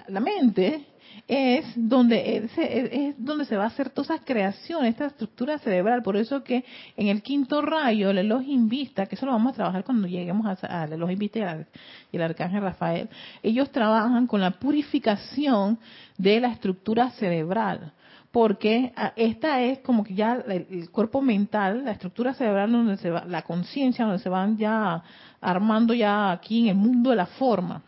la, 0.09 0.21
mente 0.21 0.85
es 1.29 1.65
donde 1.77 2.37
es, 2.37 3.15
donde 3.19 3.45
se 3.45 3.57
va 3.57 3.65
a 3.65 3.69
hacer 3.69 3.91
todas 3.91 4.11
esas 4.11 4.25
creaciones, 4.25 4.91
esta 4.91 5.07
estructura 5.07 5.59
cerebral. 5.59 6.03
Por 6.03 6.17
eso 6.17 6.43
que 6.43 6.65
en 6.97 7.09
el 7.09 7.23
quinto 7.23 7.63
rayo, 7.63 8.11
el 8.11 8.19
Elohim 8.19 8.69
Vista, 8.69 9.07
que 9.07 9.15
eso 9.15 9.27
lo 9.27 9.33
vamos 9.33 9.53
a 9.53 9.57
trabajar 9.57 9.85
cuando 9.85 10.09
lleguemos 10.09 10.63
al 10.63 10.93
Elohim 10.93 11.19
Vista 11.19 11.67
y, 12.11 12.17
el 12.17 12.23
Arcángel 12.23 12.63
Rafael, 12.63 13.09
ellos 13.43 13.71
trabajan 13.71 14.27
con 14.27 14.41
la 14.41 14.53
purificación 14.53 15.79
de 16.19 16.41
la 16.41 16.49
estructura 16.49 17.11
cerebral 17.13 17.93
porque 18.31 18.95
ah, 18.97 19.13
esta 19.15 19.61
es 19.61 19.81
como 19.81 20.05
que 20.05 20.15
ya 20.15 20.43
el 20.49 20.91
cuerpo 20.91 21.21
mental, 21.21 21.85
la 21.85 21.93
estructura 21.93 22.33
cerebral 22.33 22.73
donde 22.73 22.97
se 22.97 23.11
va, 23.11 23.27
la 23.27 23.43
conciencia 23.43 24.07
donde 24.07 24.23
se 24.23 24.31
van 24.31 24.57
ya 24.57 25.03
armando 25.41 25.93
ya 25.93 26.33
aquí 26.33 26.63
en 26.63 26.69
el 26.69 26.75
mundo 26.77 27.11
de 27.11 27.17
la 27.17 27.27
forma 27.27 27.83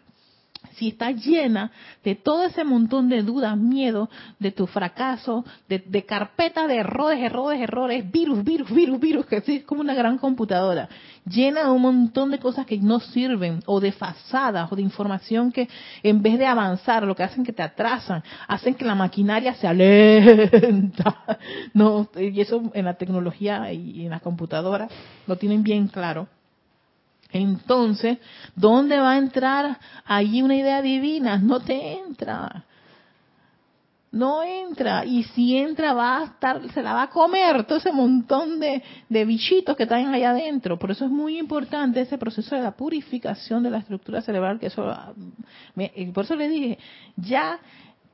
si 0.77 0.89
está 0.89 1.11
llena 1.11 1.71
de 2.03 2.15
todo 2.15 2.45
ese 2.45 2.65
montón 2.65 3.09
de 3.09 3.23
dudas, 3.23 3.57
miedo, 3.57 4.09
de 4.39 4.51
tu 4.53 4.67
fracaso, 4.67 5.45
de, 5.69 6.05
carpeta 6.05 6.67
de 6.67 6.77
errores, 6.77 7.21
errores, 7.21 7.61
errores, 7.61 8.11
virus, 8.11 8.45
virus, 8.45 8.71
virus, 8.71 9.01
virus, 9.01 9.27
que 9.27 9.43
es 9.47 9.65
como 9.65 9.81
una 9.81 9.95
gran 9.95 10.19
computadora, 10.19 10.89
llena 11.27 11.65
de 11.65 11.71
un 11.71 11.83
montón 11.83 12.31
de 12.31 12.39
cosas 12.39 12.67
que 12.67 12.79
no 12.79 13.01
sirven, 13.01 13.61
o 13.67 13.81
de 13.81 13.93
fasadas, 13.93 14.71
o 14.71 14.77
de 14.77 14.83
información 14.83 15.53
que 15.53 15.69
en 16.03 16.23
vez 16.23 16.39
de 16.39 16.47
avanzar, 16.47 17.05
lo 17.05 17.15
que 17.15 17.23
hacen 17.23 17.45
que 17.45 17.53
te 17.53 17.63
atrasan, 17.63 18.23
hacen 18.49 18.75
que 18.75 18.85
la 18.85 18.95
maquinaria 18.95 19.55
se 19.55 19.67
alenta. 19.67 21.23
No, 21.75 22.09
y 22.17 22.41
eso 22.41 22.71
en 22.75 22.85
la 22.85 22.95
tecnología 22.95 23.73
y 23.73 24.05
en 24.05 24.11
la 24.11 24.21
computadora 24.21 24.89
lo 25.27 25.37
tienen 25.37 25.63
bien 25.63 25.89
claro 25.89 26.29
Entonces, 27.35 28.19
¿dónde 28.55 28.97
va 28.97 29.13
a 29.13 29.19
entrar 29.19 29.81
allí 30.05 30.41
una 30.41 30.55
idea 30.55 30.81
divina? 30.81 31.37
No 31.37 31.59
te 31.59 31.99
entra. 31.99 32.65
No 34.13 34.45
entra. 34.45 35.05
Y 35.05 35.25
si 35.25 35.57
entra, 35.57 35.93
va 35.95 36.19
a 36.19 36.25
estar, 36.27 36.71
se 36.71 36.81
la 36.81 36.95
va 36.95 37.03
a 37.03 37.11
comer 37.11 37.65
todo 37.65 37.79
ese 37.79 37.91
montón 37.91 38.61
de, 38.61 38.81
de 39.09 39.25
bichitos 39.25 39.77
que 39.77 39.83
están 39.83 40.15
allá 40.15 40.31
adentro. 40.31 40.79
Por 40.79 40.93
eso 40.93 41.07
es 41.07 41.11
muy 41.11 41.37
importante 41.37 42.01
ese 42.01 42.19
proceso 42.19 42.55
de 42.55 42.63
la 42.63 42.71
purificación 42.71 43.65
de 43.65 43.71
la 43.71 43.79
estructura 43.79 44.23
cerebral, 44.23 44.61
que 44.61 44.67
eso, 44.67 44.85
por 46.15 46.25
eso 46.25 46.37
le 46.37 46.49
dije, 46.49 46.79
ya 47.17 47.59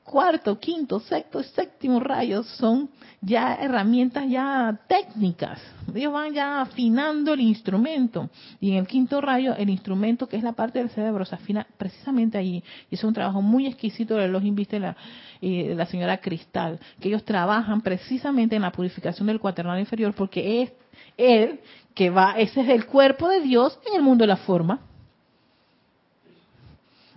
cuarto, 0.04 0.58
quinto, 0.58 1.00
sexto, 1.00 1.42
séptimo 1.42 2.00
rayos 2.00 2.46
son 2.56 2.90
ya 3.20 3.54
herramientas 3.54 4.28
ya 4.28 4.80
técnicas. 4.88 5.60
Ellos 5.94 6.12
van 6.12 6.32
ya 6.32 6.62
afinando 6.62 7.34
el 7.34 7.40
instrumento. 7.40 8.30
Y 8.60 8.72
en 8.72 8.78
el 8.78 8.86
quinto 8.86 9.20
rayo, 9.20 9.54
el 9.56 9.70
instrumento 9.70 10.28
que 10.28 10.36
es 10.36 10.42
la 10.42 10.52
parte 10.52 10.78
del 10.78 10.90
cerebro 10.90 11.24
se 11.24 11.34
afina 11.34 11.66
precisamente 11.76 12.38
allí. 12.38 12.62
Y 12.90 12.94
es 12.94 13.04
un 13.04 13.12
trabajo 13.12 13.42
muy 13.42 13.66
exquisito 13.66 14.16
de 14.16 14.28
los 14.28 14.42
inviste 14.44 14.80
la, 14.80 14.96
la 15.40 15.86
señora 15.86 16.18
Cristal, 16.18 16.80
que 17.00 17.08
ellos 17.08 17.24
trabajan 17.24 17.80
precisamente 17.80 18.56
en 18.56 18.62
la 18.62 18.72
purificación 18.72 19.26
del 19.26 19.40
cuaternario 19.40 19.80
inferior 19.80 20.14
porque 20.14 20.62
es 20.62 20.72
él 21.16 21.60
que 21.94 22.10
va, 22.10 22.32
ese 22.38 22.62
es 22.62 22.68
el 22.68 22.86
cuerpo 22.86 23.28
de 23.28 23.40
Dios 23.40 23.78
en 23.86 23.96
el 23.96 24.02
mundo 24.02 24.22
de 24.22 24.28
la 24.28 24.36
forma. 24.36 24.80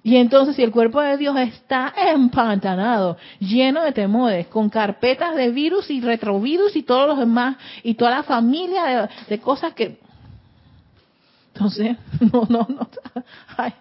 Y 0.04 0.18
entonces 0.18 0.58
si 0.58 0.64
el 0.64 0.72
cuerpo 0.72 1.00
de 1.00 1.18
Dios 1.18 1.36
está 1.38 1.94
empantanado, 1.96 3.18
lleno 3.40 3.84
de 3.84 3.94
temores, 3.94 4.48
con 4.48 4.70
carpetas 4.70 5.34
de 5.36 5.50
virus 5.50 5.90
y 5.90 6.02
retrovirus 6.02 6.76
y 6.76 6.84
todos 6.84 7.08
los 7.08 7.18
demás, 7.18 7.56
y 7.84 7.94
toda 7.94 8.12
la 8.12 8.24
familia 8.24 9.10
de, 9.30 9.40
cosas 9.40 9.74
que... 9.74 9.98
Entonces, 11.54 11.96
no, 12.34 12.46
no, 12.50 12.68
no. 12.70 12.90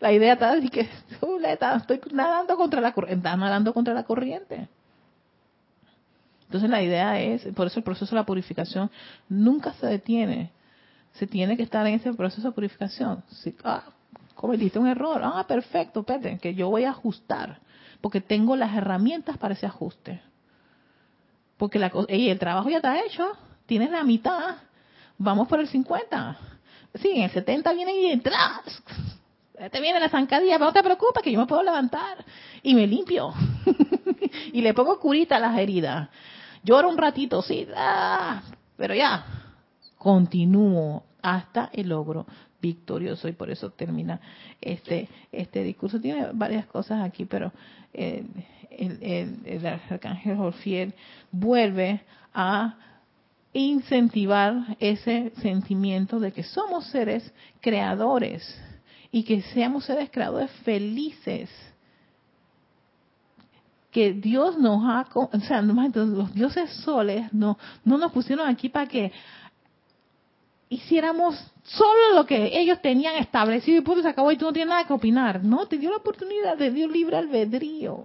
la 0.00 0.12
idea 0.12 0.34
está 0.34 0.52
así 0.52 0.68
que 0.68 0.88
estoy 1.10 2.00
nadando 2.12 2.56
contra 2.56 2.80
la 2.80 2.92
corriente, 2.92 3.28
nadando 3.28 3.74
contra 3.74 3.94
la 3.94 4.04
corriente. 4.04 4.68
Entonces 6.44 6.70
la 6.70 6.82
idea 6.82 7.20
es, 7.20 7.42
por 7.54 7.66
eso 7.66 7.80
el 7.80 7.84
proceso 7.84 8.14
de 8.14 8.20
la 8.20 8.26
purificación 8.26 8.90
nunca 9.28 9.72
se 9.74 9.86
detiene. 9.86 10.52
Se 11.14 11.26
tiene 11.26 11.56
que 11.56 11.64
estar 11.64 11.84
en 11.86 11.94
ese 11.94 12.12
proceso 12.14 12.48
de 12.48 12.54
purificación. 12.54 13.24
Ah, 13.64 13.82
cometiste 14.38 14.78
un 14.78 14.86
error. 14.86 15.20
Ah, 15.24 15.44
perfecto, 15.48 16.00
espérate, 16.00 16.38
que 16.38 16.54
yo 16.54 16.70
voy 16.70 16.84
a 16.84 16.90
ajustar, 16.90 17.58
porque 18.00 18.20
tengo 18.20 18.54
las 18.54 18.72
herramientas 18.76 19.36
para 19.36 19.54
ese 19.54 19.66
ajuste. 19.66 20.22
Porque 21.56 21.80
la, 21.80 21.90
el 22.06 22.38
trabajo 22.38 22.70
ya 22.70 22.76
está 22.76 23.00
hecho, 23.00 23.32
tienes 23.66 23.90
la 23.90 24.04
mitad, 24.04 24.58
vamos 25.18 25.48
por 25.48 25.58
el 25.58 25.66
50. 25.66 26.38
Sí, 26.94 27.10
en 27.16 27.22
el 27.22 27.30
70 27.30 27.72
viene 27.72 27.92
y 27.94 28.10
detrás. 28.10 28.60
Te 29.72 29.80
viene 29.80 29.98
la 29.98 30.08
zancadilla, 30.08 30.56
no 30.56 30.72
te 30.72 30.84
preocupes 30.84 31.20
que 31.20 31.32
yo 31.32 31.40
me 31.40 31.46
puedo 31.46 31.64
levantar 31.64 32.24
y 32.62 32.76
me 32.76 32.86
limpio. 32.86 33.34
y 34.52 34.60
le 34.60 34.72
pongo 34.72 35.00
curita 35.00 35.34
a 35.36 35.40
las 35.40 35.58
heridas. 35.58 36.10
Lloro 36.62 36.88
un 36.88 36.96
ratito, 36.96 37.42
sí, 37.42 37.66
ah, 37.76 38.40
pero 38.76 38.94
ya, 38.94 39.24
continúo 39.96 41.02
hasta 41.22 41.70
el 41.72 41.88
logro 41.88 42.24
victorioso 42.60 43.28
y 43.28 43.32
por 43.32 43.50
eso 43.50 43.70
termina 43.70 44.20
este 44.60 45.08
este 45.32 45.62
discurso. 45.62 46.00
Tiene 46.00 46.28
varias 46.32 46.66
cosas 46.66 47.02
aquí, 47.02 47.24
pero 47.24 47.52
el, 47.92 48.26
el, 48.70 49.36
el, 49.44 49.66
arcángel 49.66 50.38
Orfiel 50.38 50.94
vuelve 51.30 52.00
a 52.34 52.76
incentivar 53.52 54.76
ese 54.78 55.32
sentimiento 55.40 56.20
de 56.20 56.32
que 56.32 56.42
somos 56.42 56.86
seres 56.86 57.32
creadores 57.60 58.60
y 59.10 59.22
que 59.24 59.42
seamos 59.42 59.84
seres 59.84 60.10
creadores 60.10 60.50
felices 60.64 61.50
que 63.90 64.12
Dios 64.12 64.58
nos 64.58 64.84
ha, 64.84 65.06
o 65.14 65.40
sea, 65.40 65.62
los 65.62 66.34
dioses 66.34 66.70
soles 66.84 67.32
no, 67.32 67.58
no 67.84 67.96
nos 67.96 68.12
pusieron 68.12 68.46
aquí 68.46 68.68
para 68.68 68.86
que 68.86 69.10
hiciéramos 70.68 71.36
solo 71.64 72.14
lo 72.14 72.26
que 72.26 72.58
ellos 72.58 72.80
tenían 72.82 73.16
establecido 73.16 73.78
y 73.78 73.82
punto 73.82 74.02
se 74.02 74.08
acabó 74.08 74.32
y 74.32 74.36
tú 74.36 74.46
no 74.46 74.52
tienes 74.52 74.68
nada 74.68 74.86
que 74.86 74.92
opinar. 74.92 75.42
No, 75.44 75.66
te 75.66 75.78
dio 75.78 75.90
la 75.90 75.96
oportunidad, 75.96 76.56
de 76.56 76.70
dio 76.70 76.88
libre 76.88 77.16
albedrío. 77.16 78.04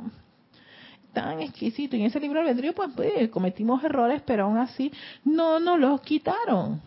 Tan 1.13 1.41
exquisito. 1.41 1.95
Y 1.95 2.01
en 2.01 2.07
ese 2.07 2.19
libre 2.19 2.39
albedrío, 2.39 2.73
pues, 2.73 2.89
pues 2.95 3.29
cometimos 3.29 3.83
errores, 3.83 4.21
pero 4.25 4.45
aún 4.45 4.57
así 4.57 4.91
no 5.23 5.59
nos 5.59 5.79
los 5.79 6.01
quitaron. 6.01 6.81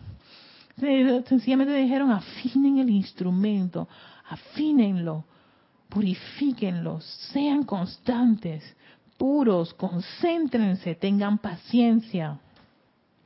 Sencillamente 0.77 1.73
dijeron, 1.73 2.11
afinen 2.11 2.77
el 2.77 2.89
instrumento, 2.89 3.87
afínenlo, 4.29 5.25
purifíquenlo, 5.89 7.01
sean 7.01 7.63
constantes, 7.63 8.75
puros, 9.17 9.73
concéntrense, 9.73 10.93
tengan 10.93 11.39
paciencia 11.39 12.39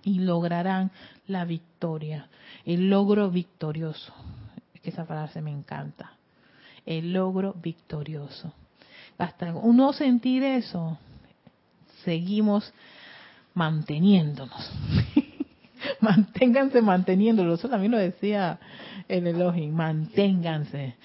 y 0.03 0.19
lograrán 0.19 0.91
la 1.27 1.43
victoria, 1.43 2.29
el 2.65 2.89
logro 2.89 3.29
victorioso. 3.29 4.13
Es 4.73 4.81
que 4.81 4.89
esa 4.89 5.05
frase 5.05 5.41
me 5.41 5.51
encanta. 5.51 6.13
El 6.85 7.13
logro 7.13 7.53
victorioso. 7.53 8.53
Hasta 9.17 9.53
uno 9.53 9.93
sentir 9.93 10.43
eso, 10.43 10.97
seguimos 12.03 12.73
manteniéndonos. 13.53 14.71
manténganse 16.01 16.81
manteniéndolo. 16.81 17.53
Eso 17.53 17.69
también 17.69 17.91
lo 17.91 17.97
decía 17.97 18.59
el 19.07 19.27
Elohim. 19.27 19.73
Manténganse. 19.73 20.95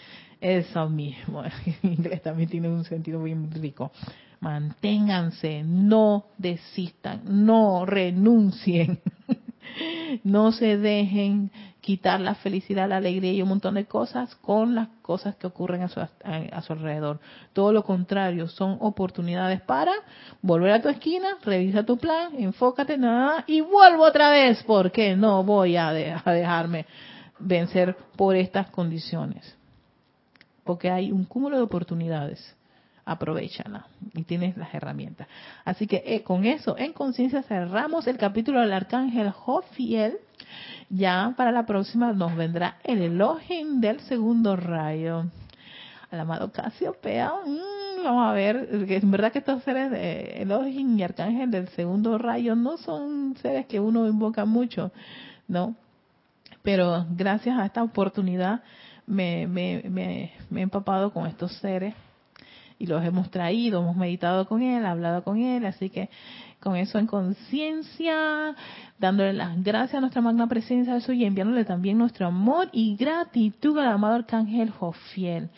Eso 0.41 0.89
mismo. 0.89 1.43
En 1.83 1.93
inglés 1.93 2.23
también 2.23 2.49
tiene 2.49 2.69
un 2.69 2.85
sentido 2.85 3.19
muy 3.19 3.35
rico 3.35 3.93
manténganse, 4.41 5.63
no 5.65 6.27
desistan, 6.39 7.23
no 7.25 7.87
renuncien, 7.87 9.01
no 10.25 10.53
se 10.53 10.77
dejen 10.79 11.51
quitar 11.81 12.21
la 12.21 12.35
felicidad, 12.35 12.89
la 12.89 12.97
alegría 12.97 13.33
y 13.33 13.43
un 13.43 13.49
montón 13.49 13.75
de 13.75 13.85
cosas 13.85 14.35
con 14.37 14.75
las 14.75 14.89
cosas 15.03 15.37
que 15.37 15.47
ocurren 15.47 15.83
a 15.83 15.89
su, 15.89 16.01
a, 16.01 16.63
su 16.63 16.73
alrededor. 16.73 17.21
Todo 17.53 17.73
lo 17.73 17.85
contrario, 17.85 18.49
son 18.49 18.77
oportunidades 18.81 19.61
para 19.61 19.93
volver 20.43 20.73
a 20.73 20.83
tu 20.83 20.89
esquina, 20.89 21.37
revisa 21.45 21.85
tu 21.85 21.97
plan, 21.97 22.33
enfócate 22.39 22.99
nada 22.99 23.45
y 23.47 23.61
vuelvo 23.61 24.03
otra 24.03 24.31
vez 24.31 24.63
porque 24.65 25.15
no 25.15 25.45
voy 25.45 25.77
a 25.77 25.93
dejarme 25.93 26.87
vencer 27.39 27.97
por 28.17 28.35
estas 28.35 28.69
condiciones. 28.71 29.57
Porque 30.65 30.91
hay 30.91 31.13
un 31.13 31.25
cúmulo 31.25 31.57
de 31.57 31.63
oportunidades 31.63 32.57
aprovechala 33.07 33.87
y 34.15 34.25
tienes 34.25 34.57
las 34.57 34.75
herramientas. 34.75 35.29
Así 35.65 35.87
que 35.87 36.03
eh, 36.05 36.23
con 36.23 36.45
eso 36.45 36.77
en 36.77 36.93
conciencia 36.93 37.43
cerramos 37.45 38.07
el 38.09 38.19
capítulo 38.19 38.61
del 38.61 38.73
arcángel 38.73 39.31
Jofiel. 39.31 40.19
Ya 40.91 41.33
para 41.37 41.53
la 41.53 41.67
próxima 41.67 42.13
nos 42.13 42.37
vendrá 42.37 42.79
el 42.85 43.01
Elohim 43.01 43.81
del 43.81 44.01
segundo 44.01 44.57
rayo. 44.57 45.25
Al 46.11 46.21
amado 46.21 46.53
Casiopea, 46.53 47.33
mmm, 47.47 48.05
vamos 48.05 48.29
a 48.29 48.33
ver, 48.33 48.69
es 48.89 49.11
verdad 49.11 49.33
que 49.33 49.39
estos 49.39 49.63
seres 49.63 49.91
de 49.91 50.43
Elohim 50.43 50.99
y 50.99 51.03
Arcángel 51.03 51.51
del 51.51 51.69
segundo 51.69 52.19
rayo 52.19 52.55
no 52.55 52.77
son 52.77 53.37
seres 53.41 53.67
que 53.67 53.81
uno 53.81 54.07
invoca 54.07 54.45
mucho, 54.45 54.93
¿no? 55.49 55.75
Pero 56.63 57.07
gracias 57.11 57.59
a 57.59 57.67
esta 57.67 57.83
oportunidad 57.83 58.63
me, 59.07 59.47
me, 59.47 59.83
me, 59.89 60.33
me 60.51 60.61
he 60.61 60.63
empapado 60.63 61.13
con 61.13 61.27
estos 61.27 61.53
seres 61.59 61.95
y 62.79 62.87
los 62.87 63.05
hemos 63.05 63.31
traído, 63.31 63.81
hemos 63.81 63.97
meditado 63.97 64.47
con 64.47 64.63
él, 64.63 64.85
hablado 64.85 65.25
con 65.25 65.39
él, 65.39 65.65
así 65.67 65.91
que 65.91 66.11
con 66.61 66.77
eso 66.77 66.99
en 66.99 67.07
conciencia, 67.07 68.55
dándole 68.99 69.33
las 69.33 69.63
gracias 69.63 69.95
a 69.95 70.01
nuestra 70.01 70.23
magna 70.23 70.47
presencia 70.47 70.95
de 70.95 70.99
eso 70.99 71.13
y 71.13 71.25
enviándole 71.25 71.65
también 71.65 71.99
nuestro 71.99 72.27
amor 72.27 72.69
y 72.73 72.97
gratitud 72.97 73.79
al 73.79 73.89
amado 73.89 74.15
arcángel 74.15 74.71
Jofiel 74.71 75.51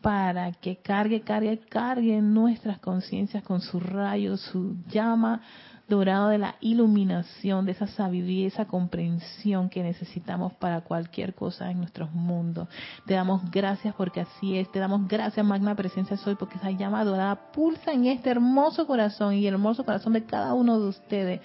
para 0.00 0.52
que 0.52 0.76
cargue, 0.76 1.22
cargue, 1.22 1.58
cargue 1.68 2.20
nuestras 2.20 2.78
conciencias 2.78 3.42
con 3.42 3.60
su 3.60 3.80
rayo, 3.80 4.36
su 4.36 4.76
llama 4.88 5.40
dorado 5.88 6.28
de 6.28 6.38
la 6.38 6.56
iluminación, 6.60 7.64
de 7.64 7.72
esa 7.72 7.86
sabiduría, 7.86 8.48
esa 8.48 8.64
comprensión 8.64 9.68
que 9.68 9.82
necesitamos 9.82 10.52
para 10.54 10.80
cualquier 10.80 11.34
cosa 11.34 11.70
en 11.70 11.78
nuestros 11.78 12.12
mundos. 12.12 12.68
Te 13.06 13.14
damos 13.14 13.48
gracias 13.50 13.94
porque 13.94 14.20
así 14.20 14.58
es, 14.58 14.70
te 14.72 14.78
damos 14.78 15.06
gracias 15.06 15.46
Magna 15.46 15.74
Presencia 15.76 16.16
Soy 16.16 16.34
porque 16.34 16.56
esa 16.56 16.70
llama 16.70 17.04
dorada 17.04 17.52
pulsa 17.52 17.92
en 17.92 18.06
este 18.06 18.30
hermoso 18.30 18.86
corazón 18.86 19.34
y 19.34 19.46
el 19.46 19.54
hermoso 19.54 19.84
corazón 19.84 20.12
de 20.12 20.24
cada 20.24 20.54
uno 20.54 20.80
de 20.80 20.88
ustedes. 20.88 21.40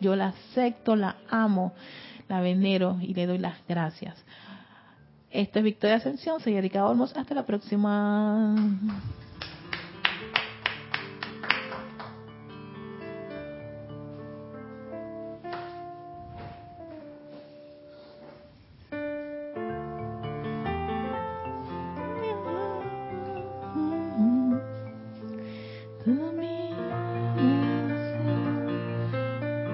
Yo 0.00 0.16
la 0.16 0.28
acepto, 0.28 0.96
la 0.96 1.16
amo, 1.30 1.72
la 2.28 2.40
venero 2.40 2.98
y 3.00 3.14
le 3.14 3.26
doy 3.26 3.38
las 3.38 3.56
gracias. 3.68 4.16
Esto 5.30 5.58
es 5.58 5.64
Victoria 5.64 5.96
Ascensión, 5.96 6.40
soy 6.40 6.54
Erika 6.54 6.86
Olmos, 6.86 7.16
hasta 7.16 7.34
la 7.34 7.44
próxima. 7.44 8.54